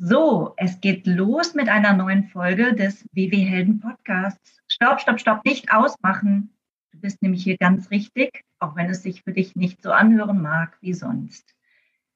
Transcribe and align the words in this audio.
So, 0.00 0.54
es 0.56 0.80
geht 0.80 1.08
los 1.08 1.54
mit 1.54 1.68
einer 1.68 1.92
neuen 1.92 2.28
Folge 2.28 2.72
des 2.72 3.04
WW 3.14 3.36
Helden 3.36 3.80
Podcasts. 3.80 4.60
Stopp, 4.68 5.00
stopp, 5.00 5.18
stopp, 5.18 5.44
nicht 5.44 5.72
ausmachen. 5.72 6.50
Du 6.92 7.00
bist 7.00 7.20
nämlich 7.20 7.42
hier 7.42 7.56
ganz 7.56 7.90
richtig, 7.90 8.44
auch 8.60 8.76
wenn 8.76 8.88
es 8.88 9.02
sich 9.02 9.22
für 9.24 9.32
dich 9.32 9.56
nicht 9.56 9.82
so 9.82 9.90
anhören 9.90 10.40
mag 10.40 10.76
wie 10.80 10.94
sonst. 10.94 11.52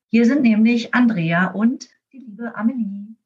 Hier 0.06 0.26
sind 0.26 0.42
nämlich 0.42 0.94
Andrea 0.94 1.48
und 1.48 1.88
die 2.12 2.18
liebe 2.18 2.54
Amelie. 2.54 3.16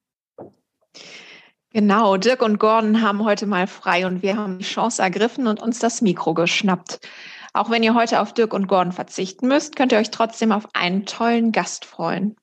Genau, 1.71 2.17
Dirk 2.17 2.41
und 2.41 2.59
Gordon 2.59 3.03
haben 3.03 3.25
heute 3.25 3.45
mal 3.45 3.67
frei 3.67 4.07
und 4.07 4.23
wir 4.23 4.39
haben 4.39 4.59
die 4.59 4.65
Chance 4.65 5.03
ergriffen 5.03 5.49
und 5.49 5.61
uns 5.61 5.81
das 5.81 6.01
Mikro 6.01 6.33
geschnappt. 6.33 7.07
Auch 7.53 7.69
wenn 7.69 7.83
ihr 7.83 7.95
heute 7.95 8.21
auf 8.21 8.33
Dirk 8.33 8.55
und 8.55 8.69
Gordon 8.69 8.93
verzichten 8.93 9.49
müsst, 9.49 9.77
könnt 9.77 9.93
ihr 9.93 9.99
euch 9.99 10.11
trotzdem 10.11 10.51
auf 10.51 10.67
einen 10.73 11.05
tollen 11.05 11.53
Gast 11.53 11.85
freuen. 11.85 12.37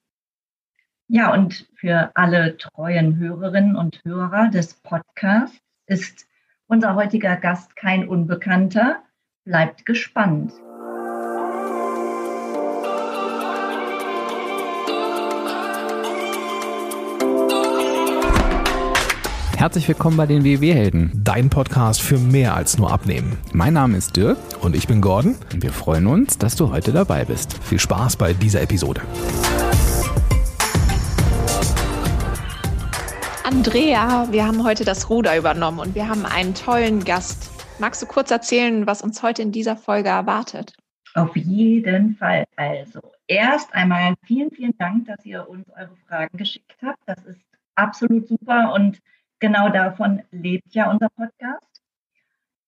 Ja, 1.08 1.34
und 1.34 1.66
für 1.74 2.10
alle 2.14 2.56
treuen 2.56 3.18
Hörerinnen 3.18 3.76
und 3.76 4.00
Hörer 4.04 4.48
des 4.48 4.72
Podcasts 4.74 5.60
ist 5.86 6.26
unser 6.66 6.94
heutiger 6.94 7.36
Gast 7.36 7.76
kein 7.76 8.08
Unbekannter. 8.08 9.02
Bleibt 9.44 9.84
gespannt. 9.84 10.52
Herzlich 19.58 19.86
willkommen 19.88 20.16
bei 20.16 20.26
den 20.26 20.42
WW-Helden. 20.42 21.12
Dein 21.22 21.50
Podcast 21.50 22.00
für 22.00 22.18
mehr 22.18 22.54
als 22.54 22.78
nur 22.78 22.90
Abnehmen. 22.90 23.36
Mein 23.52 23.74
Name 23.74 23.98
ist 23.98 24.16
Dirk. 24.16 24.38
Und 24.62 24.74
ich 24.74 24.88
bin 24.88 25.02
Gordon. 25.02 25.36
Und 25.52 25.62
wir 25.62 25.72
freuen 25.72 26.06
uns, 26.06 26.38
dass 26.38 26.56
du 26.56 26.70
heute 26.70 26.92
dabei 26.92 27.26
bist. 27.26 27.62
Viel 27.62 27.78
Spaß 27.78 28.16
bei 28.16 28.32
dieser 28.32 28.62
Episode. 28.62 29.02
Andrea, 33.44 34.32
wir 34.32 34.46
haben 34.46 34.64
heute 34.64 34.86
das 34.86 35.10
Ruder 35.10 35.36
übernommen 35.36 35.78
und 35.78 35.94
wir 35.94 36.08
haben 36.08 36.24
einen 36.24 36.54
tollen 36.54 37.04
Gast. 37.04 37.50
Magst 37.78 38.00
du 38.00 38.06
kurz 38.06 38.30
erzählen, 38.30 38.86
was 38.86 39.02
uns 39.02 39.22
heute 39.22 39.42
in 39.42 39.52
dieser 39.52 39.76
Folge 39.76 40.08
erwartet? 40.08 40.72
Auf 41.12 41.36
jeden 41.36 42.16
Fall. 42.16 42.44
Also, 42.56 43.00
erst 43.26 43.74
einmal 43.74 44.14
vielen, 44.24 44.50
vielen 44.50 44.74
Dank, 44.78 45.08
dass 45.08 45.26
ihr 45.26 45.46
uns 45.46 45.68
eure 45.76 45.94
Fragen 46.08 46.38
geschickt 46.38 46.74
habt. 46.82 47.00
Das 47.04 47.22
ist 47.26 47.44
absolut 47.74 48.26
super 48.28 48.72
und 48.72 49.00
genau 49.40 49.68
davon 49.68 50.22
lebt 50.30 50.74
ja 50.74 50.90
unser 50.90 51.10
Podcast. 51.10 51.82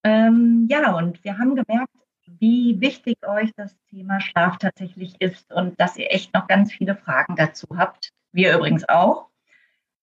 Ähm, 0.04 0.66
ja, 0.68 0.94
und 0.94 1.24
wir 1.24 1.38
haben 1.38 1.56
gemerkt, 1.56 1.90
wie 2.26 2.78
wichtig 2.82 3.16
euch 3.26 3.50
das 3.56 3.74
Thema 3.88 4.20
Schlaf 4.20 4.58
tatsächlich 4.58 5.14
ist 5.20 5.50
und 5.54 5.80
dass 5.80 5.96
ihr 5.96 6.12
echt 6.12 6.34
noch 6.34 6.46
ganz 6.48 6.70
viele 6.70 6.96
Fragen 6.96 7.34
dazu 7.34 7.66
habt. 7.74 8.10
Wir 8.32 8.54
übrigens 8.54 8.86
auch. 8.90 9.30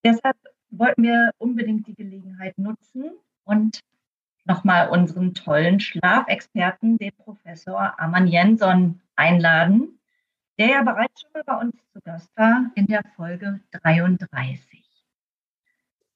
Deshalb 0.04 0.36
wollten 0.78 1.02
wir 1.02 1.32
unbedingt 1.38 1.86
die 1.86 1.94
Gelegenheit 1.94 2.58
nutzen 2.58 3.12
und 3.44 3.80
nochmal 4.44 4.88
unseren 4.88 5.34
tollen 5.34 5.80
Schlafexperten, 5.80 6.98
den 6.98 7.12
Professor 7.16 7.98
Aman 7.98 8.26
Jensson, 8.26 9.00
einladen, 9.16 9.98
der 10.58 10.68
ja 10.68 10.82
bereits 10.82 11.20
schon 11.20 11.30
mal 11.32 11.44
bei 11.44 11.56
uns 11.56 11.76
zu 11.92 12.00
Gast 12.00 12.30
war 12.36 12.70
in 12.74 12.86
der 12.86 13.02
Folge 13.16 13.60
33. 13.72 14.84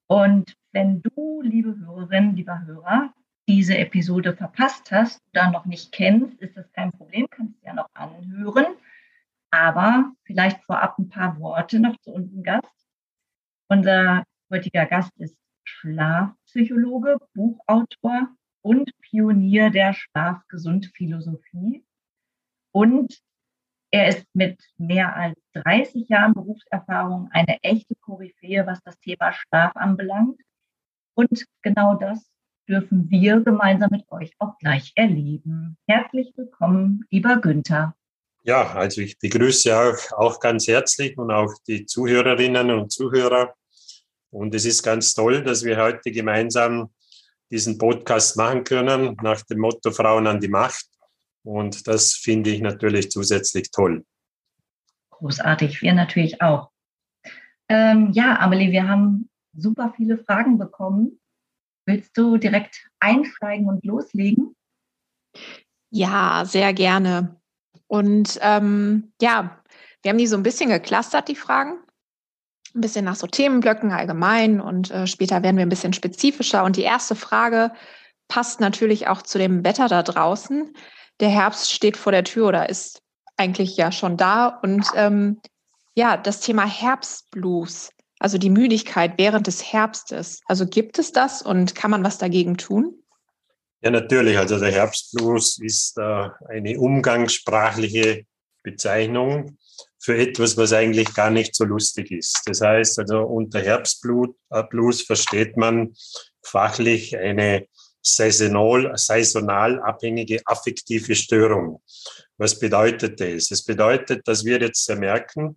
Und 0.07 0.57
wenn 0.73 1.03
du, 1.03 1.43
liebe 1.43 1.77
Hörerin, 1.79 2.35
lieber 2.35 2.65
Hörer, 2.65 3.13
diese 3.47 3.79
Episode 3.79 4.37
verpasst 4.37 4.91
hast 4.91 5.23
oder 5.31 5.51
noch 5.51 5.65
nicht 5.65 5.93
kennst, 5.93 6.41
ist 6.41 6.57
das 6.57 6.71
kein 6.73 6.93
Problem, 6.93 7.27
kannst 7.31 7.61
du 7.61 7.67
ja 7.67 7.75
noch 7.75 7.89
anhören. 7.95 8.67
Aber 9.51 10.13
vielleicht 10.25 10.63
vorab 10.65 10.99
ein 10.99 11.09
paar 11.09 11.39
Worte 11.41 11.81
noch 11.81 11.97
zu 11.99 12.11
unserem 12.11 12.43
Gast. 12.43 12.87
Unser 13.69 14.25
heutiger 14.51 14.87
Gast 14.87 15.13
ist 15.19 15.37
Schlafpsychologe, 15.65 17.19
Buchautor 17.35 18.29
und 18.63 18.91
Pionier 19.01 19.71
der 19.71 19.93
Schlafgesundphilosophie. 19.93 21.85
Und 22.73 23.19
er 23.91 24.09
ist 24.09 24.27
mit 24.35 24.61
mehr 24.77 25.17
als 25.17 25.39
30 25.55 26.09
Jahren 26.09 26.35
Berufserfahrung 26.35 27.29
eine 27.33 27.59
echte 27.63 27.95
Koryphäe, 28.01 28.67
was 28.67 28.83
das 28.83 28.99
Thema 29.01 29.33
Schlaf 29.33 29.75
anbelangt. 29.77 30.41
Und 31.15 31.45
genau 31.63 31.95
das 31.95 32.31
dürfen 32.69 33.11
wir 33.11 33.41
gemeinsam 33.41 33.91
mit 33.91 34.05
euch 34.11 34.33
auch 34.39 34.59
gleich 34.59 34.93
erleben. 34.95 35.79
Herzlich 35.87 36.33
willkommen, 36.37 37.05
lieber 37.11 37.39
Günther. 37.39 37.95
Ja, 38.43 38.75
also 38.75 39.01
ich 39.01 39.19
begrüße 39.19 39.77
auch, 39.77 40.13
auch 40.19 40.41
ganz 40.41 40.69
herzlich 40.69 41.17
und 41.19 41.31
auch 41.31 41.53
die 41.67 41.87
Zuhörerinnen 41.87 42.71
und 42.71 42.93
Zuhörer. 42.93 43.55
Und 44.31 44.55
es 44.55 44.65
ist 44.65 44.83
ganz 44.83 45.15
toll, 45.15 45.43
dass 45.43 45.65
wir 45.65 45.79
heute 45.79 46.11
gemeinsam 46.13 46.91
diesen 47.51 47.79
Podcast 47.79 48.37
machen 48.37 48.65
können 48.65 49.17
nach 49.23 49.43
dem 49.43 49.61
Motto 49.61 49.91
Frauen 49.91 50.27
an 50.27 50.41
die 50.41 50.49
Macht. 50.49 50.87
Und 51.45 51.87
das 51.87 52.15
finde 52.15 52.51
ich 52.51 52.61
natürlich 52.61 53.11
zusätzlich 53.11 53.71
toll. 53.71 54.05
Großartig, 55.11 55.83
wir 55.83 55.95
natürlich 55.95 56.43
auch. 56.43 56.71
Ähm, 57.69 58.13
ja, 58.13 58.39
Amelie, 58.39 58.71
wir 58.71 58.87
haben 58.87 59.31
super 59.55 59.93
viele 59.97 60.19
Fragen 60.19 60.59
bekommen. 60.59 61.21
Willst 61.87 62.17
du 62.17 62.37
direkt 62.37 62.87
einsteigen 63.01 63.67
und 63.69 63.85
loslegen? 63.85 64.55
Ja, 65.91 66.45
sehr 66.45 66.75
gerne. 66.75 67.41
Und 67.87 68.39
ähm, 68.43 69.13
ja, 69.21 69.63
wir 70.03 70.11
haben 70.11 70.19
die 70.19 70.27
so 70.27 70.37
ein 70.37 70.43
bisschen 70.43 70.69
geklustert, 70.69 71.29
die 71.29 71.35
Fragen. 71.35 71.79
Ein 72.75 72.81
bisschen 72.81 73.05
nach 73.05 73.17
so 73.17 73.27
Themenblöcken 73.27 73.93
allgemein 73.93 74.61
und 74.61 74.91
äh, 74.91 75.07
später 75.07 75.43
werden 75.43 75.57
wir 75.57 75.67
ein 75.67 75.71
bisschen 75.71 75.93
spezifischer. 75.93 76.65
Und 76.65 76.77
die 76.77 76.83
erste 76.83 77.17
Frage 77.17 77.73
passt 78.29 78.61
natürlich 78.61 79.09
auch 79.09 79.23
zu 79.23 79.39
dem 79.39 79.65
Wetter 79.65 79.89
da 79.89 80.03
draußen 80.03 80.75
der 81.21 81.29
Herbst 81.29 81.73
steht 81.73 81.97
vor 81.97 82.13
der 82.13 82.25
Tür 82.25 82.49
oder 82.49 82.69
ist 82.69 83.03
eigentlich 83.37 83.77
ja 83.77 83.93
schon 83.93 84.17
da. 84.17 84.47
Und 84.63 84.87
ähm, 84.95 85.41
ja, 85.95 86.17
das 86.17 86.41
Thema 86.41 86.67
Herbstblues, 86.67 87.91
also 88.19 88.39
die 88.39 88.51
Müdigkeit 88.51 89.15
während 89.17 89.47
des 89.47 89.73
Herbstes. 89.73 90.41
Also 90.47 90.67
gibt 90.67 90.99
es 90.99 91.13
das 91.13 91.43
und 91.43 91.75
kann 91.75 91.91
man 91.91 92.05
was 92.05 92.19
dagegen 92.19 92.57
tun? 92.57 92.95
Ja, 93.81 93.91
natürlich. 93.91 94.39
Also 94.39 94.59
der 94.59 94.73
Herbstblues 94.73 95.59
ist 95.61 95.99
äh, 95.99 96.29
eine 96.49 96.79
umgangssprachliche 96.79 98.25
Bezeichnung 98.63 99.57
für 100.01 100.17
etwas, 100.17 100.57
was 100.57 100.73
eigentlich 100.73 101.15
gar 101.15 101.31
nicht 101.31 101.55
so 101.55 101.65
lustig 101.65 102.11
ist. 102.11 102.43
Das 102.47 102.61
heißt, 102.61 102.99
also 103.01 103.23
unter 103.23 103.61
Herbstblues 103.61 105.03
äh, 105.03 105.05
versteht 105.05 105.57
man 105.57 105.95
fachlich 106.43 107.17
eine 107.17 107.67
saisonal, 108.01 108.93
saisonal 108.97 109.81
abhängige 109.81 110.41
affektive 110.47 111.15
Störung. 111.15 111.83
Was 112.37 112.59
bedeutet 112.59 113.21
das? 113.21 113.51
Es 113.51 113.65
bedeutet, 113.65 114.27
dass 114.27 114.45
wir 114.45 114.61
jetzt 114.61 114.89
merken, 114.97 115.57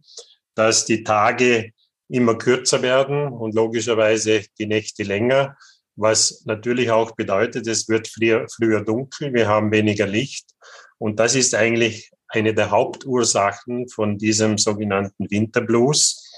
dass 0.55 0.85
die 0.85 1.03
Tage 1.03 1.71
immer 2.09 2.37
kürzer 2.37 2.81
werden 2.81 3.27
und 3.27 3.55
logischerweise 3.55 4.43
die 4.57 4.65
Nächte 4.65 5.03
länger, 5.03 5.55
was 5.95 6.43
natürlich 6.45 6.89
auch 6.91 7.11
bedeutet, 7.15 7.67
es 7.67 7.87
wird 7.87 8.07
früher, 8.07 8.47
früher 8.53 8.83
dunkel, 8.83 9.33
wir 9.33 9.47
haben 9.47 9.71
weniger 9.71 10.07
Licht. 10.07 10.49
Und 10.97 11.19
das 11.19 11.35
ist 11.35 11.55
eigentlich 11.55 12.11
eine 12.31 12.53
der 12.53 12.71
Hauptursachen 12.71 13.87
von 13.89 14.17
diesem 14.17 14.57
sogenannten 14.57 15.29
Winterblues, 15.29 16.29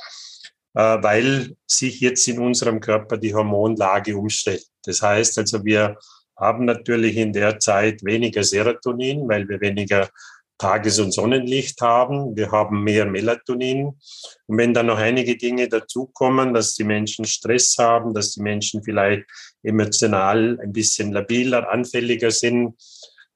äh, 0.73 0.79
weil 0.79 1.55
sich 1.65 1.99
jetzt 1.99 2.27
in 2.27 2.39
unserem 2.39 2.79
Körper 2.79 3.17
die 3.17 3.33
Hormonlage 3.33 4.17
umstellt. 4.17 4.65
Das 4.85 5.01
heißt 5.01 5.37
also, 5.37 5.63
wir 5.63 5.97
haben 6.35 6.65
natürlich 6.65 7.17
in 7.17 7.31
der 7.31 7.59
Zeit 7.59 8.03
weniger 8.03 8.43
Serotonin, 8.43 9.27
weil 9.27 9.47
wir 9.47 9.61
weniger 9.61 10.09
Tages- 10.57 10.99
und 10.99 11.11
Sonnenlicht 11.11 11.81
haben. 11.81 12.35
Wir 12.35 12.51
haben 12.51 12.83
mehr 12.83 13.05
Melatonin. 13.05 13.99
Und 14.47 14.57
wenn 14.57 14.73
dann 14.73 14.87
noch 14.87 14.97
einige 14.97 15.35
Dinge 15.35 15.67
dazukommen, 15.67 16.53
dass 16.53 16.75
die 16.75 16.83
Menschen 16.83 17.25
Stress 17.25 17.75
haben, 17.77 18.13
dass 18.13 18.33
die 18.33 18.41
Menschen 18.41 18.83
vielleicht 18.83 19.25
emotional 19.61 20.59
ein 20.61 20.71
bisschen 20.71 21.11
labiler, 21.11 21.69
anfälliger 21.69 22.31
sind, 22.31 22.75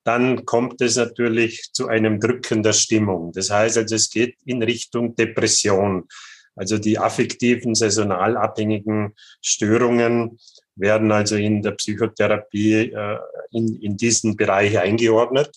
dann 0.07 0.45
kommt 0.45 0.79
es 0.79 0.95
natürlich 0.95 1.69
zu 1.73 1.89
einem 1.89 2.21
Drücken 2.21 2.63
der 2.63 2.71
Stimmung. 2.71 3.33
Das 3.33 3.51
heißt 3.51 3.77
also, 3.77 3.93
es 3.93 4.09
geht 4.09 4.37
in 4.45 4.63
Richtung 4.63 5.15
Depression. 5.15 6.07
Also 6.55 6.77
die 6.77 6.97
affektiven, 6.97 7.75
saisonal 7.75 8.37
abhängigen 8.37 9.13
Störungen 9.41 10.39
werden 10.75 11.11
also 11.11 11.35
in 11.35 11.61
der 11.61 11.71
Psychotherapie 11.71 12.93
äh, 12.93 13.17
in, 13.51 13.75
in 13.81 13.97
diesen 13.97 14.37
Bereich 14.37 14.79
eingeordnet. 14.79 15.51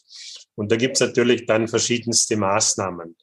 Und 0.56 0.72
da 0.72 0.76
gibt 0.76 0.96
es 0.96 1.00
natürlich 1.00 1.46
dann 1.46 1.68
verschiedenste 1.68 2.36
Maßnahmen. 2.36 3.16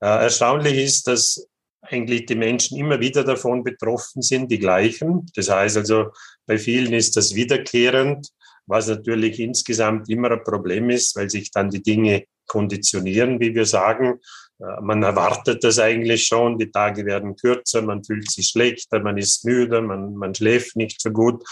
Äh, 0.00 0.06
erstaunlich 0.06 0.78
ist, 0.78 1.06
dass 1.06 1.46
eigentlich 1.82 2.24
die 2.24 2.34
Menschen 2.34 2.78
immer 2.78 2.98
wieder 2.98 3.24
davon 3.24 3.62
betroffen 3.62 4.22
sind, 4.22 4.50
die 4.50 4.58
gleichen. 4.58 5.26
Das 5.34 5.50
heißt 5.50 5.76
also, 5.76 6.12
bei 6.46 6.56
vielen 6.56 6.94
ist 6.94 7.14
das 7.18 7.34
wiederkehrend, 7.34 8.32
was 8.66 8.88
natürlich 8.88 9.40
insgesamt 9.40 10.08
immer 10.08 10.30
ein 10.30 10.44
Problem 10.44 10.90
ist, 10.90 11.16
weil 11.16 11.28
sich 11.30 11.50
dann 11.50 11.70
die 11.70 11.82
Dinge 11.82 12.24
konditionieren, 12.46 13.40
wie 13.40 13.54
wir 13.54 13.66
sagen. 13.66 14.20
Äh, 14.60 14.80
man 14.82 15.02
erwartet 15.02 15.64
das 15.64 15.78
eigentlich 15.78 16.26
schon, 16.26 16.58
die 16.58 16.70
Tage 16.70 17.04
werden 17.04 17.36
kürzer, 17.36 17.82
man 17.82 18.04
fühlt 18.04 18.30
sich 18.30 18.48
schlechter, 18.48 19.00
man 19.00 19.18
ist 19.18 19.44
müde, 19.44 19.80
man, 19.80 20.14
man 20.14 20.34
schläft 20.34 20.76
nicht 20.76 21.00
so 21.00 21.10
gut, 21.10 21.42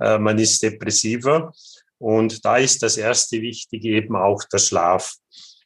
äh, 0.00 0.18
man 0.18 0.38
ist 0.38 0.62
depressiver. 0.62 1.52
Und 1.98 2.44
da 2.44 2.56
ist 2.56 2.82
das 2.82 2.96
erste 2.96 3.42
Wichtige 3.42 3.90
eben 3.90 4.16
auch 4.16 4.42
der 4.44 4.58
Schlaf. 4.58 5.16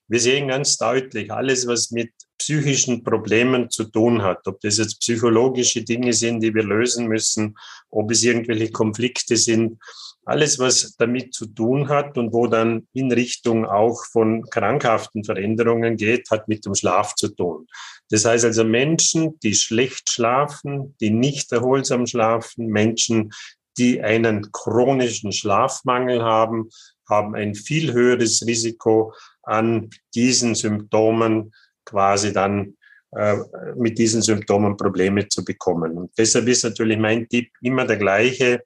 Wir 0.09 0.21
sehen 0.21 0.49
ganz 0.49 0.77
deutlich, 0.77 1.33
alles, 1.33 1.67
was 1.67 1.91
mit 1.91 2.11
psychischen 2.39 3.03
Problemen 3.05 3.71
zu 3.71 3.85
tun 3.85 4.23
hat, 4.23 4.47
ob 4.47 4.61
das 4.61 4.79
jetzt 4.79 5.00
psychologische 5.00 5.83
Dinge 5.83 6.12
sind, 6.12 6.41
die 6.41 6.55
wir 6.55 6.65
lösen 6.65 7.07
müssen, 7.07 7.57
ob 7.89 8.11
es 8.11 8.23
irgendwelche 8.23 8.71
Konflikte 8.71 9.37
sind, 9.37 9.79
alles, 10.26 10.59
was 10.59 10.97
damit 10.97 11.35
zu 11.35 11.47
tun 11.47 11.88
hat 11.88 12.17
und 12.19 12.32
wo 12.32 12.47
dann 12.47 12.87
in 12.93 13.12
Richtung 13.12 13.67
auch 13.67 14.05
von 14.12 14.43
krankhaften 14.50 15.25
Veränderungen 15.25 15.97
geht, 15.97 16.31
hat 16.31 16.49
mit 16.49 16.65
dem 16.65 16.75
Schlaf 16.75 17.15
zu 17.15 17.29
tun. 17.29 17.67
Das 18.11 18.25
heißt 18.25 18.44
also 18.44 18.65
Menschen, 18.65 19.38
die 19.41 19.55
schlecht 19.55 20.11
schlafen, 20.11 20.94
die 21.00 21.11
nicht 21.11 21.53
erholsam 21.53 22.06
schlafen, 22.06 22.67
Menschen, 22.67 23.32
die 23.79 24.03
einen 24.03 24.50
chronischen 24.53 25.32
Schlafmangel 25.32 26.23
haben, 26.23 26.69
haben 27.09 27.35
ein 27.35 27.55
viel 27.55 27.93
höheres 27.93 28.47
Risiko 28.47 29.12
an 29.43 29.91
diesen 30.15 30.55
Symptomen 30.55 31.53
quasi 31.85 32.32
dann 32.32 32.76
äh, 33.15 33.37
mit 33.76 33.99
diesen 33.99 34.23
Symptomen 34.23 34.76
Probleme 34.76 35.29
zu 35.29 35.44
bekommen. 35.44 35.99
Und 35.99 36.11
deshalb 36.17 36.49
ist 36.49 36.65
natürlich 36.65 36.99
mein 36.99 37.29
Tipp 37.29 37.50
immer 37.61 37.87
der 37.87 37.97
gleiche 37.97 38.62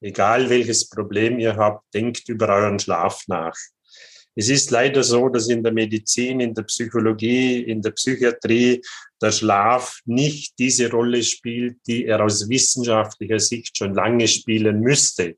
Egal 0.00 0.50
welches 0.50 0.88
Problem 0.88 1.38
ihr 1.38 1.56
habt, 1.56 1.82
denkt 1.94 2.28
über 2.28 2.48
euren 2.48 2.78
Schlaf 2.78 3.22
nach. 3.28 3.56
Es 4.38 4.50
ist 4.50 4.70
leider 4.70 5.02
so, 5.02 5.30
dass 5.30 5.48
in 5.48 5.62
der 5.62 5.72
Medizin, 5.72 6.40
in 6.40 6.52
der 6.52 6.64
Psychologie, 6.64 7.62
in 7.62 7.80
der 7.80 7.92
Psychiatrie 7.92 8.82
der 9.20 9.32
Schlaf 9.32 10.00
nicht 10.04 10.58
diese 10.58 10.90
Rolle 10.90 11.22
spielt, 11.22 11.78
die 11.86 12.04
er 12.04 12.22
aus 12.22 12.46
wissenschaftlicher 12.46 13.40
Sicht 13.40 13.78
schon 13.78 13.94
lange 13.94 14.28
spielen 14.28 14.80
müsste. 14.80 15.36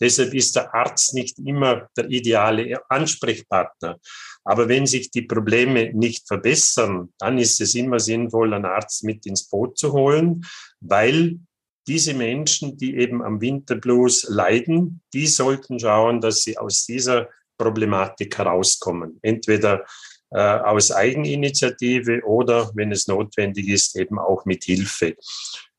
Deshalb 0.00 0.32
ist 0.34 0.54
der 0.54 0.72
Arzt 0.72 1.14
nicht 1.14 1.38
immer 1.40 1.88
der 1.96 2.08
ideale 2.08 2.80
Ansprechpartner. 2.88 3.98
Aber 4.44 4.68
wenn 4.68 4.86
sich 4.86 5.10
die 5.10 5.22
Probleme 5.22 5.92
nicht 5.92 6.28
verbessern, 6.28 7.12
dann 7.18 7.38
ist 7.38 7.60
es 7.60 7.74
immer 7.74 7.98
sinnvoll, 7.98 8.54
einen 8.54 8.66
Arzt 8.66 9.02
mit 9.02 9.26
ins 9.26 9.48
Boot 9.48 9.76
zu 9.76 9.92
holen, 9.92 10.44
weil 10.80 11.40
diese 11.86 12.14
Menschen, 12.14 12.76
die 12.76 12.96
eben 12.96 13.22
am 13.22 13.40
Winterblues 13.40 14.24
leiden, 14.28 15.02
die 15.12 15.26
sollten 15.26 15.78
schauen, 15.78 16.20
dass 16.20 16.42
sie 16.42 16.58
aus 16.58 16.84
dieser 16.84 17.28
Problematik 17.58 18.36
herauskommen. 18.38 19.18
Entweder 19.22 19.84
äh, 20.30 20.40
aus 20.40 20.90
Eigeninitiative 20.90 22.22
oder, 22.24 22.70
wenn 22.74 22.92
es 22.92 23.06
notwendig 23.06 23.68
ist, 23.68 23.96
eben 23.96 24.18
auch 24.18 24.44
mit 24.44 24.64
Hilfe. 24.64 25.16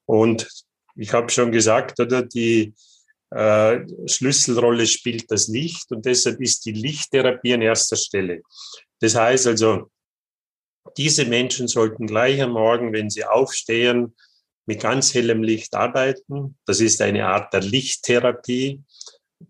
Und 0.06 0.48
ich 0.95 1.13
habe 1.13 1.30
schon 1.30 1.51
gesagt, 1.51 2.00
oder 2.00 2.24
die 2.24 2.74
äh, 3.31 3.80
Schlüsselrolle 4.06 4.88
spielt 4.88 5.30
das 5.30 5.48
Licht 5.50 5.92
und 5.92 6.06
deshalb 6.06 6.42
ist 6.42 6.65
die 6.65 6.71
Lichttherapie 6.71 7.53
an 7.53 7.62
erster 7.62 7.98
Stelle. 7.98 8.42
Das 9.01 9.15
heißt 9.15 9.48
also, 9.48 9.92
diese 10.95 11.25
Menschen 11.25 11.68
sollten 11.68 12.07
gleich 12.07 12.42
am 12.42 12.51
Morgen, 12.51 12.94
wenn 12.94 13.10
sie 13.10 13.25
aufstehen, 13.25 14.15
mit 14.68 14.81
ganz 14.81 15.14
hellem 15.14 15.42
Licht 15.42 15.74
arbeiten. 15.74 16.58
Das 16.66 16.81
ist 16.81 17.02
eine 17.02 17.25
Art 17.25 17.54
der 17.54 17.62
Lichttherapie. 17.62 18.84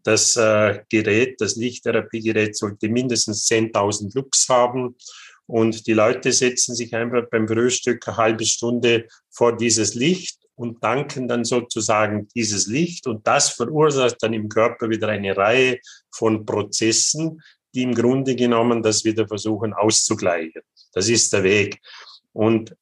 Das 0.04 0.36
äh, 0.38 0.82
Gerät, 0.90 1.42
das 1.42 1.56
Lichttherapiegerät 1.56 2.56
sollte 2.56 2.88
mindestens 2.88 3.48
10.000 3.48 4.16
Lux 4.16 4.48
haben. 4.48 4.96
Und 5.48 5.88
die 5.88 5.94
Leute 5.94 6.32
setzen 6.32 6.76
sich 6.76 6.94
einfach 6.94 7.24
beim 7.32 7.48
Frühstück 7.48 8.08
eine 8.08 8.18
halbe 8.18 8.46
Stunde 8.46 9.08
vor 9.30 9.56
dieses 9.58 9.96
Licht 9.96 10.40
und 10.56 10.84
danken 10.84 11.28
dann 11.28 11.46
sozusagen 11.46 12.28
dieses 12.36 12.68
Licht. 12.68 13.08
Und 13.08 13.26
das 13.26 13.50
verursacht 13.50 14.18
dann 14.22 14.34
im 14.34 14.50
Körper 14.50 14.90
wieder 14.90 15.08
eine 15.08 15.36
Reihe 15.36 15.80
von 16.12 16.46
Prozessen, 16.46 17.42
die 17.74 17.84
im 17.84 17.96
Grunde 17.96 18.36
genommen 18.36 18.84
das 18.84 19.04
wieder 19.04 19.28
versuchen 19.28 19.74
auszugleichen. 19.74 20.62
Das 20.94 21.10
ist 21.10 21.32
der 21.34 21.44
Weg. 21.44 21.80
Und 22.34 22.76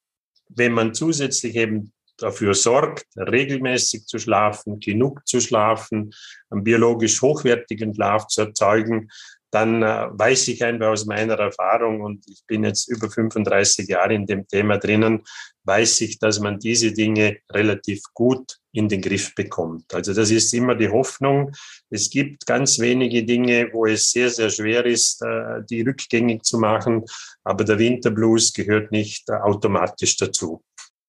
wenn 0.48 0.72
man 0.72 0.94
zusätzlich 0.94 1.54
eben 1.54 1.92
dafür 2.18 2.54
sorgt, 2.54 3.06
regelmäßig 3.16 4.06
zu 4.06 4.18
schlafen, 4.18 4.80
genug 4.80 5.26
zu 5.26 5.40
schlafen, 5.40 6.12
einen 6.50 6.64
biologisch 6.64 7.20
hochwertigen 7.22 7.94
Schlaf 7.94 8.26
zu 8.28 8.42
erzeugen, 8.42 9.08
dann 9.50 9.82
äh, 9.82 10.08
weiß 10.10 10.48
ich 10.48 10.62
einfach 10.64 10.88
aus 10.88 11.06
meiner 11.06 11.38
Erfahrung, 11.38 12.00
und 12.00 12.24
ich 12.28 12.42
bin 12.46 12.64
jetzt 12.64 12.88
über 12.88 13.08
35 13.08 13.88
Jahre 13.88 14.14
in 14.14 14.26
dem 14.26 14.46
Thema 14.46 14.76
drinnen, 14.76 15.22
weiß 15.64 16.02
ich, 16.02 16.18
dass 16.18 16.40
man 16.40 16.58
diese 16.58 16.92
Dinge 16.92 17.38
relativ 17.50 18.02
gut 18.12 18.58
in 18.72 18.88
den 18.88 19.00
Griff 19.00 19.34
bekommt. 19.34 19.94
Also 19.94 20.12
das 20.12 20.30
ist 20.30 20.52
immer 20.52 20.74
die 20.74 20.90
Hoffnung. 20.90 21.52
Es 21.88 22.10
gibt 22.10 22.46
ganz 22.46 22.78
wenige 22.78 23.24
Dinge, 23.24 23.70
wo 23.72 23.86
es 23.86 24.10
sehr, 24.10 24.28
sehr 24.28 24.50
schwer 24.50 24.84
ist, 24.84 25.22
äh, 25.22 25.62
die 25.70 25.80
rückgängig 25.80 26.42
zu 26.42 26.58
machen, 26.58 27.04
aber 27.44 27.64
der 27.64 27.78
Winterblues 27.78 28.52
gehört 28.52 28.92
nicht 28.92 29.28
äh, 29.30 29.34
automatisch 29.34 30.16
dazu. 30.16 30.62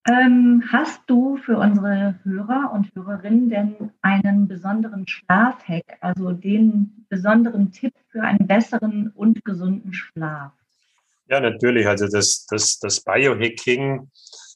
Ähm, 0.09 0.63
hast 0.71 1.01
du 1.07 1.36
für 1.36 1.57
unsere 1.57 2.15
Hörer 2.24 2.71
und 2.74 2.89
Hörerinnen 2.95 3.50
denn 3.50 3.92
einen 4.01 4.48
besonderen 4.48 5.06
Schlafhack, 5.06 5.98
also 6.00 6.31
den 6.31 7.06
besonderen 7.09 7.74
Tipp 7.74 7.94
für 8.09 8.21
einen 8.21 8.48
besseren 8.48 9.12
und 9.15 9.44
gesunden 9.44 9.94
Schlaf? 9.94 10.54
Ja, 11.27 11.42
natürlich. 11.42 11.86
Also 11.86 12.07
das, 12.07 12.45
das, 12.50 12.80
das 12.80 13.01
Biohacking 13.01 14.09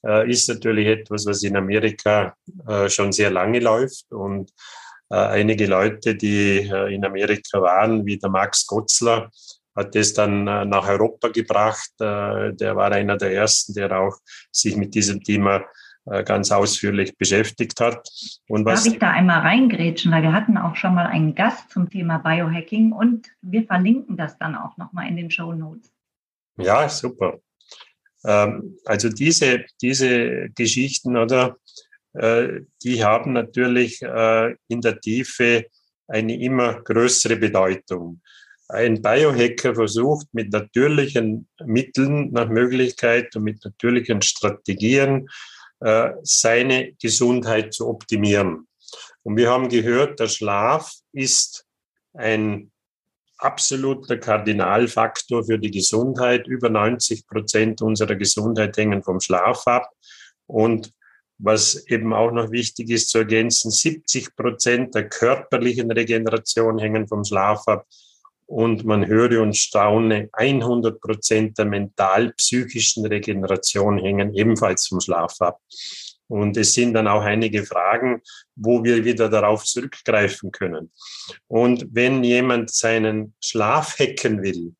äh, 0.05 0.29
ist 0.29 0.47
natürlich 0.47 0.87
etwas, 0.87 1.25
was 1.25 1.43
in 1.43 1.57
Amerika 1.57 2.33
äh, 2.65 2.87
schon 2.87 3.11
sehr 3.11 3.29
lange 3.29 3.59
läuft. 3.59 4.09
Und 4.13 4.51
äh, 5.09 5.15
einige 5.15 5.65
Leute, 5.67 6.15
die 6.15 6.59
äh, 6.59 6.93
in 6.93 7.03
Amerika 7.03 7.61
waren, 7.61 8.05
wie 8.05 8.17
der 8.17 8.29
Max 8.29 8.65
Gotzler, 8.65 9.29
hat 9.75 9.95
das 9.95 10.13
dann 10.13 10.47
äh, 10.47 10.65
nach 10.65 10.87
Europa 10.87 11.29
gebracht. 11.29 11.91
Äh, 11.99 12.53
der 12.53 12.75
war 12.75 12.91
einer 12.91 13.17
der 13.17 13.33
ersten, 13.33 13.73
der 13.73 13.91
auch 13.97 14.17
sich 14.51 14.75
mit 14.75 14.93
diesem 14.93 15.23
Thema 15.23 15.63
äh, 16.05 16.23
ganz 16.23 16.51
ausführlich 16.51 17.17
beschäftigt 17.17 17.79
hat. 17.79 18.07
Und 18.47 18.65
was 18.65 18.83
Darf 18.83 18.93
ich 18.93 18.99
da 18.99 19.11
einmal 19.11 19.39
reingrätschen, 19.39 20.11
weil 20.11 20.23
wir 20.23 20.33
hatten 20.33 20.57
auch 20.57 20.75
schon 20.75 20.95
mal 20.95 21.07
einen 21.07 21.35
Gast 21.35 21.69
zum 21.71 21.89
Thema 21.89 22.17
Biohacking 22.17 22.91
und 22.91 23.27
wir 23.41 23.63
verlinken 23.63 24.17
das 24.17 24.37
dann 24.37 24.55
auch 24.55 24.77
nochmal 24.77 25.07
in 25.07 25.15
den 25.15 25.31
Show 25.31 25.53
Notes. 25.53 25.91
Ja, 26.57 26.89
super. 26.89 27.39
Ähm, 28.25 28.77
also 28.85 29.09
diese, 29.09 29.65
diese 29.81 30.49
Geschichten, 30.55 31.17
oder, 31.17 31.57
die 32.13 33.05
haben 33.05 33.31
natürlich 33.31 34.01
in 34.01 34.81
der 34.81 34.99
Tiefe 34.99 35.67
eine 36.09 36.37
immer 36.37 36.81
größere 36.81 37.37
Bedeutung 37.37 38.19
ein 38.71 39.01
Biohacker 39.01 39.75
versucht 39.75 40.27
mit 40.33 40.51
natürlichen 40.51 41.47
Mitteln 41.65 42.31
nach 42.31 42.49
Möglichkeit 42.49 43.35
und 43.35 43.43
mit 43.43 43.63
natürlichen 43.63 44.21
Strategien 44.21 45.29
äh, 45.81 46.11
seine 46.23 46.93
Gesundheit 47.01 47.73
zu 47.73 47.87
optimieren. 47.87 48.67
Und 49.23 49.37
wir 49.37 49.49
haben 49.49 49.69
gehört, 49.69 50.19
der 50.19 50.27
Schlaf 50.27 50.93
ist 51.11 51.65
ein 52.13 52.71
absoluter 53.37 54.17
Kardinalfaktor 54.17 55.43
für 55.43 55.59
die 55.59 55.71
Gesundheit. 55.71 56.47
Über 56.47 56.69
90 56.69 57.27
Prozent 57.27 57.81
unserer 57.81 58.15
Gesundheit 58.15 58.77
hängen 58.77 59.03
vom 59.03 59.19
Schlaf 59.19 59.67
ab. 59.67 59.89
Und 60.47 60.91
was 61.37 61.87
eben 61.87 62.13
auch 62.13 62.31
noch 62.31 62.51
wichtig 62.51 62.89
ist 62.91 63.09
zu 63.09 63.19
ergänzen, 63.19 63.71
70 63.71 64.35
Prozent 64.35 64.93
der 64.93 65.09
körperlichen 65.09 65.91
Regeneration 65.91 66.77
hängen 66.77 67.07
vom 67.07 67.23
Schlaf 67.23 67.67
ab 67.67 67.87
und 68.51 68.83
man 68.83 69.07
höre 69.07 69.41
und 69.41 69.55
staune, 69.55 70.27
100 70.33 70.99
Prozent 70.99 71.57
der 71.57 71.63
mental-psychischen 71.63 73.05
Regeneration 73.05 73.97
hängen 73.97 74.35
ebenfalls 74.35 74.87
vom 74.87 74.99
Schlaf 74.99 75.39
ab. 75.39 75.61
Und 76.27 76.57
es 76.57 76.73
sind 76.73 76.93
dann 76.93 77.07
auch 77.07 77.21
einige 77.21 77.63
Fragen, 77.63 78.21
wo 78.55 78.83
wir 78.83 79.05
wieder 79.05 79.29
darauf 79.29 79.63
zurückgreifen 79.63 80.51
können. 80.51 80.91
Und 81.47 81.85
wenn 81.91 82.25
jemand 82.25 82.71
seinen 82.71 83.33
Schlaf 83.41 83.97
hacken 83.97 84.43
will, 84.43 84.75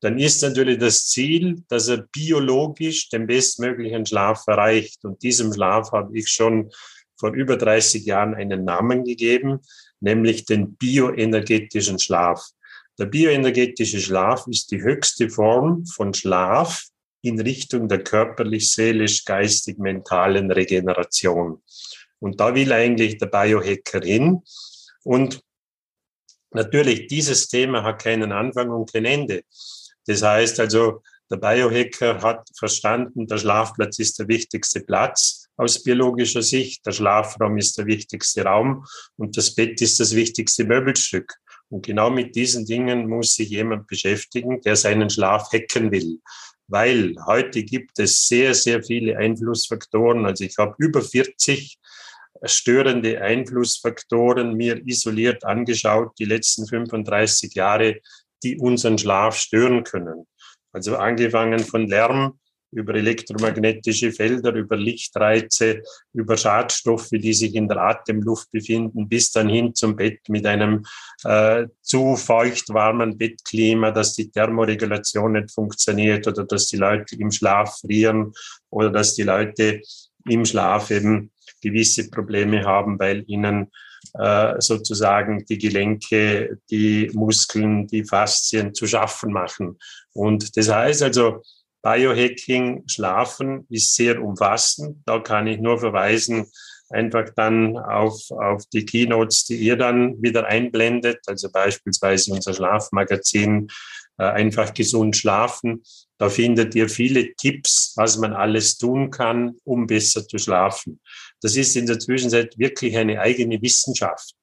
dann 0.00 0.18
ist 0.18 0.42
natürlich 0.42 0.78
das 0.78 1.06
Ziel, 1.08 1.62
dass 1.68 1.88
er 1.88 2.06
biologisch 2.10 3.10
den 3.10 3.26
bestmöglichen 3.26 4.06
Schlaf 4.06 4.44
erreicht. 4.46 5.04
Und 5.04 5.22
diesem 5.22 5.52
Schlaf 5.52 5.92
habe 5.92 6.18
ich 6.18 6.28
schon 6.28 6.70
vor 7.18 7.34
über 7.34 7.58
30 7.58 8.02
Jahren 8.06 8.34
einen 8.34 8.64
Namen 8.64 9.04
gegeben, 9.04 9.60
nämlich 10.00 10.46
den 10.46 10.74
bioenergetischen 10.76 11.98
Schlaf. 11.98 12.48
Der 13.00 13.06
bioenergetische 13.06 13.98
Schlaf 13.98 14.46
ist 14.46 14.70
die 14.70 14.82
höchste 14.82 15.28
Form 15.30 15.86
von 15.86 16.12
Schlaf 16.12 16.84
in 17.22 17.40
Richtung 17.40 17.88
der 17.88 18.04
körperlich-seelisch-geistig-mentalen 18.04 20.52
Regeneration. 20.52 21.62
Und 22.18 22.40
da 22.40 22.54
will 22.54 22.70
eigentlich 22.74 23.16
der 23.16 23.28
Biohacker 23.28 24.02
hin. 24.02 24.42
Und 25.02 25.40
natürlich, 26.50 27.06
dieses 27.06 27.48
Thema 27.48 27.84
hat 27.84 28.02
keinen 28.02 28.32
Anfang 28.32 28.68
und 28.68 28.92
kein 28.92 29.06
Ende. 29.06 29.44
Das 30.04 30.22
heißt 30.22 30.60
also, 30.60 31.00
Der 31.30 31.36
Biohacker 31.36 32.20
hat 32.22 32.48
verstanden, 32.58 33.28
der 33.28 33.38
Schlafplatz 33.38 34.00
ist 34.00 34.18
der 34.18 34.26
wichtigste 34.26 34.80
Platz 34.80 35.46
aus 35.56 35.82
biologischer 35.82 36.42
Sicht. 36.42 36.84
Der 36.84 36.92
Schlafraum 36.92 37.56
ist 37.56 37.78
der 37.78 37.86
wichtigste 37.86 38.42
Raum 38.42 38.84
und 39.16 39.36
das 39.36 39.54
Bett 39.54 39.80
ist 39.80 40.00
das 40.00 40.16
wichtigste 40.16 40.64
Möbelstück. 40.64 41.32
Und 41.70 41.86
genau 41.86 42.10
mit 42.10 42.34
diesen 42.34 42.66
Dingen 42.66 43.08
muss 43.08 43.34
sich 43.34 43.50
jemand 43.50 43.86
beschäftigen, 43.86 44.60
der 44.60 44.76
seinen 44.76 45.08
Schlaf 45.08 45.52
hacken 45.52 45.90
will. 45.92 46.20
Weil 46.66 47.14
heute 47.26 47.62
gibt 47.62 47.98
es 47.98 48.26
sehr, 48.26 48.54
sehr 48.54 48.82
viele 48.82 49.16
Einflussfaktoren. 49.16 50.26
Also 50.26 50.44
ich 50.44 50.56
habe 50.58 50.74
über 50.78 51.00
40 51.00 51.78
störende 52.44 53.20
Einflussfaktoren 53.20 54.54
mir 54.54 54.86
isoliert 54.86 55.44
angeschaut, 55.44 56.12
die 56.18 56.24
letzten 56.24 56.66
35 56.66 57.54
Jahre, 57.54 58.00
die 58.42 58.58
unseren 58.58 58.98
Schlaf 58.98 59.36
stören 59.36 59.84
können. 59.84 60.26
Also 60.72 60.96
angefangen 60.96 61.60
von 61.60 61.88
Lärm 61.88 62.38
über 62.72 62.94
elektromagnetische 62.94 64.12
Felder, 64.12 64.52
über 64.54 64.76
Lichtreize, 64.76 65.82
über 66.12 66.36
Schadstoffe, 66.36 67.10
die 67.10 67.32
sich 67.32 67.54
in 67.54 67.68
der 67.68 67.78
Atemluft 67.78 68.50
befinden, 68.52 69.08
bis 69.08 69.30
dann 69.32 69.48
hin 69.48 69.74
zum 69.74 69.96
Bett 69.96 70.20
mit 70.28 70.46
einem 70.46 70.84
äh, 71.24 71.66
zu 71.82 72.16
feucht 72.16 72.68
warmen 72.68 73.18
Bettklima, 73.18 73.90
dass 73.90 74.14
die 74.14 74.30
Thermoregulation 74.30 75.32
nicht 75.32 75.50
funktioniert 75.50 76.26
oder 76.28 76.44
dass 76.44 76.66
die 76.66 76.76
Leute 76.76 77.16
im 77.16 77.30
Schlaf 77.30 77.80
frieren 77.80 78.32
oder 78.70 78.90
dass 78.90 79.14
die 79.14 79.24
Leute 79.24 79.80
im 80.28 80.44
Schlaf 80.44 80.90
eben 80.90 81.32
gewisse 81.62 82.08
Probleme 82.10 82.64
haben, 82.64 82.98
weil 82.98 83.24
ihnen 83.26 83.70
äh, 84.14 84.54
sozusagen 84.60 85.44
die 85.46 85.58
Gelenke, 85.58 86.58
die 86.70 87.10
Muskeln, 87.12 87.86
die 87.86 88.04
Faszien 88.04 88.74
zu 88.74 88.86
schaffen 88.86 89.32
machen. 89.32 89.78
Und 90.12 90.56
das 90.56 90.68
heißt 90.68 91.02
also, 91.02 91.42
Biohacking, 91.82 92.84
Schlafen 92.86 93.66
ist 93.70 93.94
sehr 93.94 94.22
umfassend. 94.22 94.98
Da 95.06 95.20
kann 95.20 95.46
ich 95.46 95.58
nur 95.58 95.78
verweisen, 95.78 96.46
einfach 96.90 97.30
dann 97.36 97.78
auf, 97.78 98.30
auf 98.30 98.64
die 98.72 98.84
Keynotes, 98.84 99.44
die 99.44 99.56
ihr 99.56 99.76
dann 99.76 100.20
wieder 100.22 100.46
einblendet, 100.46 101.18
also 101.26 101.48
beispielsweise 101.50 102.32
unser 102.32 102.52
Schlafmagazin, 102.52 103.68
äh, 104.18 104.24
einfach 104.24 104.74
gesund 104.74 105.16
schlafen. 105.16 105.82
Da 106.18 106.28
findet 106.28 106.74
ihr 106.74 106.88
viele 106.88 107.34
Tipps, 107.36 107.94
was 107.96 108.18
man 108.18 108.34
alles 108.34 108.76
tun 108.76 109.10
kann, 109.10 109.56
um 109.64 109.86
besser 109.86 110.26
zu 110.26 110.36
schlafen. 110.36 111.00
Das 111.40 111.56
ist 111.56 111.76
in 111.76 111.86
der 111.86 111.98
Zwischenzeit 111.98 112.58
wirklich 112.58 112.96
eine 112.96 113.20
eigene 113.20 113.62
Wissenschaft. 113.62 114.34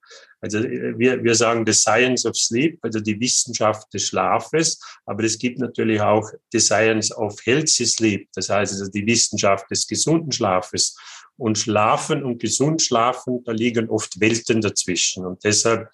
Also 0.41 0.59
äh, 0.59 0.97
wir, 0.97 1.23
wir 1.23 1.35
sagen 1.35 1.65
the 1.65 1.73
science 1.73 2.25
of 2.25 2.35
sleep, 2.35 2.79
also 2.81 2.99
die 2.99 3.19
Wissenschaft 3.19 3.93
des 3.93 4.07
Schlafes, 4.07 4.79
aber 5.05 5.23
es 5.23 5.37
gibt 5.37 5.59
natürlich 5.59 6.01
auch 6.01 6.29
the 6.51 6.59
science 6.59 7.11
of 7.15 7.35
healthy 7.43 7.85
sleep, 7.85 8.29
das 8.33 8.49
heißt 8.49 8.73
also 8.73 8.91
die 8.91 9.05
Wissenschaft 9.05 9.69
des 9.71 9.87
gesunden 9.87 10.31
Schlafes. 10.31 10.95
Und 11.39 11.59
Schlafen 11.59 12.23
und 12.23 12.41
gesund 12.41 12.81
schlafen, 12.81 13.43
da 13.43 13.51
liegen 13.51 13.89
oft 13.89 14.19
Welten 14.19 14.59
dazwischen. 14.59 15.23
Und 15.23 15.43
deshalb, 15.43 15.87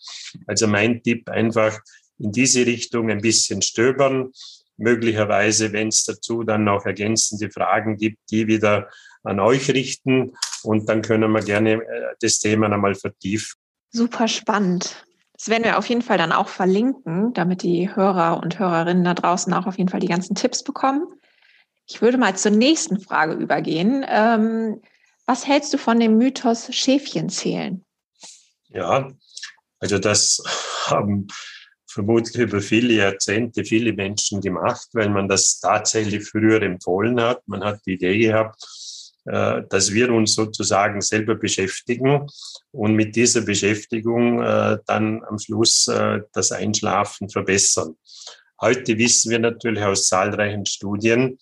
also 0.47 0.67
mein 0.67 1.03
Tipp 1.03 1.27
einfach 1.29 1.81
in 2.17 2.31
diese 2.31 2.65
Richtung 2.65 3.11
ein 3.11 3.19
bisschen 3.19 3.61
stöbern. 3.61 4.31
Möglicherweise, 4.77 5.73
wenn 5.73 5.89
es 5.89 6.05
dazu 6.05 6.43
dann 6.43 6.63
noch 6.63 6.85
ergänzende 6.85 7.51
Fragen 7.51 7.97
gibt, 7.97 8.19
die 8.31 8.47
wieder 8.47 8.89
an 9.23 9.41
euch 9.41 9.69
richten. 9.69 10.33
Und 10.63 10.87
dann 10.87 11.01
können 11.01 11.31
wir 11.31 11.41
gerne 11.41 11.73
äh, 11.73 12.15
das 12.21 12.39
Thema 12.39 12.69
nochmal 12.69 12.95
vertiefen. 12.95 13.59
Super 13.93 14.27
spannend. 14.27 15.05
Das 15.33 15.49
werden 15.49 15.63
wir 15.63 15.77
auf 15.77 15.87
jeden 15.87 16.01
Fall 16.01 16.17
dann 16.17 16.31
auch 16.31 16.47
verlinken, 16.47 17.31
damit 17.33 17.61
die 17.61 17.95
Hörer 17.95 18.41
und 18.41 18.57
Hörerinnen 18.57 19.03
da 19.03 19.13
draußen 19.13 19.53
auch 19.53 19.67
auf 19.67 19.77
jeden 19.77 19.89
Fall 19.89 19.99
die 19.99 20.07
ganzen 20.07 20.35
Tipps 20.35 20.63
bekommen. 20.63 21.07
Ich 21.87 22.01
würde 22.01 22.17
mal 22.17 22.35
zur 22.35 22.51
nächsten 22.51 22.99
Frage 22.99 23.33
übergehen. 23.33 24.03
Ähm, 24.07 24.81
was 25.27 25.47
hältst 25.47 25.73
du 25.73 25.77
von 25.77 25.99
dem 25.99 26.17
Mythos 26.17 26.73
Schäfchen 26.73 27.29
zählen? 27.29 27.85
Ja, 28.69 29.11
also 29.79 29.99
das 29.99 30.41
haben 30.87 31.27
vermutlich 31.85 32.41
über 32.41 32.61
viele 32.61 32.93
Jahrzehnte 32.93 33.63
viele 33.63 33.93
Menschen 33.93 34.41
gemacht, 34.41 34.87
weil 34.93 35.09
man 35.09 35.27
das 35.27 35.59
tatsächlich 35.59 36.27
früher 36.27 36.61
empfohlen 36.63 37.21
hat. 37.21 37.47
Man 37.47 37.63
hat 37.63 37.81
die 37.85 37.93
Idee 37.93 38.17
gehabt, 38.17 38.65
dass 39.25 39.93
wir 39.93 40.11
uns 40.11 40.35
sozusagen 40.35 41.01
selber 41.01 41.35
beschäftigen 41.35 42.27
und 42.71 42.95
mit 42.95 43.15
dieser 43.15 43.41
Beschäftigung 43.41 44.41
äh, 44.41 44.77
dann 44.85 45.23
am 45.23 45.39
Schluss 45.39 45.87
äh, 45.87 46.21
das 46.33 46.51
Einschlafen 46.51 47.29
verbessern. 47.29 47.95
Heute 48.59 48.97
wissen 48.97 49.31
wir 49.31 49.39
natürlich 49.39 49.83
aus 49.83 50.07
zahlreichen 50.07 50.65
Studien, 50.65 51.37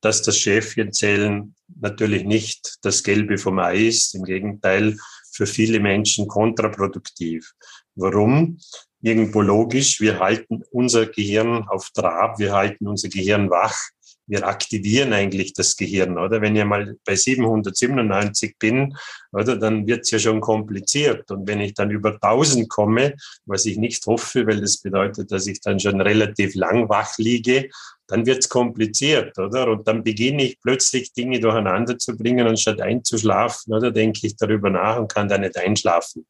dass 0.00 0.22
das 0.22 0.38
Schäfchenzählen 0.38 1.54
natürlich 1.80 2.24
nicht 2.24 2.76
das 2.82 3.02
Gelbe 3.02 3.38
vom 3.38 3.58
Ei 3.58 3.86
ist, 3.88 4.14
im 4.14 4.24
Gegenteil 4.24 4.96
für 5.32 5.46
viele 5.46 5.80
Menschen 5.80 6.28
kontraproduktiv. 6.28 7.52
Warum? 7.94 8.58
Irgendwo 9.02 9.40
logisch, 9.42 10.00
wir 10.00 10.18
halten 10.18 10.62
unser 10.70 11.06
Gehirn 11.06 11.66
auf 11.68 11.90
Trab, 11.90 12.38
wir 12.38 12.52
halten 12.52 12.88
unser 12.88 13.08
Gehirn 13.08 13.50
wach 13.50 13.78
wir 14.26 14.46
aktivieren 14.46 15.12
eigentlich 15.12 15.52
das 15.52 15.76
Gehirn, 15.76 16.18
oder? 16.18 16.40
Wenn 16.40 16.56
ich 16.56 16.64
mal 16.64 16.96
bei 17.04 17.14
797 17.14 18.56
bin, 18.58 18.96
oder, 19.32 19.56
dann 19.56 19.86
wird's 19.86 20.10
ja 20.10 20.18
schon 20.18 20.40
kompliziert. 20.40 21.30
Und 21.30 21.46
wenn 21.46 21.60
ich 21.60 21.74
dann 21.74 21.90
über 21.90 22.14
1000 22.20 22.68
komme, 22.68 23.14
was 23.44 23.66
ich 23.66 23.76
nicht 23.76 24.04
hoffe, 24.06 24.46
weil 24.46 24.60
das 24.60 24.78
bedeutet, 24.78 25.30
dass 25.30 25.46
ich 25.46 25.60
dann 25.60 25.78
schon 25.78 26.00
relativ 26.00 26.54
lang 26.54 26.88
wach 26.88 27.18
liege, 27.18 27.68
dann 28.08 28.26
wird's 28.26 28.48
kompliziert, 28.48 29.38
oder? 29.38 29.68
Und 29.68 29.86
dann 29.88 30.04
beginne 30.04 30.44
ich 30.44 30.60
plötzlich 30.60 31.12
Dinge 31.12 31.40
durcheinander 31.40 31.98
zu 31.98 32.16
bringen, 32.16 32.46
anstatt 32.46 32.80
einzuschlafen, 32.80 33.72
oder 33.72 33.90
denke 33.90 34.26
ich 34.26 34.36
darüber 34.36 34.70
nach 34.70 34.98
und 34.98 35.12
kann 35.12 35.28
da 35.28 35.38
nicht 35.38 35.56
einschlafen. 35.56 36.26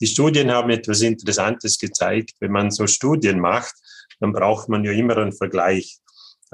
Die 0.00 0.06
Studien 0.06 0.50
haben 0.50 0.70
etwas 0.70 1.02
Interessantes 1.02 1.78
gezeigt. 1.78 2.32
Wenn 2.40 2.50
man 2.50 2.70
so 2.70 2.86
Studien 2.86 3.38
macht, 3.38 3.74
dann 4.20 4.32
braucht 4.32 4.68
man 4.68 4.84
ja 4.84 4.92
immer 4.92 5.16
einen 5.16 5.32
Vergleich. 5.32 5.98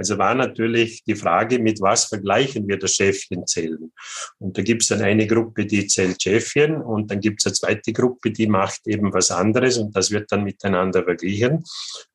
Also 0.01 0.17
war 0.17 0.35
natürlich 0.35 1.05
die 1.05 1.15
Frage, 1.15 1.59
mit 1.59 1.79
was 1.83 2.07
vergleichen 2.07 2.67
wir 2.67 2.79
das 2.79 2.95
Schäfchenzählen? 2.95 3.93
Und 4.39 4.57
da 4.57 4.63
gibt 4.63 4.81
es 4.81 4.89
dann 4.89 5.03
eine 5.03 5.27
Gruppe, 5.27 5.67
die 5.67 5.87
zählt 5.89 6.23
Schäfchen 6.23 6.81
und 6.81 7.11
dann 7.11 7.21
gibt 7.21 7.41
es 7.41 7.47
eine 7.47 7.53
zweite 7.53 7.93
Gruppe, 7.93 8.31
die 8.31 8.47
macht 8.47 8.87
eben 8.87 9.13
was 9.13 9.31
anderes 9.31 9.77
und 9.77 9.95
das 9.95 10.11
wird 10.11 10.33
dann 10.33 10.45
miteinander 10.45 11.05
verglichen. 11.05 11.63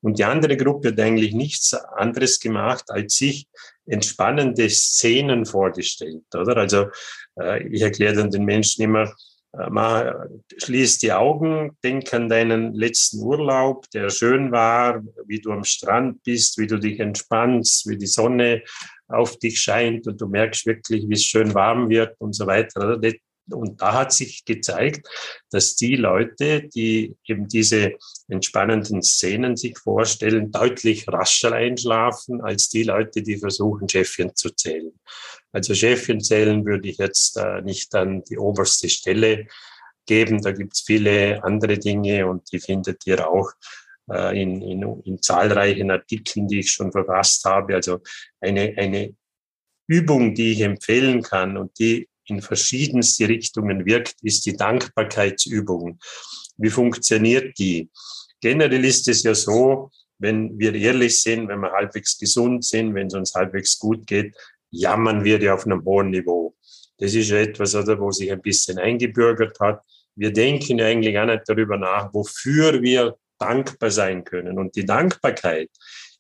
Und 0.02 0.18
die 0.18 0.24
andere 0.24 0.58
Gruppe 0.58 0.88
hat 0.88 1.00
eigentlich 1.00 1.36
nichts 1.36 1.76
anderes 1.76 2.40
gemacht, 2.40 2.86
als 2.88 3.18
sich 3.18 3.46
entspannende 3.86 4.68
Szenen 4.68 5.46
vorgestellt, 5.46 6.24
oder? 6.34 6.58
Also 6.58 6.88
äh, 7.40 7.68
ich 7.68 7.84
erkläre 7.84 8.16
dann 8.16 8.32
den 8.32 8.46
Menschen 8.46 8.82
immer, 8.82 9.14
äh, 9.58 9.70
Mal, 9.70 10.30
schließ 10.58 11.00
die 11.00 11.14
Augen, 11.14 11.78
denk 11.84 12.14
an 12.14 12.30
deinen 12.30 12.74
letzten 12.74 13.20
Urlaub, 13.20 13.90
der 13.92 14.10
schön 14.10 14.52
war, 14.52 15.04
wie 15.26 15.40
du 15.40 15.52
am 15.52 15.64
Strand 15.64 16.24
bist, 16.24 16.58
wie 16.58 16.68
du 16.68 16.78
dich 16.78 17.00
entspannst, 17.00 17.88
wie 17.88 17.98
die 17.98 18.08
Sonne 18.08 18.64
auf 19.08 19.38
dich 19.38 19.60
scheint 19.60 20.08
und 20.08 20.20
du 20.20 20.28
merkst 20.28 20.66
wirklich, 20.66 21.08
wie 21.08 21.14
es 21.14 21.24
schön 21.24 21.54
warm 21.54 21.90
wird 21.90 22.16
und 22.20 22.34
so 22.34 22.48
weiter. 22.48 23.00
Und 23.52 23.80
da 23.80 23.94
hat 23.94 24.12
sich 24.12 24.44
gezeigt, 24.44 25.08
dass 25.52 25.76
die 25.76 25.96
Leute, 25.96 26.68
die 26.68 27.16
eben 27.28 27.48
diese 27.48 27.94
entspannenden 28.28 29.04
Szenen 29.04 29.56
sich 29.56 29.78
vorstellen, 29.78 30.52
deutlich 30.52 31.08
rascher 31.08 31.52
einschlafen 31.52 32.42
als 32.42 32.70
die 32.70 32.84
Leute, 32.84 33.22
die 33.22 33.38
versuchen, 33.38 33.88
Schäfchen 33.88 34.36
zu 34.36 34.50
zählen. 34.50 34.94
Also 35.56 35.74
Schäfchen 35.74 36.20
zählen 36.20 36.66
würde 36.66 36.90
ich 36.90 36.98
jetzt 36.98 37.38
äh, 37.38 37.62
nicht 37.62 37.96
an 37.96 38.26
die 38.26 38.38
oberste 38.38 38.90
Stelle 38.90 39.48
geben. 40.06 40.42
Da 40.42 40.52
gibt 40.52 40.74
es 40.74 40.82
viele 40.82 41.42
andere 41.46 41.78
Dinge 41.78 42.28
und 42.28 42.52
die 42.52 42.60
findet 42.60 43.08
ihr 43.08 43.26
auch 43.26 43.54
äh, 44.12 44.42
in, 44.42 44.62
in, 44.62 44.84
in 45.06 45.22
zahlreichen 45.22 45.92
Artikeln, 45.92 46.50
die 46.50 46.60
ich 46.60 46.74
schon 46.74 46.92
verfasst 46.92 47.46
habe. 47.46 47.76
Also 47.76 48.02
eine, 48.42 48.74
eine 48.76 49.16
Übung, 49.88 50.36
die 50.36 50.52
ich 50.52 50.60
empfehlen 50.60 51.22
kann 51.22 51.56
und 51.56 51.80
die 51.80 52.10
in 52.26 52.42
verschiedenste 52.42 53.30
Richtungen 53.30 53.86
wirkt, 53.86 54.16
ist 54.24 54.46
die 54.46 54.58
Dankbarkeitsübung. 54.58 56.00
Wie 56.58 56.70
funktioniert 56.70 57.58
die? 57.58 57.90
Generell 58.42 58.84
ist 58.84 59.08
es 59.08 59.24
ja 59.24 59.34
so, 59.34 59.90
wenn 60.18 60.60
wir 60.60 60.74
ehrlich 60.76 61.22
sind, 61.22 61.48
wenn 61.48 61.62
wir 61.62 61.72
halbwegs 61.72 62.18
gesund 62.18 62.66
sind, 62.66 62.94
wenn 62.94 63.08
es 63.08 63.14
uns 63.14 63.34
halbwegs 63.34 63.80
gut 63.80 64.06
geht, 64.06 64.36
jammern 64.76 65.24
wir 65.24 65.42
ja 65.42 65.54
auf 65.54 65.66
einem 65.66 65.84
hohen 65.86 66.10
Niveau. 66.10 66.56
Das 66.98 67.14
ist 67.14 67.32
etwas, 67.32 67.76
oder, 67.76 68.00
wo 68.00 68.12
sich 68.12 68.32
ein 68.32 68.42
bisschen 68.42 68.78
eingebürgert 68.78 69.60
hat. 69.60 69.82
Wir 70.16 70.32
denken 70.32 70.80
eigentlich 70.82 71.18
auch 71.18 71.26
nicht 71.26 71.44
darüber 71.48 71.78
nach, 71.78 72.14
wofür 72.14 72.82
wir 72.82 73.18
dankbar 73.38 73.92
sein 73.92 74.24
können. 74.24 74.58
Und 74.58 74.76
die 74.76 74.86
Dankbarkeit 74.86 75.70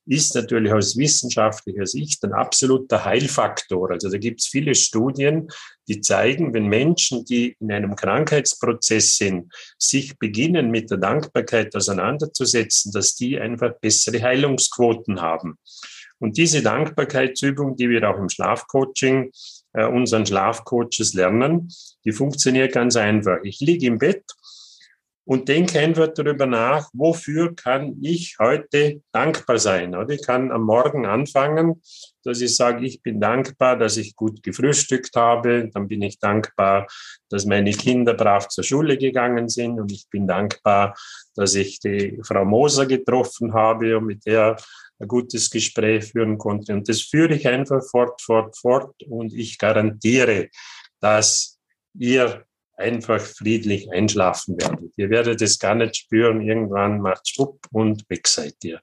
ist 0.05 0.35
natürlich 0.35 0.71
aus 0.71 0.97
wissenschaftlicher 0.97 1.85
Sicht 1.85 2.23
ein 2.23 2.33
absoluter 2.33 3.05
Heilfaktor. 3.05 3.91
Also 3.91 4.09
da 4.09 4.17
gibt 4.17 4.41
es 4.41 4.47
viele 4.47 4.75
Studien, 4.75 5.49
die 5.87 6.01
zeigen, 6.01 6.53
wenn 6.53 6.67
Menschen, 6.67 7.25
die 7.25 7.55
in 7.59 7.71
einem 7.71 7.95
Krankheitsprozess 7.95 9.17
sind, 9.17 9.51
sich 9.79 10.17
beginnen 10.19 10.69
mit 10.69 10.91
der 10.91 10.97
Dankbarkeit 10.97 11.75
auseinanderzusetzen, 11.75 12.91
dass 12.91 13.15
die 13.15 13.39
einfach 13.39 13.73
bessere 13.79 14.21
Heilungsquoten 14.21 15.21
haben. 15.21 15.57
Und 16.19 16.37
diese 16.37 16.61
Dankbarkeitsübung, 16.61 17.75
die 17.75 17.89
wir 17.89 18.09
auch 18.09 18.17
im 18.17 18.29
Schlafcoaching 18.29 19.31
äh, 19.73 19.85
unseren 19.85 20.25
Schlafcoaches 20.25 21.13
lernen, 21.13 21.69
die 22.05 22.11
funktioniert 22.11 22.73
ganz 22.73 22.95
einfach. 22.95 23.37
Ich 23.43 23.59
liege 23.59 23.87
im 23.87 23.97
Bett 23.97 24.23
und 25.25 25.49
denke 25.49 25.79
einfach 25.79 26.09
darüber 26.13 26.45
nach, 26.45 26.89
wofür 26.93 27.55
kann 27.55 27.97
ich 28.01 28.37
heute 28.39 29.01
dankbar 29.11 29.57
sein. 29.57 29.95
Oder 29.95 30.11
ich 30.11 30.25
kann 30.25 30.51
am 30.51 30.63
Morgen 30.63 31.07
anfangen, 31.07 31.81
dass 32.23 32.41
ich 32.41 32.55
sage, 32.55 32.85
ich 32.85 33.01
bin 33.01 33.19
dankbar, 33.19 33.75
dass 33.75 33.97
ich 33.97 34.15
gut 34.15 34.43
gefrühstückt 34.43 35.15
habe. 35.15 35.69
Dann 35.73 35.87
bin 35.87 36.03
ich 36.03 36.19
dankbar, 36.19 36.87
dass 37.29 37.45
meine 37.45 37.71
Kinder 37.71 38.13
brav 38.13 38.49
zur 38.49 38.63
Schule 38.63 38.97
gegangen 38.97 39.49
sind. 39.49 39.79
Und 39.79 39.91
ich 39.91 40.07
bin 40.09 40.27
dankbar, 40.27 40.95
dass 41.35 41.55
ich 41.55 41.79
die 41.79 42.19
Frau 42.23 42.45
Moser 42.45 42.85
getroffen 42.85 43.53
habe 43.53 43.97
und 43.97 44.05
mit 44.05 44.25
der 44.27 44.57
ein 44.99 45.07
gutes 45.07 45.49
Gespräch 45.49 46.11
führen 46.11 46.37
konnte. 46.37 46.73
Und 46.73 46.87
das 46.87 47.01
führe 47.01 47.35
ich 47.35 47.47
einfach 47.47 47.81
fort, 47.89 48.21
fort, 48.21 48.57
fort. 48.57 49.03
Und 49.03 49.33
ich 49.33 49.57
garantiere, 49.57 50.49
dass 50.99 51.59
ihr 51.93 52.45
einfach 52.77 53.21
friedlich 53.21 53.91
einschlafen 53.91 54.57
werdet. 54.59 54.91
Ihr 54.97 55.09
werdet 55.09 55.41
es 55.41 55.59
gar 55.59 55.75
nicht 55.75 55.95
spüren, 55.95 56.41
irgendwann 56.41 56.99
macht 56.99 57.27
schwupp 57.27 57.65
und 57.71 58.09
weg 58.09 58.27
seid 58.27 58.55
ihr. 58.63 58.81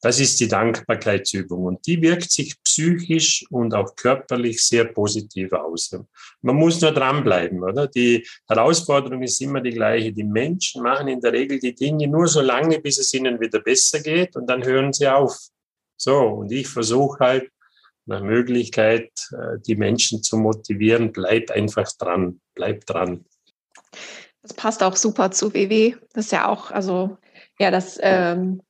Das 0.00 0.18
ist 0.18 0.40
die 0.40 0.48
Dankbarkeitsübung 0.48 1.64
und 1.64 1.86
die 1.86 2.00
wirkt 2.02 2.30
sich 2.30 2.60
psychisch 2.62 3.44
und 3.50 3.74
auch 3.74 3.94
körperlich 3.94 4.64
sehr 4.64 4.86
positiv 4.86 5.52
aus. 5.52 5.96
Man 6.40 6.56
muss 6.56 6.80
nur 6.80 6.92
dranbleiben, 6.92 7.62
oder? 7.62 7.86
Die 7.86 8.26
Herausforderung 8.48 9.22
ist 9.22 9.40
immer 9.40 9.60
die 9.60 9.70
gleiche. 9.70 10.12
Die 10.12 10.24
Menschen 10.24 10.82
machen 10.82 11.08
in 11.08 11.20
der 11.20 11.32
Regel 11.32 11.58
die 11.60 11.74
Dinge 11.74 12.08
nur 12.08 12.26
so 12.26 12.40
lange, 12.40 12.80
bis 12.80 12.98
es 12.98 13.14
ihnen 13.14 13.40
wieder 13.40 13.60
besser 13.60 14.00
geht 14.00 14.34
und 14.36 14.48
dann 14.48 14.64
hören 14.64 14.92
sie 14.92 15.08
auf. 15.08 15.36
So, 15.96 16.18
und 16.18 16.50
ich 16.50 16.66
versuche 16.66 17.18
halt 17.20 17.50
nach 18.06 18.22
Möglichkeit, 18.22 19.10
äh, 19.32 19.60
die 19.64 19.76
Menschen 19.76 20.22
zu 20.22 20.36
motivieren, 20.36 21.12
bleib 21.12 21.50
einfach 21.50 21.90
dran, 21.92 22.40
bleib 22.54 22.86
dran. 22.86 23.24
Das 24.42 24.54
passt 24.54 24.82
auch 24.82 24.96
super 24.96 25.30
zu 25.30 25.54
WW. 25.54 25.94
Das 26.12 26.26
ist 26.26 26.32
ja 26.32 26.48
auch, 26.48 26.72
also 26.72 27.16
ja, 27.58 27.70
das 27.70 27.98
ähm, 28.02 28.62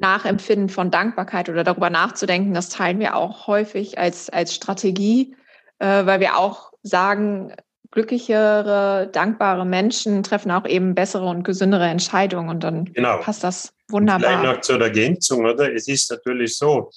Nachempfinden 0.00 0.68
von 0.68 0.90
Dankbarkeit 0.90 1.48
oder 1.48 1.64
darüber 1.64 1.90
nachzudenken, 1.90 2.54
das 2.54 2.68
teilen 2.68 2.98
wir 3.00 3.16
auch 3.16 3.46
häufig 3.46 3.98
als, 3.98 4.30
als 4.30 4.54
Strategie, 4.54 5.36
äh, 5.78 6.06
weil 6.06 6.20
wir 6.20 6.36
auch 6.36 6.72
sagen, 6.82 7.52
glücklichere, 7.90 9.08
dankbare 9.12 9.64
Menschen 9.64 10.22
treffen 10.22 10.50
auch 10.50 10.66
eben 10.66 10.94
bessere 10.94 11.26
und 11.26 11.42
gesündere 11.42 11.86
Entscheidungen 11.86 12.50
und 12.50 12.62
dann 12.62 12.84
genau. 12.86 13.18
passt 13.18 13.44
das 13.44 13.72
wunderbar. 13.88 14.40
Vielleicht 14.40 14.56
noch 14.56 14.60
zur 14.60 14.80
Ergänzung, 14.80 15.46
oder? 15.46 15.72
Es 15.72 15.88
ist 15.88 16.10
natürlich 16.10 16.56
so, 16.56 16.90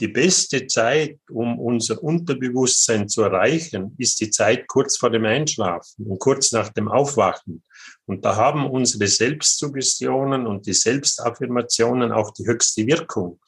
die 0.00 0.08
beste 0.08 0.66
Zeit, 0.66 1.18
um 1.30 1.58
unser 1.58 2.02
Unterbewusstsein 2.02 3.08
zu 3.08 3.22
erreichen, 3.22 3.94
ist 3.98 4.20
die 4.20 4.30
Zeit 4.30 4.66
kurz 4.66 4.96
vor 4.96 5.10
dem 5.10 5.24
Einschlafen 5.24 6.06
und 6.06 6.18
kurz 6.18 6.52
nach 6.52 6.70
dem 6.70 6.88
Aufwachen. 6.88 7.62
Und 8.06 8.24
da 8.24 8.36
haben 8.36 8.68
unsere 8.68 9.06
Selbstsuggestionen 9.06 10.46
und 10.46 10.66
die 10.66 10.72
Selbstaffirmationen 10.72 12.10
auch 12.10 12.32
die 12.32 12.46
höchste 12.46 12.86
Wirkung. 12.86 13.38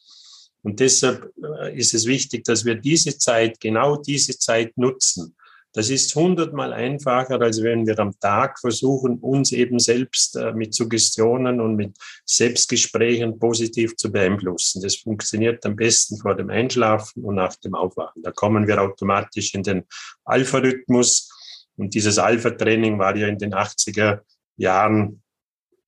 Und 0.63 0.81
deshalb 0.81 1.31
äh, 1.61 1.77
ist 1.77 1.93
es 1.93 2.07
wichtig, 2.07 2.45
dass 2.45 2.65
wir 2.65 2.77
diese 2.77 3.19
Zeit, 3.19 3.61
genau 3.61 3.97
diese 3.97 4.39
Zeit 4.39 4.77
nutzen. 4.77 5.37
Das 5.75 5.91
ist 5.91 6.15
hundertmal 6.15 6.73
einfacher, 6.73 7.41
als 7.41 7.61
wenn 7.61 7.85
wir 7.85 7.99
am 7.99 8.19
Tag 8.21 8.61
versuchen, 8.61 9.19
uns 9.19 9.51
eben 9.51 9.81
selbst 9.81 10.37
äh, 10.37 10.53
mit 10.53 10.73
Suggestionen 10.73 11.61
und 11.61 11.75
mit 11.75 11.97
Selbstgesprächen 12.25 13.41
positiv 13.41 13.97
zu 13.97 14.13
beeinflussen. 14.13 14.81
Das 14.83 14.95
funktioniert 14.95 15.67
am 15.67 15.75
besten 15.75 16.17
vor 16.17 16.37
dem 16.37 16.49
Einschlafen 16.49 17.25
und 17.25 17.35
nach 17.35 17.57
dem 17.57 17.75
Aufwachen. 17.75 18.23
Da 18.23 18.31
kommen 18.31 18.69
wir 18.69 18.81
automatisch 18.81 19.53
in 19.55 19.65
den 19.65 19.83
Alpha-Rhythmus. 20.25 21.29
Und 21.77 21.93
dieses 21.93 22.19
Alpha-Training 22.19 23.01
war 23.01 23.17
ja 23.17 23.27
in 23.27 23.39
den 23.39 23.53
80er 23.53 24.21
Jahren 24.57 25.23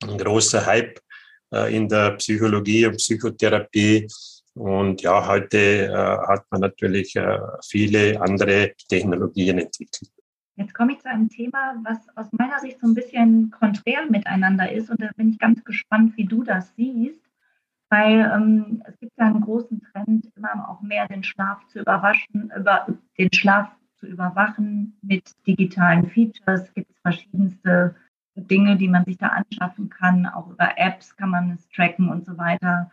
ein 0.03 0.19
großer 0.19 0.67
Hype 0.67 0.99
äh, 1.53 1.75
in 1.77 1.89
der 1.89 2.13
Psychologie 2.17 2.87
und 2.87 2.97
Psychotherapie. 2.97 4.09
Und 4.57 5.03
ja, 5.03 5.29
heute 5.29 5.59
äh, 5.59 5.93
hat 5.93 6.47
man 6.51 6.63
natürlich 6.63 7.15
äh, 7.15 7.39
viele 7.63 8.19
andere 8.23 8.73
Technologien 8.89 9.59
entwickelt. 9.59 10.11
Jetzt 10.57 10.73
komme 10.73 10.95
ich 10.95 11.01
zu 11.01 11.11
einem 11.11 11.29
Thema, 11.29 11.77
was 11.85 11.99
aus 12.17 12.33
meiner 12.33 12.59
Sicht 12.61 12.81
so 12.81 12.87
ein 12.87 12.95
bisschen 12.95 13.51
konträr 13.51 14.07
miteinander 14.09 14.73
ist. 14.73 14.89
Und 14.89 15.03
da 15.03 15.11
bin 15.15 15.29
ich 15.29 15.39
ganz 15.39 15.63
gespannt, 15.63 16.17
wie 16.17 16.25
du 16.25 16.43
das 16.43 16.75
siehst. 16.75 17.21
Weil 17.91 18.33
ähm, 18.35 18.83
es 18.87 18.99
gibt 18.99 19.13
ja 19.19 19.27
einen 19.27 19.43
großen 19.43 19.83
Trend, 19.93 20.27
immer 20.35 20.71
auch 20.71 20.81
mehr 20.81 21.07
den 21.07 21.23
Schlaf 21.23 21.67
zu 21.67 21.81
überwaschen, 21.81 22.51
über 22.57 22.87
den 23.19 23.33
Schlaf 23.35 23.69
zu 23.97 24.07
überwachen 24.07 24.99
mit 25.03 25.35
digitalen 25.47 26.09
Features. 26.09 26.63
Es 26.63 26.73
gibt 26.73 26.91
verschiedenste 27.03 27.95
Dinge, 28.35 28.77
die 28.77 28.89
man 28.89 29.05
sich 29.05 29.19
da 29.19 29.29
anschaffen 29.29 29.91
kann. 29.91 30.25
Auch 30.25 30.49
über 30.49 30.79
Apps 30.79 31.15
kann 31.15 31.29
man 31.29 31.51
es 31.51 31.69
tracken 31.69 32.09
und 32.09 32.25
so 32.25 32.39
weiter. 32.39 32.91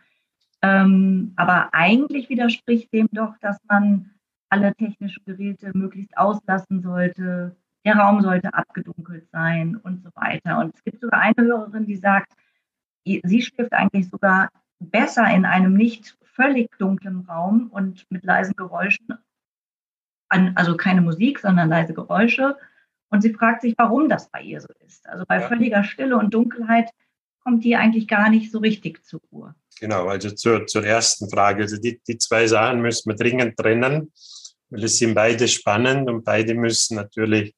Ähm, 0.64 1.34
aber 1.36 1.74
eigentlich 1.74 2.30
widerspricht 2.30 2.90
dem 2.90 3.06
doch, 3.12 3.36
dass 3.42 3.58
man 3.68 4.12
alle 4.48 4.74
technischen 4.74 5.22
Geräte 5.26 5.72
möglichst 5.74 6.16
auslassen 6.16 6.80
sollte. 6.80 7.54
Der 7.84 7.96
Raum 7.96 8.22
sollte 8.22 8.54
abgedunkelt 8.54 9.28
sein 9.30 9.76
und 9.76 10.02
so 10.02 10.08
weiter. 10.14 10.58
Und 10.60 10.74
es 10.74 10.82
gibt 10.82 11.02
sogar 11.02 11.20
eine 11.20 11.46
Hörerin, 11.46 11.84
die 11.84 11.96
sagt, 11.96 12.32
sie 13.04 13.42
schläft 13.42 13.74
eigentlich 13.74 14.08
sogar 14.08 14.48
besser 14.80 15.28
in 15.34 15.44
einem 15.44 15.74
nicht 15.74 16.16
völlig 16.22 16.70
dunklen 16.78 17.26
Raum 17.28 17.68
und 17.70 18.10
mit 18.10 18.24
leisen 18.24 18.56
Geräuschen, 18.56 19.18
also 20.30 20.78
keine 20.78 21.02
Musik, 21.02 21.40
sondern 21.40 21.68
leise 21.68 21.92
Geräusche. 21.92 22.56
Und 23.10 23.20
sie 23.20 23.34
fragt 23.34 23.60
sich, 23.60 23.74
warum 23.76 24.08
das 24.08 24.30
bei 24.30 24.40
ihr 24.40 24.62
so 24.62 24.68
ist. 24.86 25.06
Also 25.10 25.26
bei 25.28 25.40
völliger 25.40 25.84
Stille 25.84 26.16
und 26.16 26.32
Dunkelheit 26.32 26.90
kommt 27.40 27.64
die 27.64 27.76
eigentlich 27.76 28.08
gar 28.08 28.30
nicht 28.30 28.50
so 28.50 28.60
richtig 28.60 29.04
zur 29.04 29.20
Ruhe. 29.30 29.54
Genau, 29.80 30.08
also 30.08 30.30
zur, 30.30 30.66
zur 30.66 30.84
ersten 30.84 31.28
Frage. 31.28 31.62
Also 31.62 31.76
die, 31.76 32.00
die 32.06 32.18
zwei 32.18 32.46
Sachen 32.46 32.80
müssen 32.80 33.10
wir 33.10 33.16
dringend 33.16 33.56
trennen, 33.56 34.12
weil 34.70 34.84
es 34.84 34.98
sind 34.98 35.14
beide 35.14 35.48
spannend 35.48 36.08
und 36.08 36.24
beide 36.24 36.54
müssen 36.54 36.96
natürlich 36.96 37.54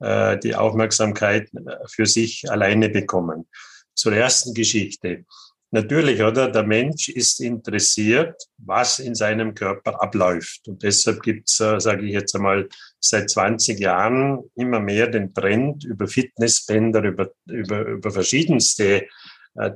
äh, 0.00 0.38
die 0.38 0.54
Aufmerksamkeit 0.54 1.48
äh, 1.54 1.76
für 1.88 2.06
sich 2.06 2.50
alleine 2.50 2.88
bekommen. 2.88 3.48
Zur 3.94 4.12
ersten 4.12 4.54
Geschichte. 4.54 5.24
Natürlich, 5.72 6.22
oder? 6.22 6.50
Der 6.50 6.62
Mensch 6.62 7.08
ist 7.08 7.40
interessiert, 7.40 8.40
was 8.58 8.98
in 8.98 9.14
seinem 9.14 9.54
Körper 9.54 10.00
abläuft. 10.00 10.68
Und 10.68 10.82
deshalb 10.82 11.22
gibt's, 11.22 11.58
äh, 11.60 11.80
sage 11.80 12.06
ich 12.06 12.12
jetzt 12.12 12.34
einmal, 12.36 12.68
seit 13.00 13.30
20 13.30 13.80
Jahren 13.80 14.50
immer 14.54 14.80
mehr 14.80 15.08
den 15.08 15.34
Trend 15.34 15.84
über 15.84 16.06
Fitnessbänder, 16.06 17.02
über, 17.02 17.30
über, 17.46 17.80
über 17.86 18.10
verschiedenste 18.10 19.06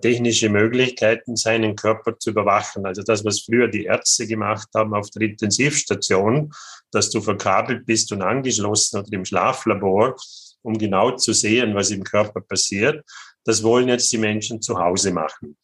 technische 0.00 0.48
Möglichkeiten, 0.50 1.36
seinen 1.36 1.74
Körper 1.74 2.18
zu 2.18 2.30
überwachen. 2.30 2.84
Also 2.84 3.02
das, 3.02 3.24
was 3.24 3.40
früher 3.40 3.68
die 3.68 3.84
Ärzte 3.84 4.26
gemacht 4.26 4.68
haben 4.74 4.94
auf 4.94 5.10
der 5.10 5.22
Intensivstation, 5.22 6.52
dass 6.90 7.10
du 7.10 7.20
verkabelt 7.20 7.86
bist 7.86 8.12
und 8.12 8.22
angeschlossen 8.22 9.00
oder 9.00 9.12
im 9.12 9.24
Schlaflabor, 9.24 10.16
um 10.62 10.76
genau 10.76 11.12
zu 11.12 11.32
sehen, 11.32 11.74
was 11.74 11.90
im 11.90 12.04
Körper 12.04 12.40
passiert. 12.40 13.04
Das 13.44 13.62
wollen 13.62 13.88
jetzt 13.88 14.12
die 14.12 14.18
Menschen 14.18 14.60
zu 14.60 14.78
Hause 14.78 15.12
machen. 15.12 15.56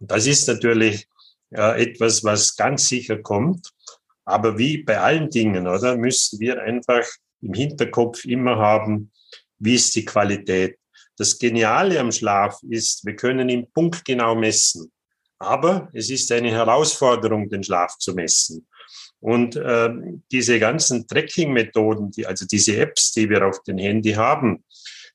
Und 0.00 0.10
das 0.10 0.26
ist 0.26 0.48
natürlich 0.48 1.06
äh, 1.50 1.82
etwas, 1.82 2.24
was 2.24 2.56
ganz 2.56 2.88
sicher 2.88 3.18
kommt. 3.18 3.70
Aber 4.24 4.58
wie 4.58 4.82
bei 4.82 4.98
allen 4.98 5.30
Dingen, 5.30 5.66
oder, 5.66 5.96
müssen 5.96 6.40
wir 6.40 6.60
einfach 6.62 7.06
im 7.40 7.54
Hinterkopf 7.54 8.24
immer 8.24 8.56
haben, 8.56 9.12
wie 9.58 9.74
ist 9.74 9.94
die 9.94 10.04
Qualität 10.04 10.79
das 11.20 11.38
Geniale 11.38 12.00
am 12.00 12.10
Schlaf 12.10 12.62
ist, 12.70 13.04
wir 13.04 13.14
können 13.14 13.50
ihn 13.50 13.70
punktgenau 13.70 14.34
messen. 14.34 14.90
Aber 15.38 15.90
es 15.92 16.08
ist 16.08 16.32
eine 16.32 16.50
Herausforderung, 16.50 17.50
den 17.50 17.62
Schlaf 17.62 17.98
zu 17.98 18.14
messen. 18.14 18.66
Und 19.20 19.54
äh, 19.54 19.90
diese 20.32 20.58
ganzen 20.58 21.06
Tracking-Methoden, 21.06 22.10
die, 22.10 22.26
also 22.26 22.46
diese 22.46 22.74
Apps, 22.78 23.12
die 23.12 23.28
wir 23.28 23.46
auf 23.46 23.62
dem 23.64 23.76
Handy 23.76 24.12
haben, 24.12 24.64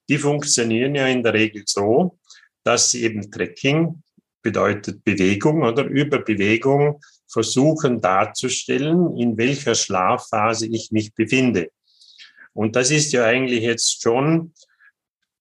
die 0.07 0.19
funktionieren 0.19 0.93
ja 0.93 1.07
in 1.07 1.23
der 1.23 1.33
Regel 1.33 1.63
so, 1.65 2.19
dass 2.63 2.91
sie 2.91 3.01
eben 3.01 3.31
Tracking 3.31 4.03
bedeutet 4.43 5.03
Bewegung 5.03 5.63
oder 5.63 5.85
über 5.85 6.19
Bewegung 6.19 7.01
versuchen 7.27 7.99
darzustellen, 7.99 9.17
in 9.17 9.35
welcher 9.39 9.73
Schlafphase 9.73 10.67
ich 10.67 10.91
mich 10.91 11.15
befinde. 11.15 11.71
Und 12.53 12.75
das 12.75 12.91
ist 12.91 13.11
ja 13.11 13.25
eigentlich 13.25 13.63
jetzt 13.63 14.03
schon 14.03 14.53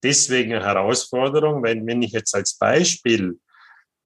deswegen 0.05 0.53
eine 0.55 0.65
Herausforderung, 0.65 1.63
weil 1.63 1.85
wenn 1.87 2.03
ich 2.03 2.13
jetzt 2.13 2.35
als 2.35 2.57
Beispiel 2.57 3.39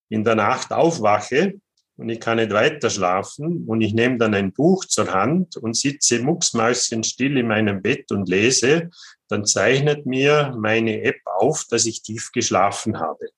in 0.09 0.25
der 0.25 0.37
Nacht 0.37 0.73
aufwache 0.73 1.61
und 1.97 2.09
ich 2.09 2.21
kann 2.21 2.37
nicht 2.37 2.53
weiter 2.53 2.89
schlafen 2.89 3.65
und 3.67 3.81
ich 3.81 3.93
nehme 3.93 4.17
dann 4.17 4.35
ein 4.35 4.53
Buch 4.53 4.85
zur 4.85 5.13
Hand 5.13 5.57
und 5.57 5.77
sitze 5.77 6.21
mucksmäuschenstill 6.21 7.37
in 7.37 7.49
meinem 7.49 7.83
Bett 7.83 8.11
und 8.13 8.29
lese, 8.29 8.91
dann 9.29 9.45
zeichnet 9.45 10.07
mir 10.07 10.55
meine 10.59 11.03
App 11.03 11.21
auf, 11.25 11.67
dass 11.69 11.85
ich 11.87 12.03
tief 12.03 12.31
geschlafen 12.33 12.99
habe. 13.01 13.29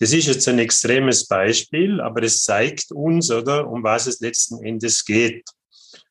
Das 0.00 0.12
ist 0.12 0.26
jetzt 0.26 0.46
ein 0.48 0.58
extremes 0.58 1.26
Beispiel, 1.26 2.00
aber 2.00 2.22
es 2.22 2.44
zeigt 2.44 2.92
uns, 2.92 3.30
oder, 3.30 3.68
um 3.68 3.82
was 3.82 4.06
es 4.06 4.20
letzten 4.20 4.62
Endes 4.62 5.04
geht. 5.04 5.44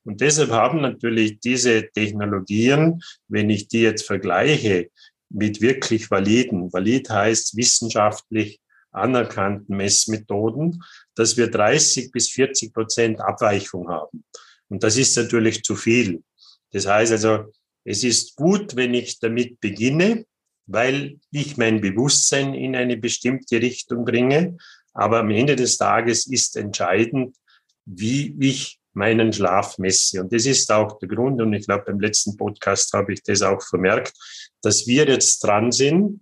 Und 0.04 0.22
deshalb 0.22 0.52
haben 0.52 0.82
natürlich 0.82 1.40
diese 1.40 1.90
Technologien, 1.92 3.02
wenn 3.28 3.50
ich 3.50 3.68
die 3.68 3.82
jetzt 3.82 4.06
vergleiche 4.06 4.90
mit 5.30 5.62
wirklich 5.62 6.10
validen, 6.10 6.72
valid 6.72 7.10
heißt 7.10 7.56
wissenschaftlich 7.58 8.60
anerkannten 8.92 9.76
Messmethoden, 9.76 10.84
dass 11.16 11.38
wir 11.38 11.50
30 11.50 12.12
bis 12.12 12.30
40 12.30 12.74
Prozent 12.74 13.20
Abweichung 13.20 13.90
haben. 13.90 14.24
Und 14.70 14.84
das 14.84 14.98
ist 14.98 15.16
natürlich 15.18 15.64
zu 15.64 15.76
viel. 15.76 16.24
Das 16.72 16.88
heißt 16.88 17.12
also, 17.12 17.52
es 17.84 18.04
ist 18.04 18.36
gut, 18.36 18.76
wenn 18.76 18.94
ich 18.94 19.20
damit 19.20 19.60
beginne, 19.60 20.26
weil 20.66 21.20
ich 21.32 21.56
mein 21.58 21.80
Bewusstsein 21.80 22.54
in 22.54 22.76
eine 22.76 22.98
bestimmte 22.98 23.62
Richtung 23.62 24.04
bringe. 24.04 24.58
Aber 24.94 25.20
am 25.20 25.32
Ende 25.32 25.56
des 25.56 25.78
Tages 25.78 26.28
ist 26.28 26.58
entscheidend, 26.58 27.38
wie 27.86 28.36
ich 28.40 28.80
meinen 28.98 29.32
Schlaf 29.32 29.78
messe. 29.78 30.22
Und 30.22 30.34
das 30.34 30.46
ist 30.46 30.72
auch 30.72 30.98
der 31.00 31.08
Grund, 31.08 31.40
und 31.40 31.54
ich 31.54 31.66
glaube, 31.66 31.86
beim 31.86 32.00
letzten 32.00 32.36
Podcast 32.36 32.92
habe 32.94 33.14
ich 33.14 33.24
das 33.24 33.42
auch 33.42 33.62
vermerkt, 33.62 34.14
dass 34.62 34.88
wir 34.88 35.08
jetzt 35.08 35.44
dran 35.44 35.72
sind, 35.72 36.22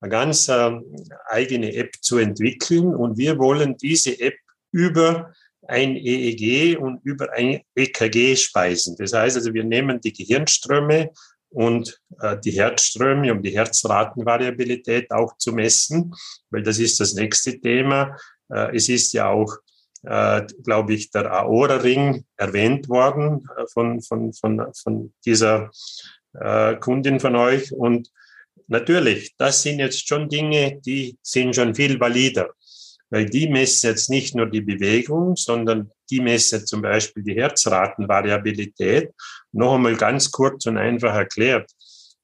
eine 0.00 0.10
ganz 0.10 0.48
äh, 0.48 0.72
eigene 1.28 1.74
App 1.74 1.94
zu 2.00 2.18
entwickeln. 2.18 2.94
Und 2.94 3.18
wir 3.18 3.38
wollen 3.38 3.76
diese 3.76 4.18
App 4.20 4.34
über 4.72 5.32
ein 5.66 5.96
EEG 5.96 6.78
und 6.78 7.00
über 7.04 7.32
ein 7.32 7.60
EKG 7.74 8.36
speisen. 8.36 8.96
Das 8.98 9.12
heißt 9.12 9.36
also, 9.36 9.52
wir 9.54 9.64
nehmen 9.64 10.00
die 10.00 10.12
Gehirnströme 10.12 11.10
und 11.50 12.00
äh, 12.20 12.36
die 12.42 12.52
Herzströme, 12.52 13.32
um 13.32 13.42
die 13.42 13.56
Herzratenvariabilität 13.56 15.10
auch 15.10 15.36
zu 15.38 15.52
messen, 15.52 16.14
weil 16.50 16.62
das 16.62 16.78
ist 16.78 17.00
das 17.00 17.14
nächste 17.14 17.58
Thema. 17.60 18.16
Äh, 18.50 18.76
es 18.76 18.88
ist 18.88 19.12
ja 19.12 19.28
auch, 19.28 19.56
äh, 20.06 20.46
glaube 20.62 20.94
ich, 20.94 21.10
der 21.10 21.32
Aora-Ring 21.32 22.24
erwähnt 22.36 22.88
worden 22.88 23.48
äh, 23.56 23.64
von, 23.72 24.00
von, 24.02 24.32
von, 24.32 24.72
von 24.74 25.14
dieser 25.24 25.70
äh, 26.34 26.76
Kundin 26.76 27.20
von 27.20 27.36
euch. 27.36 27.72
Und 27.72 28.10
natürlich, 28.68 29.34
das 29.36 29.62
sind 29.62 29.78
jetzt 29.78 30.06
schon 30.06 30.28
Dinge, 30.28 30.80
die 30.84 31.16
sind 31.22 31.54
schon 31.54 31.74
viel 31.74 31.98
valider, 31.98 32.50
weil 33.10 33.26
die 33.26 33.48
messen 33.48 33.90
jetzt 33.90 34.10
nicht 34.10 34.34
nur 34.34 34.46
die 34.46 34.62
Bewegung, 34.62 35.36
sondern 35.36 35.90
die 36.10 36.20
messen 36.20 36.66
zum 36.66 36.82
Beispiel 36.82 37.22
die 37.22 37.34
Herzratenvariabilität. 37.34 39.10
Noch 39.52 39.74
einmal 39.74 39.96
ganz 39.96 40.30
kurz 40.30 40.66
und 40.66 40.76
einfach 40.76 41.14
erklärt. 41.14 41.70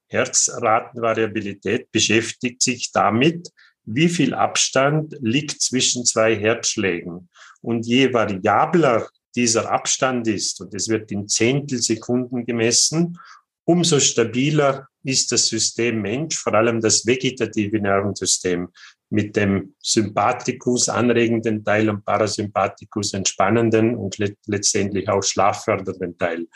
Herzratenvariabilität 0.08 1.90
beschäftigt 1.92 2.62
sich 2.62 2.90
damit, 2.92 3.48
wie 3.84 4.08
viel 4.08 4.34
Abstand 4.34 5.16
liegt 5.20 5.60
zwischen 5.62 6.04
zwei 6.04 6.36
Herzschlägen. 6.36 7.28
Und 7.62 7.86
je 7.86 8.12
variabler 8.12 9.08
dieser 9.34 9.70
Abstand 9.70 10.26
ist, 10.28 10.60
und 10.60 10.74
es 10.74 10.88
wird 10.88 11.10
in 11.12 11.28
Zehntelsekunden 11.28 12.44
gemessen, 12.44 13.18
umso 13.64 14.00
stabiler 14.00 14.88
ist 15.04 15.32
das 15.32 15.46
System 15.46 16.02
Mensch, 16.02 16.36
vor 16.36 16.54
allem 16.54 16.80
das 16.80 17.06
vegetative 17.06 17.80
Nervensystem 17.80 18.68
mit 19.10 19.36
dem 19.36 19.74
Sympathikus 19.80 20.88
anregenden 20.88 21.64
Teil 21.64 21.88
und 21.88 22.04
Parasympathikus 22.04 23.14
entspannenden 23.14 23.96
und 23.96 24.18
letztendlich 24.46 25.08
auch 25.08 25.22
schlaffördernden 25.22 26.16
Teil. 26.18 26.46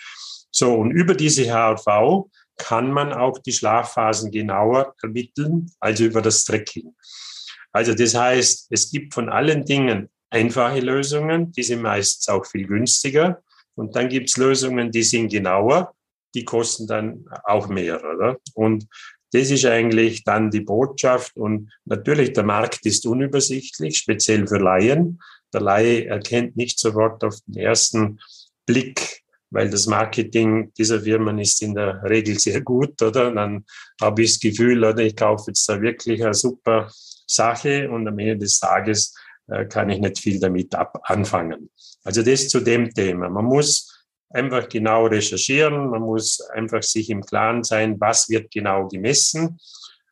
So, 0.50 0.74
und 0.74 0.92
über 0.92 1.14
diese 1.14 1.46
HRV 1.46 2.28
kann 2.56 2.92
man 2.92 3.12
auch 3.12 3.38
die 3.38 3.52
Schlafphasen 3.52 4.30
genauer 4.30 4.94
ermitteln, 5.02 5.70
also 5.80 6.04
über 6.04 6.22
das 6.22 6.44
Tracking. 6.44 6.94
Also 7.72 7.92
das 7.92 8.14
heißt, 8.14 8.68
es 8.70 8.90
gibt 8.90 9.14
von 9.14 9.28
allen 9.28 9.64
Dingen 9.64 10.08
einfache 10.34 10.80
Lösungen, 10.80 11.52
die 11.52 11.62
sind 11.62 11.82
meistens 11.82 12.28
auch 12.28 12.44
viel 12.46 12.66
günstiger. 12.66 13.42
Und 13.74 13.96
dann 13.96 14.08
gibt 14.08 14.28
es 14.28 14.36
Lösungen, 14.36 14.90
die 14.90 15.02
sind 15.02 15.30
genauer 15.30 15.94
die 16.34 16.44
kosten 16.44 16.86
dann 16.86 17.24
auch 17.44 17.68
mehr, 17.68 18.02
oder? 18.04 18.36
Und 18.54 18.86
das 19.32 19.50
ist 19.50 19.64
eigentlich 19.64 20.24
dann 20.24 20.50
die 20.50 20.60
Botschaft. 20.60 21.36
Und 21.36 21.72
natürlich, 21.84 22.32
der 22.32 22.44
Markt 22.44 22.84
ist 22.86 23.06
unübersichtlich, 23.06 23.98
speziell 23.98 24.46
für 24.46 24.58
Laien. 24.58 25.20
Der 25.52 25.60
Laie 25.60 26.06
erkennt 26.06 26.56
nicht 26.56 26.78
sofort 26.78 27.24
auf 27.24 27.36
den 27.46 27.62
ersten 27.62 28.20
Blick, 28.66 29.22
weil 29.50 29.70
das 29.70 29.86
Marketing 29.86 30.72
dieser 30.76 31.00
Firmen 31.00 31.38
ist 31.38 31.62
in 31.62 31.74
der 31.74 32.02
Regel 32.04 32.38
sehr 32.38 32.60
gut, 32.60 33.00
oder? 33.02 33.32
Dann 33.32 33.64
habe 34.00 34.22
ich 34.22 34.32
das 34.32 34.40
Gefühl, 34.40 34.84
oder 34.84 35.02
ich 35.02 35.16
kaufe 35.16 35.44
jetzt 35.48 35.68
da 35.68 35.80
wirklich 35.80 36.22
eine 36.22 36.34
super 36.34 36.90
Sache 37.26 37.90
und 37.90 38.06
am 38.06 38.18
Ende 38.18 38.38
des 38.38 38.58
Tages 38.58 39.14
kann 39.68 39.90
ich 39.90 40.00
nicht 40.00 40.18
viel 40.18 40.40
damit 40.40 40.74
ab 40.74 41.00
anfangen. 41.04 41.70
Also 42.02 42.22
das 42.22 42.48
zu 42.48 42.60
dem 42.60 42.92
Thema. 42.92 43.28
Man 43.28 43.44
muss 43.44 44.06
einfach 44.30 44.68
genau 44.68 45.06
recherchieren. 45.06 45.90
Man 45.90 46.02
muss 46.02 46.40
einfach 46.50 46.82
sich 46.82 47.10
im 47.10 47.22
Klaren 47.22 47.62
sein, 47.62 48.00
was 48.00 48.28
wird 48.28 48.50
genau 48.50 48.88
gemessen. 48.88 49.58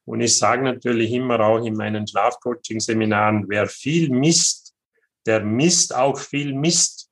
Und 0.05 0.21
ich 0.21 0.37
sage 0.37 0.63
natürlich 0.63 1.13
immer 1.13 1.41
auch 1.41 1.65
in 1.65 1.75
meinen 1.75 2.07
Schlafcoaching-Seminaren, 2.07 3.47
wer 3.49 3.69
viel 3.69 4.11
misst, 4.11 4.75
der 5.27 5.45
misst 5.45 5.95
auch 5.95 6.19
viel 6.19 6.55
Mist. 6.55 7.09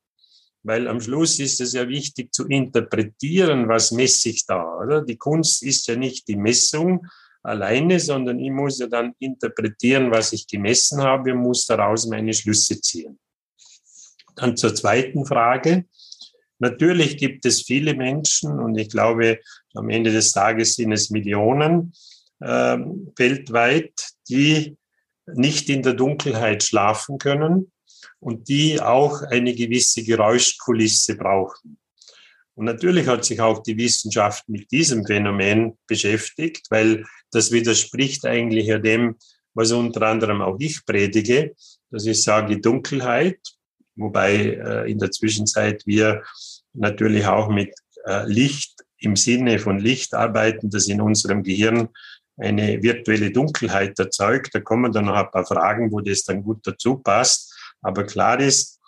Weil 0.62 0.88
am 0.88 1.00
Schluss 1.00 1.38
ist 1.38 1.60
es 1.60 1.72
ja 1.72 1.88
wichtig 1.88 2.34
zu 2.34 2.46
interpretieren, 2.46 3.68
was 3.68 3.92
messe 3.92 4.28
ich 4.28 4.44
da, 4.44 4.78
oder? 4.78 5.02
Die 5.02 5.16
Kunst 5.16 5.62
ist 5.62 5.86
ja 5.86 5.96
nicht 5.96 6.28
die 6.28 6.36
Messung 6.36 7.06
alleine, 7.42 7.98
sondern 8.00 8.38
ich 8.38 8.50
muss 8.50 8.78
ja 8.78 8.86
dann 8.86 9.14
interpretieren, 9.18 10.10
was 10.10 10.32
ich 10.32 10.46
gemessen 10.46 11.02
habe 11.02 11.32
und 11.32 11.38
muss 11.38 11.66
daraus 11.66 12.06
meine 12.06 12.34
Schlüsse 12.34 12.80
ziehen. 12.80 13.18
Dann 14.36 14.56
zur 14.56 14.74
zweiten 14.74 15.24
Frage. 15.24 15.86
Natürlich 16.58 17.16
gibt 17.16 17.46
es 17.46 17.62
viele 17.62 17.94
Menschen 17.94 18.58
und 18.58 18.76
ich 18.76 18.90
glaube, 18.90 19.40
am 19.74 19.88
Ende 19.88 20.12
des 20.12 20.32
Tages 20.32 20.74
sind 20.74 20.92
es 20.92 21.10
Millionen 21.10 21.94
äh, 22.40 22.76
weltweit, 23.16 23.92
die 24.28 24.76
nicht 25.26 25.70
in 25.70 25.82
der 25.82 25.94
Dunkelheit 25.94 26.62
schlafen 26.62 27.18
können 27.18 27.72
und 28.18 28.48
die 28.48 28.80
auch 28.80 29.22
eine 29.22 29.54
gewisse 29.54 30.02
Geräuschkulisse 30.04 31.16
brauchen. 31.16 31.78
Und 32.60 32.66
natürlich 32.66 33.06
hat 33.06 33.24
sich 33.24 33.40
auch 33.40 33.62
die 33.62 33.78
Wissenschaft 33.78 34.46
mit 34.46 34.70
diesem 34.70 35.06
Phänomen 35.06 35.78
beschäftigt, 35.86 36.66
weil 36.68 37.06
das 37.30 37.52
widerspricht 37.52 38.26
eigentlich 38.26 38.66
ja 38.66 38.78
dem, 38.78 39.16
was 39.54 39.72
unter 39.72 40.02
anderem 40.02 40.42
auch 40.42 40.58
ich 40.58 40.84
predige, 40.84 41.54
dass 41.90 42.04
ich 42.04 42.22
sage 42.22 42.60
Dunkelheit, 42.60 43.38
wobei 43.96 44.34
äh, 44.34 44.90
in 44.90 44.98
der 44.98 45.10
Zwischenzeit 45.10 45.86
wir 45.86 46.22
natürlich 46.74 47.24
auch 47.24 47.48
mit 47.48 47.72
äh, 48.04 48.26
Licht 48.26 48.74
im 48.98 49.16
Sinne 49.16 49.58
von 49.58 49.78
Licht 49.78 50.12
arbeiten, 50.12 50.68
das 50.68 50.86
in 50.86 51.00
unserem 51.00 51.42
Gehirn 51.42 51.88
eine 52.36 52.82
virtuelle 52.82 53.30
Dunkelheit 53.30 53.98
erzeugt. 53.98 54.50
Da 54.54 54.60
kommen 54.60 54.92
dann 54.92 55.06
noch 55.06 55.16
ein 55.16 55.30
paar 55.30 55.46
Fragen, 55.46 55.90
wo 55.90 56.02
das 56.02 56.24
dann 56.24 56.42
gut 56.42 56.60
dazu 56.64 56.98
passt. 56.98 57.54
Aber 57.80 58.04
klar 58.04 58.38
ist, 58.38 58.79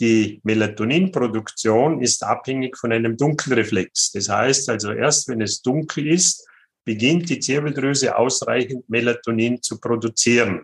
die 0.00 0.40
Melatoninproduktion 0.42 2.02
ist 2.02 2.24
abhängig 2.24 2.76
von 2.76 2.92
einem 2.92 3.16
Dunkelreflex. 3.16 4.12
Das 4.12 4.28
heißt 4.28 4.68
also, 4.68 4.92
erst 4.92 5.28
wenn 5.28 5.40
es 5.40 5.62
dunkel 5.62 6.08
ist, 6.08 6.46
beginnt 6.84 7.28
die 7.30 7.38
Zirbeldrüse 7.38 8.16
ausreichend 8.16 8.88
Melatonin 8.88 9.62
zu 9.62 9.80
produzieren. 9.80 10.62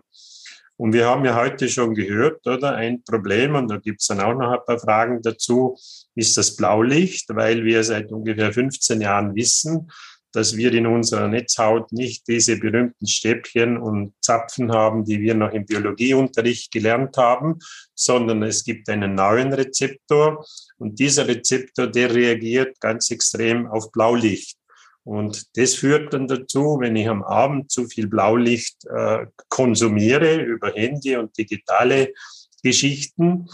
Und 0.77 0.93
wir 0.93 1.05
haben 1.05 1.23
ja 1.25 1.35
heute 1.35 1.69
schon 1.69 1.93
gehört, 1.93 2.45
oder? 2.47 2.75
Ein 2.75 3.03
Problem, 3.03 3.53
und 3.55 3.67
da 3.67 3.77
gibt 3.77 4.01
es 4.01 4.07
dann 4.07 4.19
auch 4.19 4.33
noch 4.33 4.51
ein 4.51 4.65
paar 4.65 4.79
Fragen 4.79 5.21
dazu, 5.21 5.77
ist 6.15 6.37
das 6.37 6.55
Blaulicht, 6.55 7.27
weil 7.29 7.63
wir 7.63 7.83
seit 7.83 8.11
ungefähr 8.11 8.51
15 8.51 8.99
Jahren 8.99 9.35
wissen, 9.35 9.91
dass 10.33 10.55
wir 10.57 10.73
in 10.73 10.87
unserer 10.87 11.27
Netzhaut 11.27 11.91
nicht 11.91 12.27
diese 12.27 12.57
berühmten 12.57 13.07
Stäbchen 13.07 13.77
und 13.77 14.13
Zapfen 14.21 14.71
haben, 14.71 15.05
die 15.05 15.21
wir 15.21 15.35
noch 15.35 15.51
im 15.51 15.65
Biologieunterricht 15.65 16.71
gelernt 16.71 17.17
haben, 17.17 17.59
sondern 17.95 18.43
es 18.43 18.63
gibt 18.63 18.89
einen 18.89 19.15
neuen 19.15 19.53
Rezeptor 19.53 20.45
und 20.77 20.99
dieser 20.99 21.27
Rezeptor, 21.27 21.87
der 21.87 22.13
reagiert 22.13 22.79
ganz 22.79 23.11
extrem 23.11 23.67
auf 23.67 23.91
Blaulicht. 23.91 24.57
Und 25.03 25.57
das 25.57 25.75
führt 25.75 26.13
dann 26.13 26.27
dazu, 26.27 26.77
wenn 26.79 26.95
ich 26.95 27.09
am 27.09 27.23
Abend 27.23 27.71
zu 27.71 27.85
viel 27.87 28.07
Blaulicht 28.07 28.85
äh, 28.85 29.25
konsumiere 29.49 30.35
über 30.35 30.71
Handy 30.73 31.15
und 31.15 31.35
digitale 31.37 32.13
Geschichten, 32.61 33.47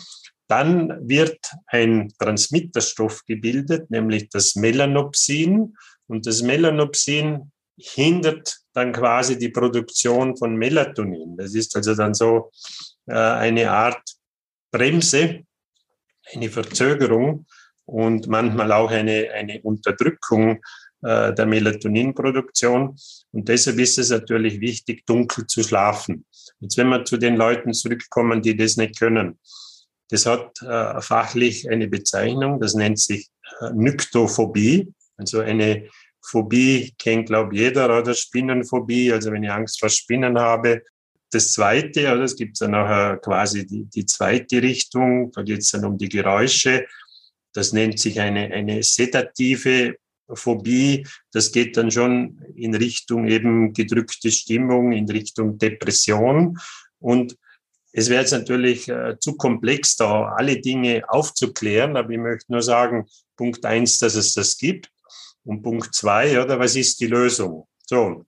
dann 0.47 1.07
wird 1.07 1.39
ein 1.67 2.11
Transmitterstoff 2.19 3.25
gebildet, 3.25 3.91
nämlich 3.91 4.29
das 4.29 4.55
Melanopsin. 4.55 5.75
Und 6.07 6.25
das 6.25 6.41
Melanopsin 6.41 7.51
hindert 7.77 8.57
dann 8.73 8.91
quasi 8.91 9.37
die 9.37 9.49
Produktion 9.49 10.35
von 10.35 10.55
Melatonin. 10.55 11.37
Das 11.37 11.53
ist 11.53 11.75
also 11.75 11.95
dann 11.95 12.13
so 12.13 12.51
äh, 13.07 13.13
eine 13.13 13.71
Art 13.71 14.01
Bremse, 14.71 15.43
eine 16.33 16.49
Verzögerung 16.49 17.45
und 17.85 18.27
manchmal 18.27 18.71
auch 18.71 18.91
eine, 18.91 19.31
eine 19.31 19.61
Unterdrückung 19.61 20.61
äh, 21.03 21.33
der 21.33 21.45
Melatoninproduktion. 21.45 22.97
Und 23.31 23.47
deshalb 23.47 23.79
ist 23.79 23.97
es 23.97 24.09
natürlich 24.09 24.59
wichtig, 24.59 25.05
dunkel 25.05 25.45
zu 25.47 25.63
schlafen. 25.63 26.25
Jetzt, 26.59 26.77
wenn 26.77 26.89
wir 26.89 27.05
zu 27.05 27.17
den 27.17 27.35
Leuten 27.35 27.73
zurückkommen, 27.73 28.41
die 28.41 28.55
das 28.55 28.77
nicht 28.77 28.99
können. 28.99 29.39
Das 30.09 30.25
hat 30.25 30.61
äh, 30.61 31.01
fachlich 31.01 31.69
eine 31.69 31.87
Bezeichnung, 31.87 32.59
das 32.59 32.73
nennt 32.73 32.99
sich 32.99 33.29
äh, 33.61 33.71
Nyktophobie, 33.73 34.93
also 35.17 35.39
eine 35.39 35.89
Phobie 36.21 36.93
kennt, 36.97 37.27
glaube 37.27 37.55
ich, 37.55 37.61
jeder, 37.61 37.85
oder 37.97 38.13
Spinnenphobie, 38.13 39.11
also 39.11 39.31
wenn 39.31 39.43
ich 39.43 39.51
Angst 39.51 39.79
vor 39.79 39.89
Spinnen 39.89 40.37
habe. 40.37 40.83
Das 41.31 41.51
zweite, 41.51 42.11
oder 42.11 42.23
es 42.23 42.35
gibt 42.35 42.59
dann 42.61 42.75
auch 42.75 43.19
quasi 43.21 43.65
die, 43.65 43.85
die 43.85 44.05
zweite 44.05 44.61
Richtung, 44.61 45.31
da 45.31 45.43
geht 45.43 45.59
es 45.59 45.71
dann 45.71 45.85
um 45.85 45.97
die 45.97 46.09
Geräusche. 46.09 46.85
Das 47.53 47.73
nennt 47.73 47.99
sich 47.99 48.19
eine, 48.19 48.51
eine 48.51 48.83
sedative 48.83 49.97
Phobie. 50.33 51.05
Das 51.31 51.51
geht 51.51 51.75
dann 51.77 51.91
schon 51.91 52.41
in 52.55 52.75
Richtung 52.75 53.27
eben 53.27 53.73
gedrückte 53.73 54.31
Stimmung, 54.31 54.91
in 54.91 55.09
Richtung 55.09 55.57
Depression. 55.57 56.57
Und 56.99 57.35
es 57.91 58.09
wäre 58.09 58.21
jetzt 58.21 58.31
natürlich 58.31 58.89
äh, 58.89 59.17
zu 59.19 59.35
komplex, 59.35 59.95
da 59.95 60.33
alle 60.37 60.59
Dinge 60.59 61.03
aufzuklären, 61.07 61.97
aber 61.97 62.11
ich 62.11 62.19
möchte 62.19 62.51
nur 62.51 62.61
sagen, 62.61 63.07
Punkt 63.35 63.65
eins, 63.65 63.97
dass 63.99 64.15
es 64.15 64.33
das 64.33 64.57
gibt. 64.57 64.91
Und 65.47 65.61
Punkt 65.61 65.95
zwei, 65.95 66.41
oder 66.41 66.59
was 66.59 66.75
ist 66.75 66.99
die 66.99 67.07
Lösung? 67.07 67.67
So. 67.85 68.25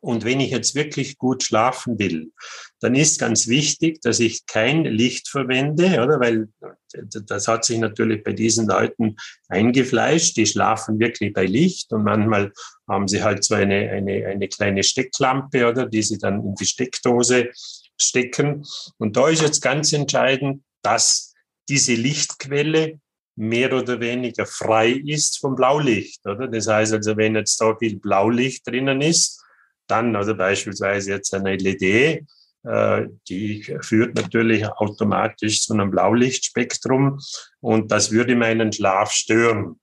Und 0.00 0.24
wenn 0.24 0.40
ich 0.40 0.50
jetzt 0.50 0.74
wirklich 0.74 1.16
gut 1.16 1.44
schlafen 1.44 1.98
will, 1.98 2.32
dann 2.80 2.94
ist 2.94 3.20
ganz 3.20 3.46
wichtig, 3.46 4.00
dass 4.00 4.20
ich 4.20 4.46
kein 4.46 4.84
Licht 4.84 5.28
verwende, 5.28 6.02
oder? 6.02 6.20
Weil 6.20 6.48
das 6.92 7.48
hat 7.48 7.64
sich 7.64 7.78
natürlich 7.78 8.22
bei 8.22 8.32
diesen 8.32 8.66
Leuten 8.68 9.16
eingefleischt. 9.48 10.36
Die 10.36 10.46
schlafen 10.46 10.98
wirklich 10.98 11.32
bei 11.32 11.46
Licht 11.46 11.92
und 11.92 12.04
manchmal 12.04 12.52
haben 12.88 13.08
sie 13.08 13.22
halt 13.22 13.44
so 13.44 13.54
eine, 13.54 13.90
eine, 13.90 14.26
eine 14.26 14.48
kleine 14.48 14.82
Stecklampe, 14.82 15.68
oder? 15.68 15.86
Die 15.86 16.02
sie 16.02 16.18
dann 16.18 16.44
in 16.44 16.54
die 16.54 16.66
Steckdose 16.66 17.50
stecken. 17.96 18.64
Und 18.98 19.16
da 19.16 19.28
ist 19.28 19.42
jetzt 19.42 19.62
ganz 19.62 19.92
entscheidend, 19.92 20.62
dass 20.82 21.34
diese 21.68 21.94
Lichtquelle 21.94 23.00
mehr 23.38 23.72
oder 23.72 24.00
weniger 24.00 24.46
frei 24.46 24.90
ist 24.90 25.38
vom 25.38 25.54
Blaulicht, 25.54 26.26
oder? 26.26 26.48
Das 26.48 26.66
heißt 26.66 26.92
also, 26.92 27.16
wenn 27.16 27.36
jetzt 27.36 27.60
da 27.60 27.76
viel 27.76 27.96
Blaulicht 27.96 28.66
drinnen 28.66 29.00
ist, 29.00 29.40
dann, 29.86 30.16
oder 30.16 30.34
beispielsweise 30.34 31.12
jetzt 31.12 31.32
eine 31.32 31.56
LED, 31.56 32.26
äh, 32.64 33.06
die 33.28 33.62
führt 33.80 34.16
natürlich 34.16 34.66
automatisch 34.66 35.62
zu 35.62 35.72
einem 35.72 35.92
Blaulichtspektrum 35.92 37.20
und 37.60 37.92
das 37.92 38.10
würde 38.10 38.34
meinen 38.34 38.72
Schlaf 38.72 39.12
stören. 39.12 39.78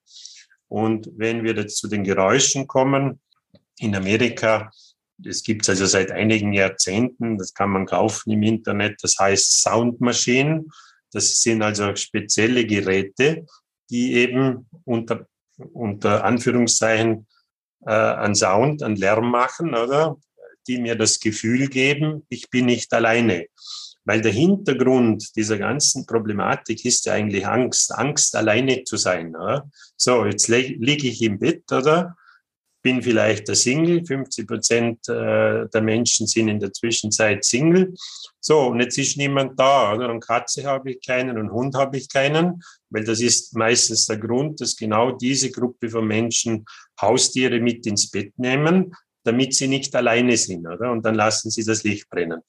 Und 0.68 1.10
wenn 1.16 1.46
wir 1.46 1.56
jetzt 1.56 1.78
zu 1.78 1.88
den 1.88 2.04
Geräuschen 2.04 2.68
kommen, 2.68 3.22
in 3.80 3.96
Amerika, 3.96 4.70
das 5.18 5.44
gibt 5.44 5.62
es 5.62 5.70
also 5.70 5.86
seit 5.86 6.12
einigen 6.12 6.52
Jahrzehnten, 6.52 7.38
das 7.38 7.54
kann 7.54 7.70
man 7.70 7.86
kaufen 7.86 8.32
im 8.32 8.44
Internet, 8.44 8.98
das 9.02 9.16
heißt 9.18 9.62
Soundmaschinen. 9.62 10.70
Das 11.16 11.42
sind 11.42 11.62
also 11.62 11.96
spezielle 11.96 12.66
Geräte, 12.66 13.46
die 13.90 14.16
eben 14.16 14.68
unter, 14.84 15.28
unter 15.72 16.26
Anführungszeichen 16.26 17.26
äh, 17.86 17.94
an 17.94 18.36
Sound, 18.36 18.84
an 18.84 18.98
Lärm 18.98 19.32
machen, 19.32 19.74
oder? 19.76 20.18
Die 20.68 20.78
mir 20.78 20.98
das 20.98 21.22
Gefühl 21.22 21.70
geben, 21.70 22.26
ich 22.28 22.50
bin 22.50 22.66
nicht 22.66 22.94
alleine. 22.94 23.46
Weil 24.04 24.20
der 24.20 24.34
Hintergrund 24.34 25.34
dieser 25.38 25.58
ganzen 25.58 26.06
Problematik 26.06 26.84
ist 26.84 27.06
ja 27.06 27.14
eigentlich 27.14 27.48
Angst, 27.48 27.96
Angst 27.96 28.36
alleine 28.36 28.84
zu 28.84 28.98
sein. 28.98 29.38
Oder? 29.38 29.70
So, 29.96 30.26
jetzt 30.26 30.50
liege 30.50 31.08
ich 31.08 31.22
im 31.22 31.40
Bett, 31.40 31.72
oder? 31.72 32.18
Bin 32.86 33.02
vielleicht 33.02 33.48
der 33.48 33.56
Single. 33.56 34.06
50 34.06 34.48
Prozent 34.48 35.10
äh, 35.10 35.68
der 35.74 35.82
Menschen 35.82 36.28
sind 36.28 36.50
in 36.50 36.60
der 36.60 36.72
Zwischenzeit 36.72 37.44
Single. 37.44 37.96
So, 38.40 38.68
und 38.68 38.80
jetzt 38.80 39.00
ist 39.00 39.18
niemand 39.18 39.60
da, 39.60 39.96
oder? 39.96 40.12
Und 40.12 40.20
Katze 40.20 40.66
habe 40.66 40.92
ich 40.92 41.04
keinen 41.04 41.40
und 41.40 41.52
Hund 41.52 41.74
habe 41.74 41.98
ich 41.98 42.08
keinen, 42.08 42.62
weil 42.92 43.04
das 43.04 43.22
ist 43.22 43.56
meistens 43.56 44.06
der 44.06 44.18
Grund, 44.18 44.62
dass 44.62 44.76
genau 44.76 45.12
diese 45.14 45.50
Gruppe 45.50 45.90
von 45.90 46.06
Menschen 46.06 46.64
Haustiere 47.02 47.60
mit 47.60 47.88
ins 47.88 48.12
Bett 48.12 48.38
nehmen, 48.38 48.94
damit 49.24 49.56
sie 49.56 49.68
nicht 49.68 49.96
alleine 49.96 50.38
sind, 50.38 50.68
oder? 50.68 50.92
Und 50.92 51.04
dann 51.04 51.16
lassen 51.16 51.50
sie 51.50 51.64
das 51.64 51.84
Licht 51.84 52.08
brennen. 52.12 52.42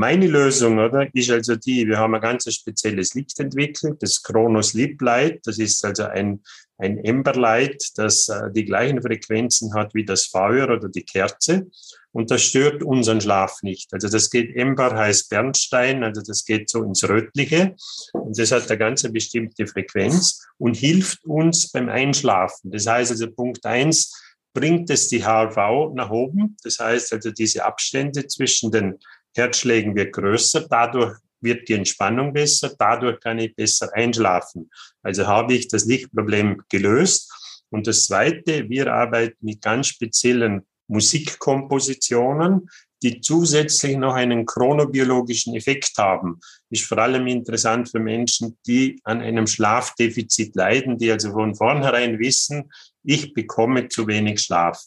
Meine 0.00 0.28
Lösung, 0.28 0.78
oder, 0.78 1.08
ist 1.12 1.28
also 1.28 1.56
die, 1.56 1.84
wir 1.88 1.98
haben 1.98 2.14
ein 2.14 2.20
ganz 2.20 2.44
spezielles 2.54 3.14
Licht 3.14 3.40
entwickelt, 3.40 4.00
das 4.00 4.22
Chronos 4.22 4.68
Sleep 4.68 5.02
Light. 5.02 5.40
Das 5.44 5.58
ist 5.58 5.84
also 5.84 6.04
ein, 6.04 6.40
ein 6.76 7.02
Light, 7.24 7.82
das 7.96 8.28
äh, 8.28 8.48
die 8.52 8.64
gleichen 8.64 9.02
Frequenzen 9.02 9.74
hat 9.74 9.92
wie 9.94 10.04
das 10.04 10.26
Feuer 10.26 10.70
oder 10.70 10.88
die 10.88 11.02
Kerze. 11.02 11.66
Und 12.12 12.30
das 12.30 12.42
stört 12.42 12.84
unseren 12.84 13.20
Schlaf 13.20 13.60
nicht. 13.64 13.92
Also 13.92 14.08
das 14.08 14.30
geht, 14.30 14.54
Ember 14.54 14.94
heißt 14.94 15.30
Bernstein, 15.30 16.04
also 16.04 16.22
das 16.22 16.44
geht 16.44 16.70
so 16.70 16.84
ins 16.84 17.02
Rötliche. 17.08 17.74
Und 18.12 18.38
das 18.38 18.52
hat 18.52 18.68
eine 18.68 18.78
ganz 18.78 19.02
bestimmte 19.02 19.66
Frequenz 19.66 20.46
und 20.58 20.76
hilft 20.76 21.24
uns 21.24 21.72
beim 21.72 21.88
Einschlafen. 21.88 22.70
Das 22.70 22.86
heißt 22.86 23.10
also 23.10 23.28
Punkt 23.32 23.66
eins 23.66 24.14
bringt 24.54 24.90
es 24.90 25.08
die 25.08 25.24
HRV 25.24 25.92
nach 25.94 26.10
oben. 26.10 26.56
Das 26.62 26.78
heißt 26.78 27.12
also 27.12 27.30
diese 27.30 27.64
Abstände 27.64 28.26
zwischen 28.26 28.70
den 28.70 28.98
Herzschlägen 29.34 29.94
wird 29.94 30.12
größer, 30.12 30.66
dadurch 30.68 31.18
wird 31.40 31.68
die 31.68 31.74
Entspannung 31.74 32.32
besser, 32.32 32.74
dadurch 32.78 33.20
kann 33.20 33.38
ich 33.38 33.54
besser 33.54 33.90
einschlafen. 33.94 34.70
Also 35.02 35.26
habe 35.26 35.54
ich 35.54 35.68
das 35.68 35.84
Lichtproblem 35.84 36.62
gelöst. 36.68 37.32
Und 37.70 37.86
das 37.86 38.06
Zweite, 38.06 38.68
wir 38.68 38.92
arbeiten 38.92 39.36
mit 39.40 39.60
ganz 39.60 39.88
speziellen 39.88 40.66
Musikkompositionen, 40.88 42.68
die 43.02 43.20
zusätzlich 43.20 43.96
noch 43.96 44.14
einen 44.14 44.44
chronobiologischen 44.46 45.54
Effekt 45.54 45.92
haben. 45.98 46.40
Ist 46.70 46.86
vor 46.86 46.98
allem 46.98 47.26
interessant 47.26 47.90
für 47.90 48.00
Menschen, 48.00 48.58
die 48.66 49.00
an 49.04 49.20
einem 49.20 49.46
Schlafdefizit 49.46 50.56
leiden, 50.56 50.98
die 50.98 51.12
also 51.12 51.30
von 51.32 51.54
vornherein 51.54 52.18
wissen, 52.18 52.72
ich 53.04 53.34
bekomme 53.34 53.88
zu 53.88 54.08
wenig 54.08 54.40
Schlaf. 54.40 54.82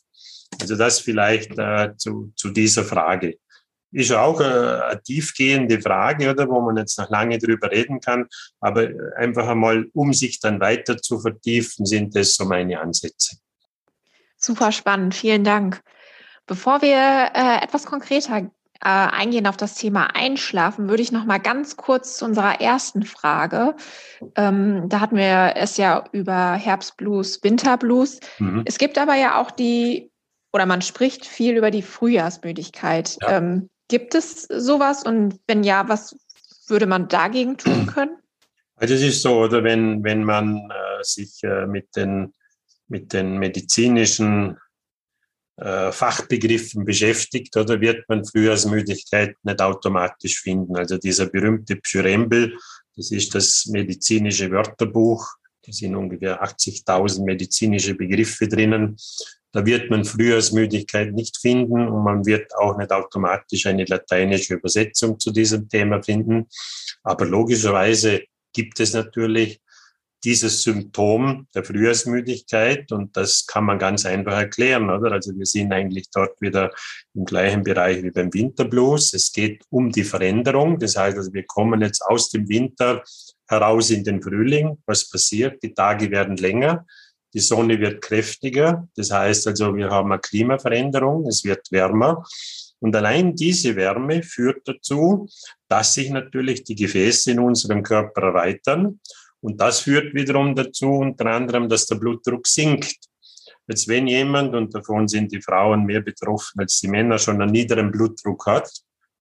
Also 0.60 0.76
das 0.76 1.00
vielleicht 1.00 1.58
äh, 1.58 1.96
zu, 1.98 2.34
zu 2.36 2.50
dieser 2.50 2.84
Frage 2.84 3.38
ist 3.92 4.12
auch 4.12 4.40
eine 4.40 5.02
tiefgehende 5.04 5.82
Frage, 5.82 6.32
oder, 6.32 6.48
wo 6.50 6.62
man 6.62 6.78
jetzt 6.78 6.98
noch 6.98 7.10
lange 7.10 7.38
drüber 7.38 7.72
reden 7.72 8.00
kann. 8.00 8.28
Aber 8.60 8.88
einfach 9.18 9.48
einmal, 9.48 9.86
um 9.94 10.14
sich 10.14 10.40
dann 10.40 10.60
weiter 10.60 10.98
zu 10.98 11.20
vertiefen, 11.20 11.86
sind 11.86 12.16
das 12.16 12.36
so 12.36 12.46
meine 12.46 12.80
Ansätze. 12.80 13.38
Super 14.38 14.72
spannend, 14.72 15.14
vielen 15.14 15.44
Dank. 15.44 15.82
Bevor 16.48 16.82
wir 16.82 17.32
äh, 17.36 17.64
etwas 17.64 17.86
konkreter 17.86 18.38
äh, 18.38 18.50
eingehen 18.82 19.46
auf 19.46 19.58
das 19.58 19.76
Thema 19.76 20.16
Einschlafen, 20.16 20.90
würde 20.90 21.04
ich 21.04 21.12
noch 21.12 21.26
mal 21.26 21.38
ganz 21.38 21.78
kurz 21.78 22.18
zu 22.18 22.26
unserer 22.26 22.60
ersten 22.60 23.04
Frage. 23.04 23.76
Ähm, 24.36 24.90
da 24.90 25.00
hatten 25.00 25.18
wir 25.18 25.54
es 25.56 25.78
ja 25.78 26.04
über 26.12 26.54
Herbstblues, 26.54 27.44
Winterblues. 27.44 28.20
Mhm. 28.40 28.64
Es 28.66 28.80
gibt 28.80 28.98
aber 28.98 29.16
ja 29.16 29.40
auch 29.40 29.52
die 29.52 30.12
oder 30.54 30.66
man 30.66 30.82
spricht 30.82 31.26
viel 31.26 31.56
über 31.56 31.72
die 31.72 31.82
Frühjahrsmüdigkeit. 31.84 33.18
Ja. 33.22 33.38
Ähm, 33.38 33.70
Gibt 33.92 34.16
es 34.16 34.44
sowas? 34.44 35.04
Und 35.04 35.42
wenn 35.48 35.64
ja, 35.64 35.90
was 35.90 36.16
würde 36.68 36.86
man 36.86 37.10
dagegen 37.10 37.58
tun 37.58 37.86
können? 37.94 38.16
Also 38.78 38.94
es 38.94 39.02
ist 39.02 39.22
so, 39.22 39.42
oder 39.42 39.66
wenn, 39.66 40.02
wenn 40.06 40.24
man 40.24 40.72
äh, 40.72 41.04
sich 41.04 41.44
äh, 41.44 41.68
mit, 41.68 41.94
den, 41.98 42.34
mit 42.88 43.12
den 43.12 43.38
medizinischen 43.38 44.58
äh, 45.58 45.92
Fachbegriffen 45.92 46.86
beschäftigt, 46.86 47.58
oder 47.58 47.82
wird 47.82 48.08
man 48.08 48.24
Frühjahrsmüdigkeit 48.24 49.36
nicht 49.44 49.62
automatisch 49.62 50.40
finden. 50.40 50.78
Also 50.78 50.98
dieser 50.98 51.26
berühmte 51.26 51.76
Pschyrembel, 51.76 52.58
das 52.96 53.12
ist 53.12 53.36
das 53.36 53.66
medizinische 53.66 54.50
Wörterbuch, 54.52 55.28
da 55.66 55.74
sind 55.74 55.96
ungefähr 55.96 56.42
80.000 56.42 57.26
medizinische 57.26 57.94
Begriffe 57.94 58.48
drinnen. 58.48 58.96
Da 59.54 59.66
wird 59.66 59.90
man 59.90 60.06
Frühjahrsmüdigkeit 60.06 61.14
nicht 61.14 61.38
finden 61.38 61.88
und 61.88 62.04
man 62.04 62.26
wird 62.26 62.56
auch 62.56 62.78
nicht 62.78 62.92
automatisch 62.92 63.66
eine 63.66 63.86
lateinische 63.86 64.56
Übersetzung 64.56 65.20
zu 65.20 65.32
diesem 65.32 65.68
Thema 65.68 66.02
finden. 66.02 66.48
Aber 67.04 67.26
logischerweise 67.26 68.22
gibt 68.54 68.80
es 68.80 68.94
natürlich 68.94 69.62
dieses 70.24 70.62
Symptom 70.62 71.48
der 71.56 71.64
Frühjahrsmüdigkeit 71.64 72.92
und 72.92 73.18
das 73.18 73.48
kann 73.48 73.66
man 73.66 73.80
ganz 73.80 74.06
einfach 74.06 74.34
erklären, 74.34 74.90
oder? 74.90 75.12
Also 75.12 75.36
wir 75.36 75.46
sind 75.46 75.74
eigentlich 75.74 76.10
dort 76.12 76.40
wieder 76.40 76.72
im 77.16 77.26
gleichen 77.26 77.64
Bereich 77.64 78.04
wie 78.04 78.12
beim 78.12 78.32
Winterblues. 78.34 79.14
Es 79.14 79.32
geht 79.32 79.64
um 79.70 79.92
die 79.92 80.04
Veränderung. 80.04 80.78
Das 80.78 80.96
heißt, 80.96 81.18
also 81.18 81.34
wir 81.34 81.46
kommen 81.46 81.82
jetzt 81.82 82.02
aus 82.04 82.30
dem 82.30 82.48
Winter 82.50 83.04
heraus 83.48 83.90
in 83.90 84.04
den 84.04 84.22
Frühling. 84.22 84.78
Was 84.86 85.10
passiert? 85.10 85.62
Die 85.64 85.74
Tage 85.74 86.12
werden 86.12 86.38
länger. 86.38 86.86
Die 87.34 87.40
Sonne 87.40 87.80
wird 87.80 88.02
kräftiger. 88.02 88.88
Das 88.96 89.12
heißt 89.12 89.48
also, 89.48 89.76
wir 89.76 89.90
haben 89.90 90.12
eine 90.12 90.20
Klimaveränderung. 90.20 91.28
Es 91.28 91.44
wird 91.44 91.72
wärmer. 91.72 92.24
Und 92.80 92.96
allein 92.96 93.36
diese 93.36 93.76
Wärme 93.76 94.24
führt 94.24 94.68
dazu, 94.68 95.30
dass 95.68 95.94
sich 95.94 96.10
natürlich 96.10 96.64
die 96.64 96.76
Gefäße 96.76 97.32
in 97.32 97.40
unserem 97.40 97.84
Körper 97.84 98.22
erweitern. 98.24 99.00
Und 99.40 99.62
das 99.62 99.82
führt 99.82 100.14
wiederum 100.14 100.56
dazu, 100.56 100.88
unter 100.88 101.28
anderem, 101.28 101.70
dass 101.70 101.86
der 101.88 101.96
Blutdruck 101.96 102.48
sinkt. 102.48 102.98
Jetzt 103.68 103.88
wenn 103.88 104.08
jemand, 104.08 104.54
und 104.56 104.74
davon 104.74 105.08
sind 105.08 105.32
die 105.32 105.42
Frauen 105.42 105.86
mehr 105.86 106.02
betroffen 106.02 106.60
als 106.60 106.80
die 106.80 106.88
Männer, 106.88 107.18
schon 107.18 107.42
einen 107.42 107.52
niederen 107.52 107.92
Blutdruck 107.92 108.46
hat, 108.46 108.70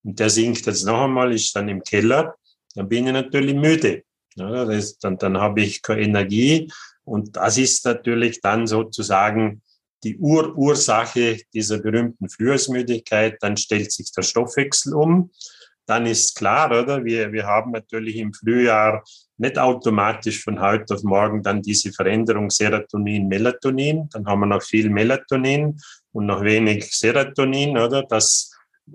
und 0.02 0.18
der 0.18 0.30
sinkt 0.30 0.66
jetzt 0.66 0.84
noch 0.84 1.04
einmal, 1.04 1.32
ist 1.34 1.54
dann 1.54 1.68
im 1.68 1.82
Keller, 1.82 2.34
dann 2.74 2.88
bin 2.88 3.06
ich 3.06 3.12
natürlich 3.12 3.54
müde. 3.54 4.02
Ja, 4.34 4.64
das, 4.64 4.98
dann, 4.98 5.18
dann 5.18 5.38
habe 5.38 5.60
ich 5.60 5.82
keine 5.82 6.02
Energie. 6.02 6.70
Und 7.10 7.36
das 7.36 7.58
ist 7.58 7.84
natürlich 7.86 8.40
dann 8.40 8.68
sozusagen 8.68 9.62
die 10.04 10.16
Urursache 10.18 11.40
dieser 11.52 11.78
berühmten 11.78 12.28
Frühjahrsmüdigkeit. 12.28 13.36
Dann 13.40 13.56
stellt 13.56 13.90
sich 13.90 14.12
der 14.12 14.22
Stoffwechsel 14.22 14.94
um. 14.94 15.32
Dann 15.86 16.06
ist 16.06 16.36
klar, 16.36 16.70
oder? 16.70 17.04
Wir, 17.04 17.32
wir 17.32 17.46
haben 17.46 17.72
natürlich 17.72 18.14
im 18.14 18.32
Frühjahr 18.32 19.02
nicht 19.38 19.58
automatisch 19.58 20.44
von 20.44 20.60
heute 20.60 20.94
auf 20.94 21.02
morgen 21.02 21.42
dann 21.42 21.62
diese 21.62 21.90
Veränderung 21.92 22.48
Serotonin, 22.48 23.26
Melatonin. 23.26 24.08
Dann 24.12 24.24
haben 24.26 24.40
wir 24.42 24.46
noch 24.46 24.62
viel 24.62 24.88
Melatonin 24.88 25.80
und 26.12 26.26
noch 26.26 26.44
wenig 26.44 26.96
Serotonin, 26.96 27.76
oder? 27.76 28.04
Das 28.04 28.52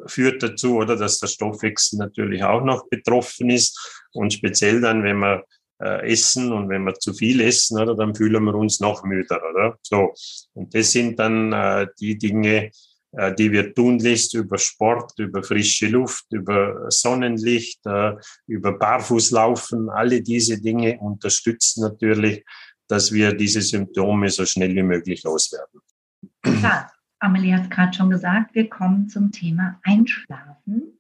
führt 0.08 0.42
dazu, 0.42 0.78
oder, 0.78 0.96
dass 0.96 1.20
der 1.20 1.28
Stoffwechsel 1.28 2.00
natürlich 2.00 2.46
auch 2.46 2.64
noch 2.64 2.88
betroffen 2.88 3.50
ist. 3.50 4.08
Und 4.14 4.32
speziell 4.32 4.80
dann, 4.80 5.04
wenn 5.04 5.18
wir 5.18 5.44
äh, 5.82 6.12
essen 6.12 6.52
und 6.54 6.70
wenn 6.70 6.84
wir 6.84 6.94
zu 6.96 7.14
viel 7.14 7.42
essen, 7.42 7.80
oder, 7.80 7.96
dann 7.96 8.16
fühlen 8.16 8.44
wir 8.44 8.56
uns 8.56 8.80
noch 8.80 9.04
müder, 9.04 9.42
oder? 9.50 9.78
So. 9.82 10.14
Und 10.54 10.74
das 10.74 10.92
sind 10.92 11.20
dann 11.20 11.52
äh, 11.52 11.88
die 12.00 12.18
Dinge, 12.18 12.72
äh, 13.12 13.34
die 13.34 13.52
wir 13.52 13.74
tun 13.74 14.00
lässt 14.00 14.34
über 14.34 14.58
Sport, 14.58 15.14
über 15.20 15.44
frische 15.44 15.88
Luft, 15.88 16.26
über 16.32 16.90
Sonnenlicht, 16.90 17.86
äh, 17.86 18.14
über 18.48 18.78
Barfußlaufen. 18.78 19.90
Alle 19.90 20.22
diese 20.22 20.62
Dinge 20.62 21.00
unterstützen 21.00 21.82
natürlich, 21.82 22.44
dass 22.88 23.12
wir 23.12 23.34
diese 23.34 23.62
Symptome 23.62 24.30
so 24.30 24.46
schnell 24.46 24.76
wie 24.76 24.84
möglich 24.84 25.24
loswerden. 25.24 25.82
Klar, 26.42 26.92
Amelie 27.20 27.54
hat 27.54 27.64
es 27.64 27.70
gerade 27.70 27.94
schon 27.94 28.10
gesagt, 28.10 28.54
wir 28.54 28.70
kommen 28.70 29.10
zum 29.10 29.32
Thema 29.32 29.80
Einschlafen. 29.84 31.00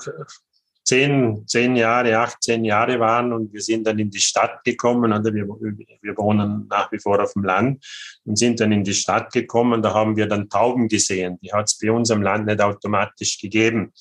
zehn, 0.94 1.44
zehn 1.48 1.76
Jahre, 1.76 2.20
18 2.20 2.64
Jahre 2.64 3.00
waren 3.00 3.34
und 3.34 3.52
wir 3.52 3.62
sind 3.62 3.88
dann 3.88 3.98
in 3.98 4.12
die 4.12 4.20
Stadt 4.20 4.64
gekommen. 4.64 5.12
Oder 5.12 5.34
wir, 5.34 5.48
wir 5.48 6.18
wohnen 6.18 6.68
nach 6.70 6.92
wie 6.92 7.00
vor 7.00 7.22
auf 7.22 7.34
dem 7.34 7.44
Land 7.44 7.84
und 8.26 8.38
sind 8.38 8.60
dann 8.60 8.72
in 8.72 8.84
die 8.84 8.94
Stadt 8.94 9.34
gekommen. 9.34 9.82
Da 9.82 9.94
haben 9.94 10.16
wir 10.16 10.28
dann 10.28 10.50
Tauben 10.50 10.88
gesehen. 10.88 11.40
Die 11.42 11.52
hat 11.52 11.66
es 11.66 11.80
bei 11.80 11.92
uns 11.92 12.12
am 12.12 12.22
Land 12.22 12.46
nicht 12.46 12.62
automatisch 12.62 13.40
gegeben. 13.40 13.92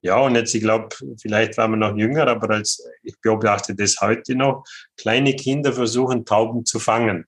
Ja, 0.00 0.20
und 0.20 0.34
jetzt, 0.34 0.54
ich 0.54 0.62
glaube, 0.62 0.88
vielleicht 1.20 1.58
waren 1.58 1.72
wir 1.72 1.76
noch 1.76 1.96
jünger, 1.96 2.26
aber 2.26 2.50
als 2.50 2.82
ich 3.02 3.14
beobachte 3.20 3.74
das 3.74 4.00
heute 4.00 4.34
noch, 4.34 4.64
kleine 4.96 5.36
Kinder 5.36 5.72
versuchen, 5.72 6.24
Tauben 6.24 6.64
zu 6.64 6.78
fangen. 6.78 7.26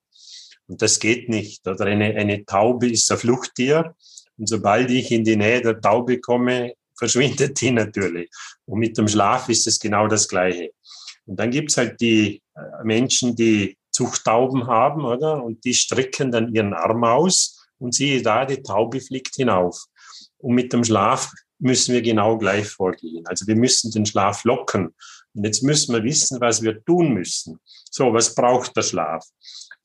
Und 0.67 0.81
das 0.81 0.99
geht 0.99 1.29
nicht. 1.29 1.65
Oder 1.67 1.85
eine, 1.85 2.15
eine 2.15 2.43
Taube 2.43 2.89
ist 2.89 3.11
ein 3.11 3.19
Fluchttier. 3.19 3.95
Und 4.37 4.49
sobald 4.49 4.89
ich 4.89 5.11
in 5.11 5.23
die 5.23 5.35
Nähe 5.35 5.61
der 5.61 5.79
Taube 5.79 6.19
komme, 6.19 6.73
verschwindet 6.97 7.59
die 7.61 7.71
natürlich. 7.71 8.29
Und 8.65 8.79
mit 8.79 8.97
dem 8.97 9.07
Schlaf 9.07 9.49
ist 9.49 9.67
es 9.67 9.79
genau 9.79 10.07
das 10.07 10.27
Gleiche. 10.27 10.71
Und 11.25 11.39
dann 11.39 11.51
gibt's 11.51 11.77
halt 11.77 11.99
die 12.01 12.41
äh, 12.55 12.83
Menschen, 12.83 13.35
die 13.35 13.77
Zuchttauben 13.91 14.67
haben, 14.67 15.05
oder? 15.05 15.43
Und 15.43 15.63
die 15.63 15.73
strecken 15.73 16.31
dann 16.31 16.53
ihren 16.53 16.73
Arm 16.73 17.03
aus 17.03 17.65
und 17.77 17.93
siehe 17.93 18.21
da, 18.21 18.45
die 18.45 18.61
Taube 18.61 18.99
fliegt 18.99 19.35
hinauf. 19.35 19.85
Und 20.37 20.55
mit 20.55 20.73
dem 20.73 20.83
Schlaf 20.83 21.31
müssen 21.59 21.93
wir 21.93 22.01
genau 22.01 22.37
gleich 22.37 22.67
vorgehen. 22.67 23.25
Also 23.25 23.47
wir 23.47 23.55
müssen 23.55 23.91
den 23.91 24.05
Schlaf 24.05 24.43
locken. 24.43 24.93
Und 25.33 25.43
jetzt 25.45 25.63
müssen 25.63 25.93
wir 25.93 26.03
wissen, 26.03 26.39
was 26.41 26.61
wir 26.61 26.83
tun 26.83 27.13
müssen. 27.13 27.59
So, 27.89 28.13
was 28.13 28.35
braucht 28.35 28.75
der 28.75 28.83
Schlaf? 28.83 29.25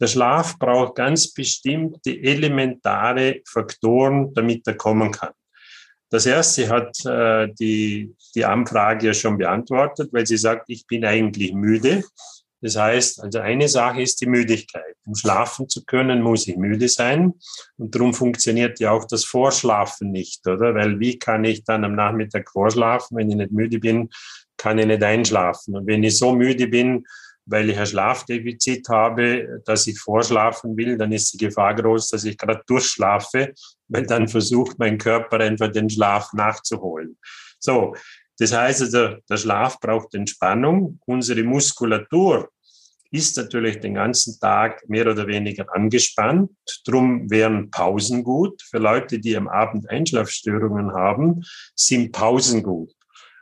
Der 0.01 0.07
Schlaf 0.07 0.59
braucht 0.59 0.97
ganz 0.97 1.33
bestimmte 1.33 2.11
elementare 2.11 3.43
Faktoren, 3.47 4.33
damit 4.35 4.67
er 4.67 4.75
kommen 4.75 5.11
kann. 5.11 5.33
Das 6.11 6.27
erste 6.27 6.69
hat 6.69 7.05
äh, 7.07 7.49
die, 7.59 8.15
die 8.35 8.45
Anfrage 8.45 9.07
ja 9.07 9.15
schon 9.15 9.39
beantwortet, 9.39 10.13
weil 10.13 10.27
sie 10.27 10.37
sagt, 10.37 10.65
ich 10.67 10.87
bin 10.87 11.05
eigentlich 11.05 11.55
müde. 11.55 12.03
Das 12.61 12.77
heißt, 12.77 13.23
also 13.23 13.39
eine 13.39 13.69
Sache 13.69 14.03
ist 14.03 14.21
die 14.21 14.27
Müdigkeit. 14.27 14.97
Um 15.07 15.15
schlafen 15.15 15.69
zu 15.69 15.85
können, 15.85 16.21
muss 16.21 16.47
ich 16.47 16.57
müde 16.57 16.89
sein. 16.89 17.33
Und 17.79 17.95
darum 17.95 18.13
funktioniert 18.13 18.81
ja 18.81 18.91
auch 18.91 19.07
das 19.07 19.25
Vorschlafen 19.25 20.11
nicht, 20.11 20.47
oder? 20.47 20.75
Weil 20.75 21.01
wie 21.01 21.19
kann 21.19 21.45
ich 21.45 21.65
dann 21.65 21.85
am 21.85 21.95
Nachmittag 21.95 22.51
vorschlafen, 22.51 23.17
wenn 23.17 23.31
ich 23.31 23.37
nicht 23.37 23.53
müde 23.53 23.79
bin, 23.79 24.11
kann 24.57 24.79
ich 24.79 24.87
nicht 24.87 25.03
einschlafen. 25.03 25.77
Und 25.77 25.87
wenn 25.87 26.05
ich 26.05 26.19
so 26.19 26.33
müde 26.33 26.67
bin, 26.67 27.07
weil 27.47 27.71
ich 27.71 27.79
ein 27.79 27.87
Schlafdefizit 27.87 28.89
habe, 28.89 29.63
dass 29.65 29.87
ich 29.87 29.99
vorschlafen 29.99 30.77
will, 30.77 30.99
dann 30.99 31.13
ist 31.13 31.33
die 31.33 31.39
Gefahr 31.39 31.75
groß, 31.75 32.11
dass 32.11 32.25
ich 32.25 32.37
gerade 32.37 32.63
durchschlafe, 32.67 33.55
dann 33.91 34.29
versucht 34.29 34.79
mein 34.79 34.99
Körper 34.99 35.41
einfach 35.41 35.71
den 35.71 35.91
Schlaf 35.91 36.33
nachzuholen. 36.33 37.19
So, 37.59 37.95
das 38.39 38.53
heißt 38.53 38.83
also, 38.83 39.17
der 39.29 39.37
Schlaf 39.37 39.79
braucht 39.81 40.15
Entspannung. 40.15 40.99
Unsere 41.07 41.43
Muskulatur 41.43 42.49
ist 43.11 43.37
natürlich 43.37 43.81
den 43.81 43.95
ganzen 43.95 44.39
Tag 44.41 44.89
mehr 44.89 45.07
oder 45.07 45.27
weniger 45.27 45.67
angespannt. 45.75 46.51
Drum 46.87 47.29
wären 47.31 47.71
Pausen 47.71 48.23
gut. 48.23 48.63
Für 48.63 48.79
Leute, 48.79 49.19
die 49.19 49.37
am 49.37 49.49
Abend 49.49 49.91
Einschlafstörungen 49.91 50.93
haben, 50.93 51.43
sind 51.75 52.13
Pausen 52.13 52.63
gut. 52.63 52.93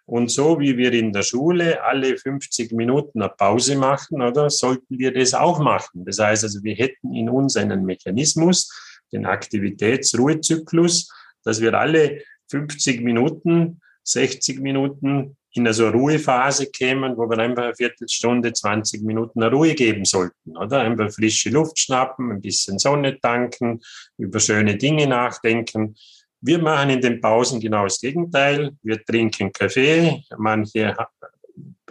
Und 0.06 0.30
so 0.30 0.58
wie 0.58 0.78
wir 0.78 0.94
in 0.94 1.12
der 1.12 1.22
Schule 1.22 1.84
alle 1.84 2.16
50 2.16 2.72
Minuten 2.72 3.20
eine 3.20 3.30
Pause 3.30 3.76
machen, 3.76 4.22
oder, 4.22 4.48
sollten 4.48 4.98
wir 4.98 5.12
das 5.12 5.34
auch 5.34 5.58
machen. 5.58 6.06
Das 6.06 6.18
heißt 6.18 6.44
also, 6.44 6.62
wir 6.62 6.74
hätten 6.74 7.14
in 7.14 7.28
uns 7.28 7.58
einen 7.58 7.84
Mechanismus, 7.84 8.70
den 9.12 9.26
Aktivitätsruhezyklus, 9.26 11.12
dass 11.44 11.60
wir 11.60 11.74
alle 11.74 12.22
50 12.50 13.02
Minuten, 13.02 13.80
60 14.04 14.60
Minuten 14.60 15.36
in 15.52 15.66
eine 15.66 15.74
so 15.74 15.88
Ruhephase 15.88 16.70
kämen, 16.70 17.16
wo 17.16 17.28
wir 17.28 17.38
einfach 17.38 17.64
eine 17.64 17.74
Viertelstunde, 17.74 18.52
20 18.52 19.02
Minuten 19.02 19.42
eine 19.42 19.52
Ruhe 19.52 19.74
geben 19.74 20.04
sollten, 20.04 20.56
oder? 20.56 20.80
Einfach 20.80 21.10
frische 21.10 21.50
Luft 21.50 21.78
schnappen, 21.78 22.30
ein 22.30 22.40
bisschen 22.40 22.78
Sonne 22.78 23.18
tanken, 23.20 23.80
über 24.18 24.40
schöne 24.40 24.76
Dinge 24.76 25.06
nachdenken 25.06 25.96
Wir 26.40 26.58
machen 26.58 26.90
in 26.90 27.00
den 27.00 27.20
Pausen 27.20 27.60
genau 27.60 27.84
das 27.84 28.00
Gegenteil. 28.00 28.70
Wir 28.82 29.04
trinken 29.04 29.52
Kaffee. 29.52 30.22
Manche 30.36 30.94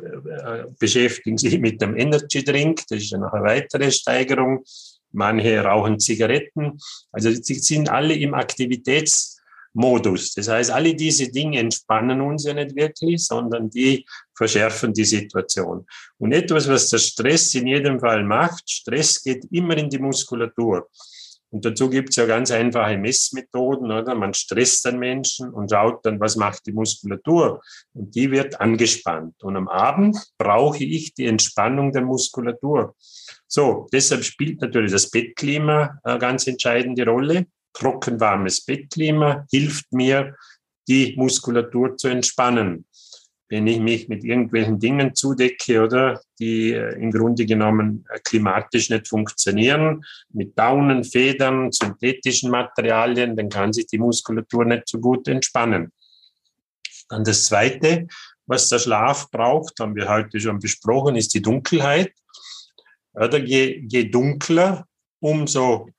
äh, 0.02 0.64
beschäftigen 0.80 1.38
sich 1.38 1.60
mit 1.60 1.82
dem 1.82 1.98
Energy 1.98 2.44
Drink. 2.44 2.84
Das 2.90 3.00
ist 3.00 3.12
noch 3.14 3.34
eine 3.34 3.44
weitere 3.44 3.92
Steigerung. 3.92 4.64
Manche 5.12 5.64
rauchen 5.64 6.00
Zigaretten. 6.00 6.78
Also 7.12 7.32
sie 7.32 7.56
sind 7.56 7.90
alle 7.90 8.14
im 8.14 8.34
Aktivitätsmodus. 8.34 10.34
Das 10.34 10.48
heißt, 10.48 10.72
alle 10.72 10.96
diese 10.96 11.32
Dinge 11.32 11.60
entspannen 11.60 12.22
uns 12.22 12.46
ja 12.46 12.54
nicht 12.54 12.76
wirklich, 12.76 13.26
sondern 13.26 13.70
die 13.70 14.06
verschärfen 14.36 14.94
die 14.94 15.06
Situation. 15.06 15.86
Und 16.18 16.32
etwas, 16.32 16.68
was 16.68 16.90
der 16.90 17.00
Stress 17.00 17.54
in 17.56 17.68
jedem 17.68 18.00
Fall 18.00 18.24
macht, 18.24 18.70
Stress 18.70 19.24
geht 19.24 19.46
immer 19.52 19.78
in 19.78 19.90
die 19.90 20.00
Muskulatur. 20.00 20.88
Und 21.50 21.64
dazu 21.64 21.90
gibt 21.90 22.10
es 22.10 22.18
ja 22.18 22.26
ganz 22.26 22.52
einfache 22.52 22.98
Messmethoden, 22.98 23.90
oder? 23.90 24.16
Man 24.16 24.34
stresst 24.34 24.86
den 24.86 25.00
Menschen 25.00 25.54
und 25.54 25.72
schaut 25.72 26.06
dann, 26.06 26.20
was 26.20 26.36
macht 26.36 26.66
die 26.66 26.74
Muskulatur. 26.74 27.62
Und 27.94 28.16
die 28.16 28.32
wird 28.32 28.60
angespannt. 28.60 29.42
Und 29.44 29.56
am 29.56 29.70
Abend 29.70 30.18
brauche 30.38 30.84
ich 30.84 31.14
die 31.14 31.26
Entspannung 31.26 31.94
der 31.94 32.02
Muskulatur. 32.02 32.96
So, 33.48 33.88
deshalb 33.92 34.24
spielt 34.24 34.62
natürlich 34.62 34.92
das 34.92 35.10
Bettklima 35.10 36.00
eine 36.04 36.20
ganz 36.20 36.48
entscheidende 36.48 37.06
Rolle. 37.06 37.48
Trockenwarmes 37.74 38.66
Bettklima 38.66 39.46
hilft 39.52 39.92
mir, 39.94 40.36
die 40.88 41.16
Muskulatur 41.18 41.98
zu 41.98 42.08
entspannen 42.08 42.86
wenn 43.50 43.68
ich 43.68 43.80
mich 43.80 44.10
mit 44.10 44.24
irgendwelchen 44.24 44.80
Dingen 44.80 45.16
zudecke, 45.16 45.82
oder, 45.82 46.22
die 46.40 46.74
äh, 46.74 46.96
im 46.96 47.12
Grunde 47.12 47.46
genommen 47.46 48.06
äh, 48.10 48.20
klimatisch 48.20 48.90
nicht 48.90 49.08
funktionieren, 49.08 50.04
mit 50.30 50.58
Daunen, 50.58 51.04
Federn, 51.04 51.72
synthetischen 51.72 52.52
Materialien, 52.52 53.36
dann 53.36 53.50
kann 53.50 53.72
sich 53.72 53.88
die 53.88 54.00
Muskulatur 54.00 54.66
nicht 54.66 54.88
so 54.88 55.00
gut 55.00 55.28
entspannen. 55.28 55.92
Dann 57.10 57.24
das 57.24 57.46
Zweite, 57.46 58.08
was 58.46 58.68
der 58.70 58.80
Schlaf 58.80 59.32
braucht, 59.32 59.80
haben 59.80 59.96
wir 59.96 60.10
heute 60.10 60.40
schon 60.40 60.60
besprochen, 60.60 61.16
ist 61.16 61.34
die 61.34 61.42
Dunkelheit. 61.42 62.12
Oder 63.18 63.40
je, 63.40 63.84
je 63.88 64.10
dunkler, 64.10 64.86
umso 65.20 65.90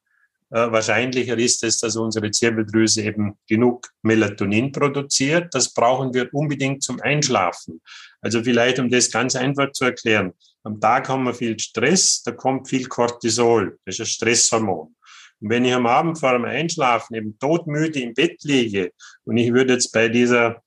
äh, 0.50 0.70
wahrscheinlicher 0.70 1.36
ist 1.36 1.62
es, 1.64 1.78
dass 1.78 1.96
unsere 1.96 2.30
Zirbeldrüse 2.30 3.02
eben 3.02 3.36
genug 3.46 3.88
Melatonin 4.02 4.72
produziert. 4.72 5.54
Das 5.54 5.74
brauchen 5.74 6.14
wir 6.14 6.32
unbedingt 6.32 6.82
zum 6.82 7.00
Einschlafen. 7.00 7.82
Also 8.20 8.42
vielleicht, 8.42 8.78
um 8.78 8.88
das 8.88 9.10
ganz 9.10 9.36
einfach 9.36 9.72
zu 9.72 9.84
erklären. 9.84 10.32
Am 10.62 10.80
Tag 10.80 11.08
haben 11.08 11.24
wir 11.24 11.34
viel 11.34 11.58
Stress, 11.58 12.22
da 12.22 12.32
kommt 12.32 12.68
viel 12.68 12.86
Cortisol. 12.86 13.78
Das 13.84 13.96
ist 13.96 14.00
ein 14.00 14.06
Stresshormon. 14.06 14.94
Und 15.40 15.50
wenn 15.50 15.64
ich 15.64 15.74
am 15.74 15.86
Abend 15.86 16.18
vor 16.18 16.32
dem 16.32 16.44
Einschlafen 16.44 17.14
eben 17.14 17.38
todmüde 17.38 18.00
im 18.00 18.14
Bett 18.14 18.42
liege 18.42 18.92
und 19.24 19.36
ich 19.36 19.52
würde 19.52 19.74
jetzt 19.74 19.92
bei 19.92 20.08
dieser 20.08 20.62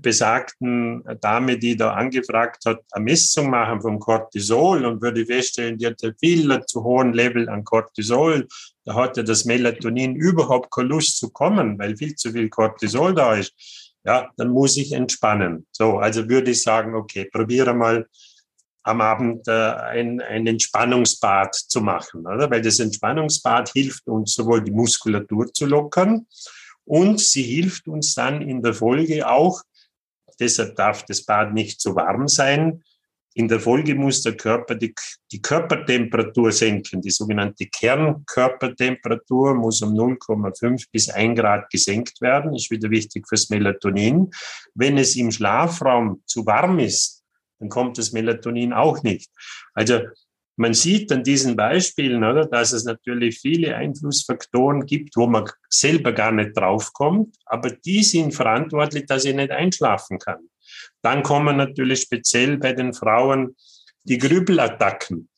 besagten 0.00 1.04
Dame, 1.20 1.58
die 1.58 1.76
da 1.76 1.92
angefragt 1.92 2.64
hat, 2.64 2.80
eine 2.92 3.04
Messung 3.04 3.50
machen 3.50 3.82
vom 3.82 3.98
Cortisol 3.98 4.86
und 4.86 5.02
würde 5.02 5.26
feststellen, 5.26 5.76
die 5.76 5.86
hat 5.86 6.02
ein 6.02 6.14
viel 6.18 6.64
zu 6.64 6.82
hohen 6.82 7.12
Level 7.12 7.48
an 7.50 7.62
Cortisol. 7.62 8.48
Da 8.84 8.94
hat 8.94 9.18
ja 9.18 9.22
das 9.22 9.44
Melatonin 9.44 10.16
überhaupt 10.16 10.70
keine 10.74 10.88
Lust 10.88 11.18
zu 11.18 11.28
kommen, 11.28 11.78
weil 11.78 11.96
viel 11.96 12.14
zu 12.14 12.32
viel 12.32 12.48
Cortisol 12.48 13.14
da 13.14 13.34
ist. 13.34 13.52
Ja, 14.04 14.30
dann 14.36 14.48
muss 14.48 14.76
ich 14.78 14.92
entspannen. 14.92 15.66
So, 15.72 15.98
also 15.98 16.28
würde 16.28 16.52
ich 16.52 16.62
sagen, 16.62 16.94
okay, 16.94 17.28
probiere 17.30 17.74
mal 17.74 18.06
am 18.82 19.00
Abend 19.00 19.46
äh, 19.46 19.52
ein, 19.52 20.20
ein 20.20 20.46
Entspannungsbad 20.46 21.54
zu 21.54 21.80
machen, 21.80 22.26
oder? 22.26 22.50
Weil 22.50 22.62
das 22.62 22.80
Entspannungsbad 22.80 23.68
hilft 23.68 24.06
uns 24.08 24.34
sowohl 24.34 24.64
die 24.64 24.72
Muskulatur 24.72 25.52
zu 25.52 25.66
lockern, 25.66 26.26
und 26.84 27.20
sie 27.20 27.42
hilft 27.42 27.88
uns 27.88 28.14
dann 28.14 28.42
in 28.42 28.62
der 28.62 28.74
Folge 28.74 29.28
auch, 29.28 29.62
deshalb 30.38 30.76
darf 30.76 31.04
das 31.04 31.24
Bad 31.24 31.52
nicht 31.52 31.80
zu 31.80 31.94
warm 31.94 32.28
sein, 32.28 32.82
in 33.34 33.48
der 33.48 33.60
Folge 33.60 33.94
muss 33.94 34.22
der 34.22 34.36
Körper 34.36 34.74
die, 34.74 34.94
die 35.30 35.40
Körpertemperatur 35.40 36.52
senken. 36.52 37.00
Die 37.00 37.10
sogenannte 37.10 37.66
Kernkörpertemperatur 37.66 39.54
muss 39.54 39.80
um 39.80 39.94
0,5 39.94 40.86
bis 40.92 41.08
1 41.08 41.38
Grad 41.38 41.70
gesenkt 41.70 42.20
werden. 42.20 42.54
Ist 42.54 42.70
wieder 42.70 42.90
wichtig 42.90 43.26
fürs 43.26 43.48
Melatonin. 43.48 44.30
Wenn 44.74 44.98
es 44.98 45.16
im 45.16 45.30
Schlafraum 45.30 46.22
zu 46.26 46.44
warm 46.44 46.78
ist, 46.78 47.22
dann 47.58 47.70
kommt 47.70 47.96
das 47.96 48.12
Melatonin 48.12 48.74
auch 48.74 49.02
nicht. 49.02 49.30
Also 49.72 50.00
man 50.56 50.74
sieht 50.74 51.10
an 51.12 51.24
diesen 51.24 51.56
Beispielen, 51.56 52.22
oder, 52.24 52.46
dass 52.46 52.72
es 52.72 52.84
natürlich 52.84 53.40
viele 53.40 53.74
Einflussfaktoren 53.74 54.84
gibt, 54.84 55.16
wo 55.16 55.26
man 55.26 55.48
selber 55.68 56.12
gar 56.12 56.32
nicht 56.32 56.56
draufkommt, 56.56 57.36
aber 57.46 57.70
die 57.70 58.02
sind 58.02 58.34
verantwortlich, 58.34 59.06
dass 59.06 59.24
ich 59.24 59.34
nicht 59.34 59.50
einschlafen 59.50 60.18
kann. 60.18 60.50
Dann 61.00 61.22
kommen 61.22 61.56
natürlich 61.56 62.02
speziell 62.02 62.58
bei 62.58 62.72
den 62.72 62.92
Frauen 62.92 63.56
die 64.04 64.18
Grübelattacken. 64.18 65.28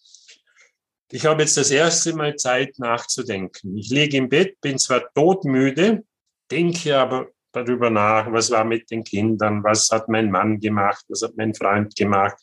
Ich 1.10 1.26
habe 1.26 1.42
jetzt 1.42 1.56
das 1.56 1.70
erste 1.70 2.14
Mal 2.14 2.34
Zeit 2.36 2.78
nachzudenken. 2.78 3.76
Ich 3.76 3.90
liege 3.90 4.16
im 4.16 4.28
Bett, 4.28 4.60
bin 4.60 4.78
zwar 4.78 5.12
todmüde, 5.14 6.02
denke 6.50 6.96
aber 6.96 7.28
darüber 7.52 7.88
nach, 7.88 8.32
was 8.32 8.50
war 8.50 8.64
mit 8.64 8.90
den 8.90 9.04
Kindern, 9.04 9.62
was 9.62 9.90
hat 9.90 10.08
mein 10.08 10.30
Mann 10.30 10.58
gemacht, 10.58 11.04
was 11.08 11.22
hat 11.22 11.36
mein 11.36 11.54
Freund 11.54 11.94
gemacht 11.94 12.36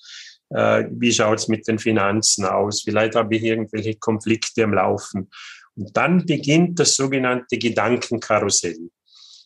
wie 0.52 1.12
schaut's 1.14 1.48
mit 1.48 1.68
den 1.68 1.80
Finanzen 1.80 2.46
aus, 2.46 2.82
vielleicht 2.82 3.16
habe 3.16 3.36
ich 3.36 3.44
irgendwelche 3.44 3.96
Konflikte 3.96 4.64
am 4.64 4.74
Laufen. 4.74 5.30
Und 5.76 5.96
dann 5.96 6.26
beginnt 6.26 6.80
das 6.80 6.96
sogenannte 6.96 7.58
Gedankenkarussell. 7.58 8.90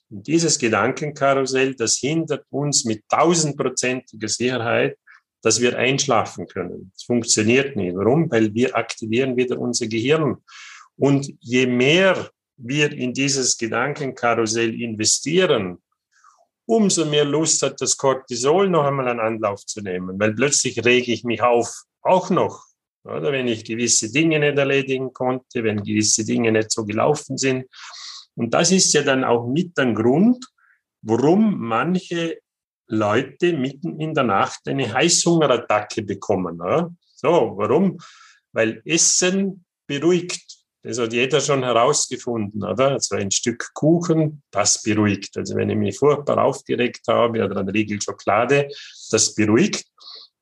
Und 0.10 0.28
dieses 0.28 0.58
Gedankenkarussell, 0.58 1.76
das 1.76 1.98
hindert 1.98 2.46
uns 2.50 2.86
mit 2.86 3.04
tausendprozentiger 3.10 4.28
Sicherheit, 4.28 4.98
dass 5.42 5.62
wir 5.62 5.78
einschlafen 5.78 6.48
können. 6.48 6.92
Es 6.96 7.04
funktioniert 7.04 7.76
nicht. 7.76 7.96
Warum? 7.96 8.30
Weil 8.32 8.54
wir 8.54 8.76
aktivieren 8.76 9.38
wieder 9.38 9.60
unser 9.60 9.88
Gehirn. 9.88 10.38
Und 10.98 11.32
je 11.40 11.68
mehr 11.68 12.30
wir 12.58 12.92
in 12.92 13.14
dieses 13.14 13.58
Gedankenkarussell 13.58 14.74
investieren, 14.82 15.78
umso 16.66 17.06
mehr 17.06 17.26
Lust 17.26 17.62
hat 17.62 17.80
das 17.82 17.98
Cortisol 17.98 18.70
noch 18.70 18.86
einmal 18.86 19.08
einen 19.08 19.20
Anlauf 19.20 19.66
zu 19.66 19.82
nehmen, 19.82 20.20
weil 20.20 20.34
plötzlich 20.34 20.84
rege 20.84 21.12
ich 21.12 21.24
mich 21.24 21.42
auf, 21.42 21.84
auch 22.02 22.30
noch. 22.30 22.66
Oder 23.04 23.32
wenn 23.32 23.48
ich 23.48 23.64
gewisse 23.64 24.12
Dinge 24.12 24.40
nicht 24.40 24.58
erledigen 24.58 25.14
konnte, 25.14 25.64
wenn 25.64 25.84
gewisse 25.84 26.26
Dinge 26.26 26.52
nicht 26.52 26.72
so 26.72 26.86
gelaufen 26.86 27.38
sind. 27.38 27.66
Und 28.36 28.54
das 28.54 28.72
ist 28.72 28.94
ja 28.94 29.04
dann 29.04 29.24
auch 29.24 29.48
mit 29.48 29.78
ein 29.78 29.94
Grund, 29.94 30.44
warum 31.02 31.60
manche 31.60 32.40
Leute 32.88 33.54
mitten 33.54 34.00
in 34.00 34.14
der 34.14 34.24
Nacht 34.24 34.68
eine 34.68 34.92
Heißhungerattacke 34.92 36.02
bekommen. 36.02 36.60
Oder? 36.60 36.94
So, 37.14 37.54
warum? 37.58 38.00
Weil 38.52 38.82
Essen 38.86 39.66
beruhigt 39.88 40.55
das 40.86 41.00
hat 41.00 41.14
jeder 41.14 41.42
schon 41.42 41.64
herausgefunden, 41.64 42.64
oder? 42.64 42.92
Also 42.92 43.16
ein 43.16 43.32
Stück 43.32 43.74
Kuchen, 43.74 44.44
das 44.52 44.84
beruhigt. 44.84 45.36
Also 45.36 45.56
wenn 45.56 45.70
ich 45.70 45.78
mich 45.78 45.98
furchtbar 45.98 46.38
aufgeregt 46.44 47.02
habe 47.08 47.44
oder 47.44 47.58
ein 47.58 47.70
Riegel 47.70 48.00
Schokolade, 48.02 48.68
das 49.10 49.34
beruhigt 49.34 49.86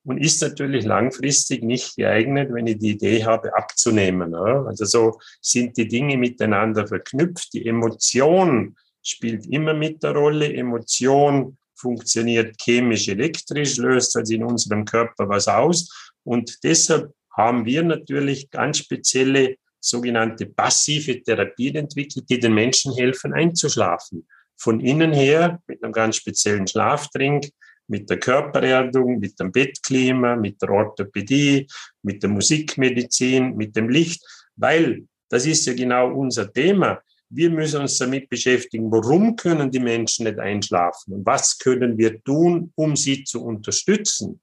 und 0.03 0.17
ist 0.17 0.41
natürlich 0.41 0.83
langfristig 0.83 1.63
nicht 1.63 1.95
geeignet, 1.95 2.53
wenn 2.53 2.67
ich 2.67 2.77
die 2.77 2.91
Idee 2.91 3.23
habe, 3.23 3.55
abzunehmen. 3.55 4.35
Oder? 4.35 4.67
Also 4.67 4.83
so 4.85 5.19
sind 5.39 5.77
die 5.77 5.87
Dinge 5.87 6.17
miteinander 6.17 6.87
verknüpft. 6.87 7.53
Die 7.53 7.65
Emotion 7.65 8.75
spielt 9.01 9.45
immer 9.47 9.73
mit 9.73 10.03
der 10.03 10.11
Rolle. 10.11 10.53
Emotion 10.53 11.57
funktioniert 11.75 12.57
chemisch, 12.61 13.07
elektrisch, 13.07 13.77
löst 13.77 14.15
also 14.17 14.33
in 14.33 14.43
unserem 14.43 14.83
Körper 14.83 15.29
was 15.29 15.47
aus. 15.47 16.11
Und 16.23 16.63
deshalb 16.63 17.13
haben 17.31 17.65
wir 17.65 17.83
natürlich 17.83 18.49
ganz 18.49 18.79
spezielle 18.79 19.55
sogenannte 19.83 20.45
passive 20.45 21.21
Therapien 21.21 21.75
entwickelt, 21.75 22.29
die 22.29 22.39
den 22.39 22.53
Menschen 22.53 22.93
helfen, 22.95 23.33
einzuschlafen. 23.33 24.25
Von 24.55 24.79
innen 24.79 25.11
her 25.11 25.61
mit 25.67 25.83
einem 25.83 25.91
ganz 25.91 26.15
speziellen 26.15 26.67
Schlaftrink, 26.67 27.49
mit 27.87 28.09
der 28.09 28.19
Körpererdung, 28.19 29.19
mit 29.19 29.37
dem 29.39 29.51
Bettklima, 29.51 30.35
mit 30.35 30.61
der 30.61 30.69
Orthopädie, 30.69 31.67
mit 32.01 32.23
der 32.23 32.29
Musikmedizin, 32.29 33.55
mit 33.57 33.75
dem 33.75 33.89
Licht, 33.89 34.23
weil 34.55 35.05
das 35.29 35.45
ist 35.45 35.65
ja 35.65 35.73
genau 35.73 36.13
unser 36.13 36.51
Thema. 36.51 37.01
Wir 37.29 37.49
müssen 37.49 37.81
uns 37.81 37.97
damit 37.97 38.29
beschäftigen, 38.29 38.91
warum 38.91 39.35
können 39.35 39.71
die 39.71 39.79
Menschen 39.79 40.25
nicht 40.25 40.39
einschlafen 40.39 41.15
und 41.15 41.25
was 41.25 41.57
können 41.57 41.97
wir 41.97 42.23
tun, 42.23 42.71
um 42.75 42.95
sie 42.95 43.23
zu 43.23 43.43
unterstützen. 43.43 44.39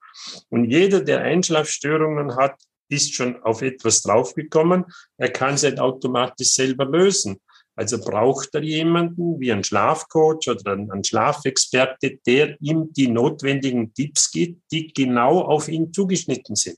Und 0.49 0.65
jeder, 0.65 1.01
der 1.01 1.21
Einschlafstörungen 1.21 2.37
hat, 2.37 2.57
ist 2.91 3.15
schon 3.15 3.43
auf 3.43 3.63
etwas 3.63 4.03
draufgekommen, 4.03 4.85
er 5.17 5.31
kann 5.31 5.55
es 5.55 5.63
nicht 5.63 5.79
automatisch 5.79 6.51
selber 6.51 6.85
lösen. 6.85 7.41
Also 7.77 7.99
braucht 7.99 8.55
er 8.55 8.63
jemanden 8.63 9.41
wie 9.41 9.53
einen 9.53 9.65
Schlafcoach 9.65 10.49
oder 10.49 10.73
einen 10.73 11.03
Schlafexperte, 11.05 12.19
der 12.27 12.61
ihm 12.61 12.93
die 12.93 13.09
notwendigen 13.09 13.95
Tipps 13.95 14.31
gibt, 14.31 14.63
die 14.71 14.93
genau 14.93 15.41
auf 15.41 15.69
ihn 15.69 15.93
zugeschnitten 15.93 16.57
sind. 16.57 16.77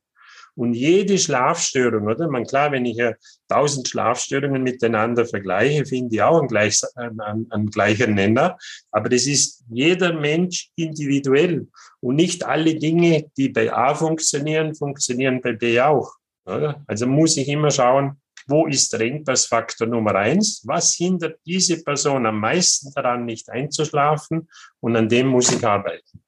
Und 0.55 0.75
jede 0.75 1.19
Schlafstörung, 1.19 2.07
oder? 2.07 2.29
Man 2.29 2.45
klar, 2.45 2.73
wenn 2.73 2.85
ich 2.85 2.97
ja 2.97 3.15
tausend 3.49 3.89
Schlafstörungen 3.89 4.63
miteinander 4.63 5.25
vergleiche, 5.25 5.87
finde 5.87 6.15
ich 6.15 6.23
auch 6.23 6.39
einen, 6.39 6.49
gleich, 6.49 6.81
einen, 6.95 7.51
einen 7.51 7.71
gleichen 7.71 8.15
Nenner. 8.15 8.59
Aber 8.91 9.09
das 9.09 9.27
ist 9.27 9.65
jeder 9.71 10.13
Mensch 10.13 10.71
individuell. 10.77 11.69
Und 12.01 12.17
nicht 12.17 12.45
alle 12.45 12.75
Dinge, 12.75 13.31
die 13.37 13.49
bei 13.49 13.73
A 13.73 13.95
funktionieren, 13.95 14.75
funktionieren 14.75 15.41
bei 15.41 15.53
B 15.53 15.81
auch. 15.81 16.13
Oder? 16.45 16.83
Also 16.87 17.07
muss 17.07 17.37
ich 17.37 17.49
immer 17.49 17.71
schauen, 17.71 18.21
wo 18.47 18.67
ist 18.67 18.93
der 18.93 19.03
Engpassfaktor 19.03 19.87
Nummer 19.87 20.15
eins? 20.17 20.63
Was 20.67 20.95
hindert 20.95 21.39
diese 21.47 21.83
Person 21.83 22.27
am 22.27 22.41
meisten 22.41 22.93
daran, 22.93 23.25
nicht 23.25 23.49
einzuschlafen? 23.49 24.49
Und 24.81 24.97
an 24.97 25.09
dem 25.09 25.29
muss 25.29 25.53
ich 25.53 25.65
arbeiten. 25.65 26.23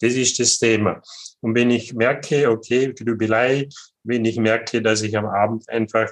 Das 0.00 0.14
ist 0.14 0.38
das 0.38 0.58
Thema. 0.58 1.02
Und 1.40 1.54
wenn 1.54 1.70
ich 1.70 1.94
merke, 1.94 2.50
okay, 2.50 2.92
Grübelei, 2.92 3.68
wenn 4.02 4.24
ich 4.24 4.38
merke, 4.38 4.82
dass 4.82 5.02
ich 5.02 5.16
am 5.16 5.26
Abend 5.26 5.68
einfach 5.68 6.10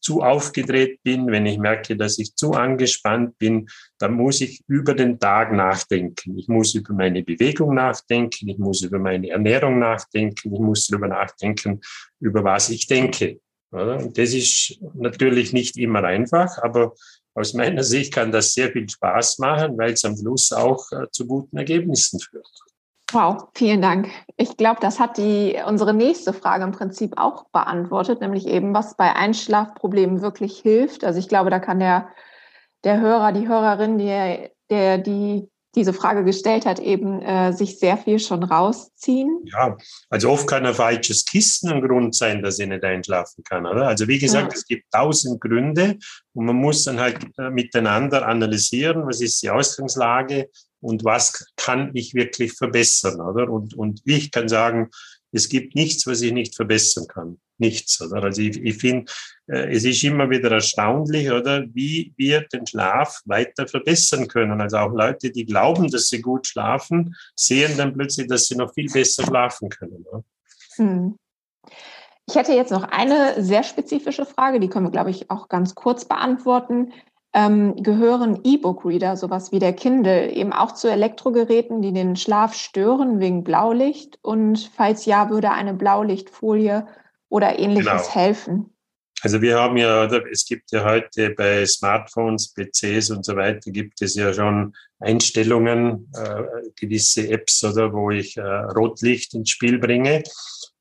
zu 0.00 0.22
aufgedreht 0.22 1.02
bin, 1.02 1.26
wenn 1.26 1.46
ich 1.46 1.58
merke, 1.58 1.96
dass 1.96 2.18
ich 2.18 2.34
zu 2.34 2.52
angespannt 2.52 3.36
bin, 3.38 3.68
dann 3.98 4.14
muss 4.14 4.40
ich 4.40 4.62
über 4.66 4.94
den 4.94 5.18
Tag 5.18 5.52
nachdenken. 5.52 6.38
Ich 6.38 6.48
muss 6.48 6.74
über 6.74 6.94
meine 6.94 7.22
Bewegung 7.22 7.74
nachdenken, 7.74 8.48
ich 8.48 8.58
muss 8.58 8.82
über 8.82 8.98
meine 8.98 9.28
Ernährung 9.28 9.78
nachdenken, 9.78 10.54
ich 10.54 10.60
muss 10.60 10.86
darüber 10.86 11.08
nachdenken, 11.08 11.80
über 12.18 12.42
was 12.44 12.70
ich 12.70 12.86
denke. 12.86 13.40
Das 13.70 14.34
ist 14.34 14.80
natürlich 14.94 15.52
nicht 15.52 15.76
immer 15.76 16.02
einfach, 16.02 16.58
aber 16.58 16.94
aus 17.34 17.54
meiner 17.54 17.84
Sicht 17.84 18.12
kann 18.12 18.32
das 18.32 18.52
sehr 18.52 18.72
viel 18.72 18.88
Spaß 18.88 19.38
machen, 19.38 19.78
weil 19.78 19.92
es 19.92 20.04
am 20.04 20.16
Schluss 20.16 20.50
auch 20.50 20.90
äh, 20.90 21.06
zu 21.12 21.26
guten 21.26 21.56
Ergebnissen 21.56 22.18
führt. 22.18 22.48
Wow, 23.12 23.48
vielen 23.54 23.82
Dank. 23.82 24.08
Ich 24.36 24.56
glaube, 24.56 24.80
das 24.80 25.00
hat 25.00 25.18
die, 25.18 25.56
unsere 25.66 25.92
nächste 25.94 26.32
Frage 26.32 26.64
im 26.64 26.72
Prinzip 26.72 27.18
auch 27.18 27.44
beantwortet, 27.50 28.20
nämlich 28.20 28.46
eben, 28.46 28.72
was 28.74 28.96
bei 28.96 29.14
Einschlafproblemen 29.14 30.22
wirklich 30.22 30.58
hilft. 30.58 31.04
Also 31.04 31.18
ich 31.18 31.28
glaube, 31.28 31.50
da 31.50 31.58
kann 31.58 31.80
der, 31.80 32.08
der 32.84 33.00
Hörer, 33.00 33.32
die 33.32 33.48
Hörerin, 33.48 33.98
der, 33.98 34.50
der 34.70 34.98
die 34.98 35.50
diese 35.76 35.92
Frage 35.92 36.24
gestellt 36.24 36.66
hat, 36.66 36.80
eben 36.80 37.22
äh, 37.22 37.52
sich 37.52 37.78
sehr 37.78 37.96
viel 37.96 38.18
schon 38.18 38.42
rausziehen. 38.42 39.44
Ja, 39.44 39.76
also 40.08 40.30
oft 40.30 40.48
kann 40.48 40.66
ein 40.66 40.74
falsches 40.74 41.24
Kissen 41.24 41.70
ein 41.70 41.80
Grund 41.80 42.14
sein, 42.14 42.42
dass 42.42 42.58
ich 42.58 42.66
nicht 42.66 42.82
einschlafen 42.82 43.44
kann. 43.44 43.66
Oder? 43.66 43.86
Also 43.86 44.08
wie 44.08 44.18
gesagt, 44.18 44.52
ja. 44.52 44.58
es 44.58 44.66
gibt 44.66 44.90
tausend 44.90 45.40
Gründe 45.40 45.96
und 46.32 46.46
man 46.46 46.56
muss 46.56 46.84
dann 46.84 46.98
halt 46.98 47.18
äh, 47.38 47.50
miteinander 47.50 48.26
analysieren, 48.26 49.06
was 49.06 49.20
ist 49.20 49.42
die 49.42 49.50
Ausgangslage, 49.50 50.50
und 50.80 51.04
was 51.04 51.46
kann 51.56 51.90
ich 51.94 52.14
wirklich 52.14 52.54
verbessern, 52.54 53.20
oder? 53.20 53.50
Und, 53.50 53.74
und 53.74 54.00
ich 54.04 54.30
kann 54.30 54.48
sagen, 54.48 54.90
es 55.32 55.48
gibt 55.48 55.74
nichts, 55.74 56.06
was 56.06 56.22
ich 56.22 56.32
nicht 56.32 56.56
verbessern 56.56 57.06
kann. 57.06 57.40
Nichts, 57.58 58.00
oder? 58.00 58.24
Also 58.24 58.40
ich, 58.40 58.56
ich 58.56 58.78
finde, 58.78 59.12
äh, 59.46 59.74
es 59.74 59.84
ist 59.84 60.02
immer 60.02 60.30
wieder 60.30 60.50
erstaunlich, 60.50 61.30
oder? 61.30 61.66
Wie 61.72 62.12
wir 62.16 62.40
den 62.48 62.66
Schlaf 62.66 63.20
weiter 63.26 63.68
verbessern 63.68 64.28
können. 64.28 64.60
Also 64.60 64.78
auch 64.78 64.92
Leute, 64.92 65.30
die 65.30 65.44
glauben, 65.44 65.90
dass 65.90 66.08
sie 66.08 66.20
gut 66.20 66.46
schlafen, 66.46 67.14
sehen 67.36 67.76
dann 67.76 67.92
plötzlich, 67.92 68.28
dass 68.28 68.46
sie 68.46 68.56
noch 68.56 68.72
viel 68.72 68.90
besser 68.90 69.24
schlafen 69.24 69.68
können. 69.68 70.04
Hm. 70.76 71.16
Ich 72.26 72.36
hätte 72.36 72.52
jetzt 72.52 72.70
noch 72.70 72.84
eine 72.84 73.42
sehr 73.42 73.64
spezifische 73.64 74.24
Frage, 74.24 74.60
die 74.60 74.68
können 74.68 74.86
wir, 74.86 74.92
glaube 74.92 75.10
ich, 75.10 75.30
auch 75.30 75.48
ganz 75.48 75.74
kurz 75.74 76.04
beantworten 76.04 76.92
ähm, 77.32 77.76
gehören 77.82 78.40
E-Book-Reader, 78.42 79.16
sowas 79.16 79.52
wie 79.52 79.58
der 79.58 79.72
Kindle, 79.72 80.30
eben 80.30 80.52
auch 80.52 80.72
zu 80.72 80.90
Elektrogeräten, 80.90 81.82
die 81.82 81.92
den 81.92 82.16
Schlaf 82.16 82.54
stören 82.54 83.20
wegen 83.20 83.44
Blaulicht? 83.44 84.18
Und 84.22 84.70
falls 84.74 85.06
ja, 85.06 85.30
würde 85.30 85.50
eine 85.50 85.74
Blaulichtfolie 85.74 86.86
oder 87.28 87.58
ähnliches 87.58 87.86
genau. 87.86 88.14
helfen? 88.14 88.70
Also 89.22 89.42
wir 89.42 89.58
haben 89.58 89.76
ja, 89.76 90.06
es 90.32 90.46
gibt 90.46 90.72
ja 90.72 90.84
heute 90.84 91.30
bei 91.30 91.66
Smartphones, 91.66 92.54
PCs 92.54 93.10
und 93.10 93.24
so 93.24 93.36
weiter, 93.36 93.70
gibt 93.70 94.00
es 94.00 94.14
ja 94.14 94.32
schon 94.32 94.74
Einstellungen, 94.98 96.10
äh, 96.14 96.42
gewisse 96.74 97.28
Apps 97.28 97.62
oder 97.62 97.92
wo 97.92 98.10
ich 98.10 98.36
äh, 98.38 98.40
Rotlicht 98.40 99.34
ins 99.34 99.50
Spiel 99.50 99.78
bringe. 99.78 100.22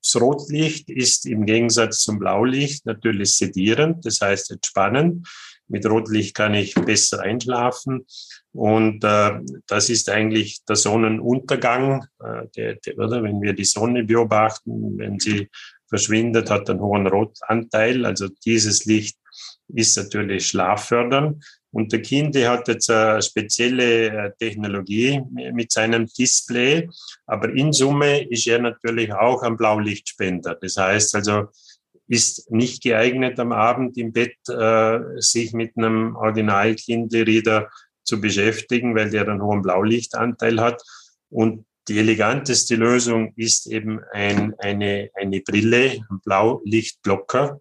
Das 0.01 0.21
Rotlicht 0.21 0.89
ist 0.89 1.25
im 1.25 1.45
Gegensatz 1.45 1.99
zum 1.99 2.19
Blaulicht 2.19 2.85
natürlich 2.85 3.35
sedierend, 3.35 4.05
das 4.05 4.21
heißt 4.21 4.51
entspannend. 4.51 5.27
Mit 5.69 5.85
Rotlicht 5.85 6.35
kann 6.35 6.53
ich 6.53 6.73
besser 6.73 7.21
einschlafen. 7.21 8.05
Und 8.51 9.03
äh, 9.03 9.39
das 9.67 9.89
ist 9.89 10.09
eigentlich 10.09 10.65
der 10.65 10.75
Sonnenuntergang. 10.75 12.05
Äh, 12.23 12.47
der, 12.55 12.75
der, 12.75 12.97
oder? 12.97 13.23
Wenn 13.23 13.41
wir 13.41 13.53
die 13.53 13.65
Sonne 13.65 14.03
beobachten, 14.03 14.97
wenn 14.97 15.19
sie 15.19 15.49
verschwindet, 15.87 16.49
hat 16.49 16.69
einen 16.69 16.81
hohen 16.81 17.07
Rotanteil. 17.07 18.05
Also 18.05 18.27
dieses 18.45 18.85
Licht 18.85 19.17
ist 19.67 19.97
natürlich 19.97 20.47
schlaffördernd. 20.47 21.43
Und 21.71 21.91
der 21.91 22.01
Kind 22.01 22.33
der 22.33 22.49
hat 22.49 22.67
jetzt 22.67 22.89
eine 22.89 23.21
spezielle 23.21 24.07
äh, 24.07 24.31
Technologie 24.39 25.21
mit 25.53 25.71
seinem 25.71 26.07
Display, 26.07 26.89
aber 27.27 27.49
in 27.53 27.71
Summe 27.73 28.27
ist 28.27 28.47
er 28.47 28.59
natürlich 28.59 29.13
auch 29.13 29.43
ein 29.43 29.55
Blaulichtspender. 29.55 30.55
Das 30.59 30.77
heißt 30.77 31.15
also, 31.15 31.49
ist 32.09 32.51
nicht 32.51 32.83
geeignet 32.83 33.39
am 33.39 33.51
Abend 33.51 33.95
im 33.97 34.11
Bett, 34.11 34.35
äh, 34.49 34.99
sich 35.17 35.53
mit 35.53 35.77
einem 35.77 36.15
Original 36.15 36.75
Kindle 36.75 37.25
Reader 37.25 37.69
zu 38.03 38.19
beschäftigen, 38.19 38.95
weil 38.95 39.11
der 39.11 39.27
einen 39.27 39.43
hohen 39.43 39.61
Blaulichtanteil 39.61 40.59
hat. 40.59 40.81
Und 41.29 41.65
die 41.87 41.99
eleganteste 41.99 42.75
Lösung 42.75 43.33
ist 43.35 43.67
eben 43.67 44.01
ein, 44.11 44.55
eine, 44.57 45.11
eine 45.13 45.41
Brille, 45.41 46.03
ein 46.09 46.19
Blaulichtblocker. 46.25 47.59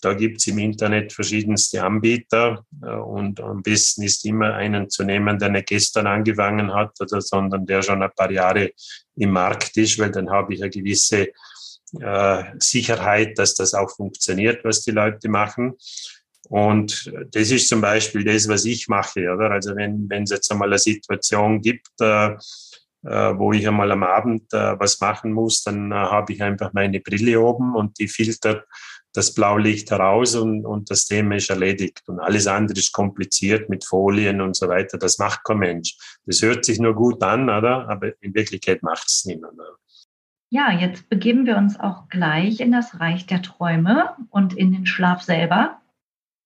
Da 0.00 0.14
gibt's 0.14 0.46
im 0.46 0.58
Internet 0.58 1.12
verschiedenste 1.12 1.82
Anbieter 1.82 2.64
äh, 2.82 2.90
und 2.94 3.40
am 3.40 3.62
besten 3.62 4.02
ist 4.02 4.24
immer 4.26 4.54
einen 4.54 4.90
zu 4.90 5.02
nehmen, 5.02 5.38
der 5.38 5.48
nicht 5.48 5.68
gestern 5.68 6.06
angefangen 6.06 6.74
hat, 6.74 7.00
oder, 7.00 7.22
sondern 7.22 7.64
der 7.64 7.82
schon 7.82 8.02
ein 8.02 8.12
paar 8.14 8.30
Jahre 8.30 8.72
im 9.16 9.30
Markt 9.30 9.76
ist, 9.78 9.98
weil 9.98 10.12
dann 10.12 10.30
habe 10.30 10.54
ich 10.54 10.62
eine 10.62 10.70
gewisse 10.70 11.28
äh, 12.00 12.44
Sicherheit, 12.58 13.38
dass 13.38 13.54
das 13.54 13.74
auch 13.74 13.90
funktioniert, 13.90 14.64
was 14.64 14.82
die 14.82 14.90
Leute 14.90 15.28
machen. 15.28 15.74
Und 16.48 17.12
das 17.32 17.50
ist 17.50 17.68
zum 17.68 17.80
Beispiel 17.80 18.24
das, 18.24 18.48
was 18.48 18.64
ich 18.64 18.88
mache, 18.88 19.30
oder? 19.32 19.50
Also 19.50 19.76
wenn, 19.76 20.08
wenn 20.08 20.22
es 20.22 20.30
jetzt 20.30 20.50
einmal 20.50 20.68
eine 20.68 20.78
Situation 20.78 21.60
gibt, 21.60 21.88
äh, 22.00 22.30
äh, 23.04 23.38
wo 23.38 23.52
ich 23.52 23.66
einmal 23.68 23.92
am 23.92 24.02
Abend 24.02 24.52
äh, 24.52 24.78
was 24.78 25.00
machen 25.00 25.32
muss, 25.32 25.62
dann 25.62 25.92
habe 25.92 26.32
ich 26.32 26.42
einfach 26.42 26.72
meine 26.72 27.00
Brille 27.00 27.40
oben 27.40 27.76
und 27.76 27.98
die 27.98 28.08
filtert 28.08 28.64
das 29.12 29.34
Blaulicht 29.34 29.90
heraus 29.90 30.34
und, 30.34 30.64
und 30.64 30.90
das 30.90 31.06
Thema 31.06 31.36
ist 31.36 31.50
erledigt. 31.50 32.02
Und 32.06 32.20
alles 32.20 32.46
andere 32.46 32.78
ist 32.78 32.92
kompliziert 32.92 33.68
mit 33.68 33.84
Folien 33.84 34.40
und 34.40 34.54
so 34.54 34.68
weiter. 34.68 34.98
Das 34.98 35.18
macht 35.18 35.44
kein 35.44 35.58
Mensch. 35.58 35.96
Das 36.24 36.42
hört 36.42 36.64
sich 36.64 36.78
nur 36.78 36.94
gut 36.94 37.22
an, 37.22 37.44
oder? 37.44 37.88
Aber 37.88 38.12
in 38.20 38.34
Wirklichkeit 38.34 38.82
macht 38.82 39.08
es 39.08 39.24
niemand. 39.24 39.54
Oder? 39.54 39.76
Ja, 40.50 40.72
jetzt 40.72 41.10
begeben 41.10 41.44
wir 41.44 41.58
uns 41.58 41.78
auch 41.78 42.08
gleich 42.08 42.60
in 42.60 42.72
das 42.72 43.00
Reich 43.00 43.26
der 43.26 43.42
Träume 43.42 44.14
und 44.30 44.54
in 44.54 44.72
den 44.72 44.86
Schlaf 44.86 45.22
selber. 45.22 45.78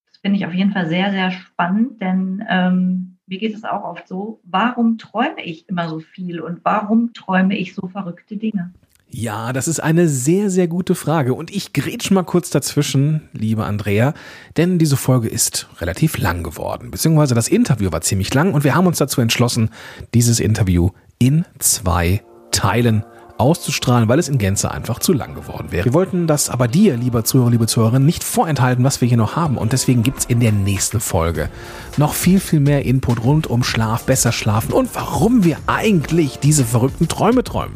Das 0.07 0.19
finde 0.19 0.39
ich 0.39 0.47
auf 0.47 0.55
jeden 0.55 0.73
Fall 0.73 0.89
sehr, 0.89 1.13
sehr 1.13 1.31
spannend, 1.31 2.01
denn 2.03 2.45
ähm, 2.49 3.19
mir 3.27 3.39
geht 3.39 3.55
es 3.55 3.65
auch 3.65 3.85
oft 3.85 4.09
so, 4.09 4.41
warum 4.43 4.99
träume 4.99 5.43
ich 5.45 5.69
immer 5.69 5.89
so 5.89 6.01
viel 6.01 6.41
und 6.41 6.65
warum 6.65 7.13
träume 7.13 7.57
ich 7.57 7.75
so 7.75 7.87
verrückte 7.87 8.37
Dinge? 8.37 8.73
Ja, 9.15 9.53
das 9.53 9.69
ist 9.69 9.79
eine 9.79 10.09
sehr, 10.09 10.51
sehr 10.51 10.69
gute 10.69 10.95
Frage. 10.95 11.35
Und 11.35 11.55
ich 11.55 11.75
grätsch 11.75 12.11
mal 12.11 12.25
kurz 12.25 12.49
dazwischen, 12.49 13.29
liebe 13.35 13.65
Andrea, 13.65 14.15
denn 14.57 14.79
diese 14.79 14.97
Folge 14.97 15.29
ist 15.29 15.69
relativ 15.81 16.17
lang 16.17 16.43
geworden. 16.43 16.91
Beziehungsweise 16.91 17.35
das 17.35 17.49
Interview 17.49 17.93
war 17.93 18.01
ziemlich 18.01 18.33
lang 18.33 18.55
und 18.55 18.65
wir 18.65 18.75
haben 18.75 18.87
uns 18.87 18.99
dazu 18.99 19.21
entschlossen, 19.21 19.71
dieses 20.15 20.41
Interview 20.41 20.91
in 21.19 21.45
zwei 21.59 22.23
Teilen 22.53 23.05
auszustrahlen, 23.43 24.09
weil 24.09 24.19
es 24.19 24.29
in 24.29 24.39
Gänze 24.39 24.71
einfach 24.71 25.01
zu 25.01 25.13
lang 25.13 25.35
geworden 25.35 25.69
wäre. 25.71 25.85
Wir 25.85 25.93
wollten 25.93 26.27
das 26.27 26.49
aber 26.49 26.69
dir, 26.69 26.97
lieber 26.97 27.25
Zuhörer, 27.25 27.51
liebe 27.51 27.67
Zuhörerin, 27.67 28.07
nicht 28.07 28.25
vorenthalten, 28.25 28.85
was 28.85 29.01
wir 29.01 29.09
hier 29.09 29.17
noch 29.17 29.37
haben. 29.37 29.59
Und 29.59 29.73
deswegen 29.73 30.03
gibt 30.03 30.21
es 30.21 30.25
in 30.25 30.41
der 30.41 30.53
nächsten 30.53 31.01
Folge 31.01 31.51
noch 31.97 32.15
viel, 32.15 32.41
viel 32.41 32.61
mehr 32.61 32.85
Input 32.85 33.23
rund 33.25 33.49
um 33.49 33.65
Schlaf, 33.65 34.05
besser 34.05 34.33
schlafen 34.33 34.73
und 34.73 34.95
warum 34.95 35.45
wir 35.45 35.59
eigentlich 35.67 36.39
diese 36.39 36.65
verrückten 36.65 37.09
Träume 37.09 37.45
träumen. 37.45 37.75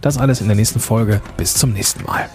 Das 0.00 0.16
alles 0.16 0.40
in 0.40 0.46
der 0.46 0.56
nächsten 0.56 0.80
Folge. 0.80 1.20
Bis 1.36 1.54
zum 1.54 1.72
nächsten 1.72 2.04
Mal. 2.04 2.28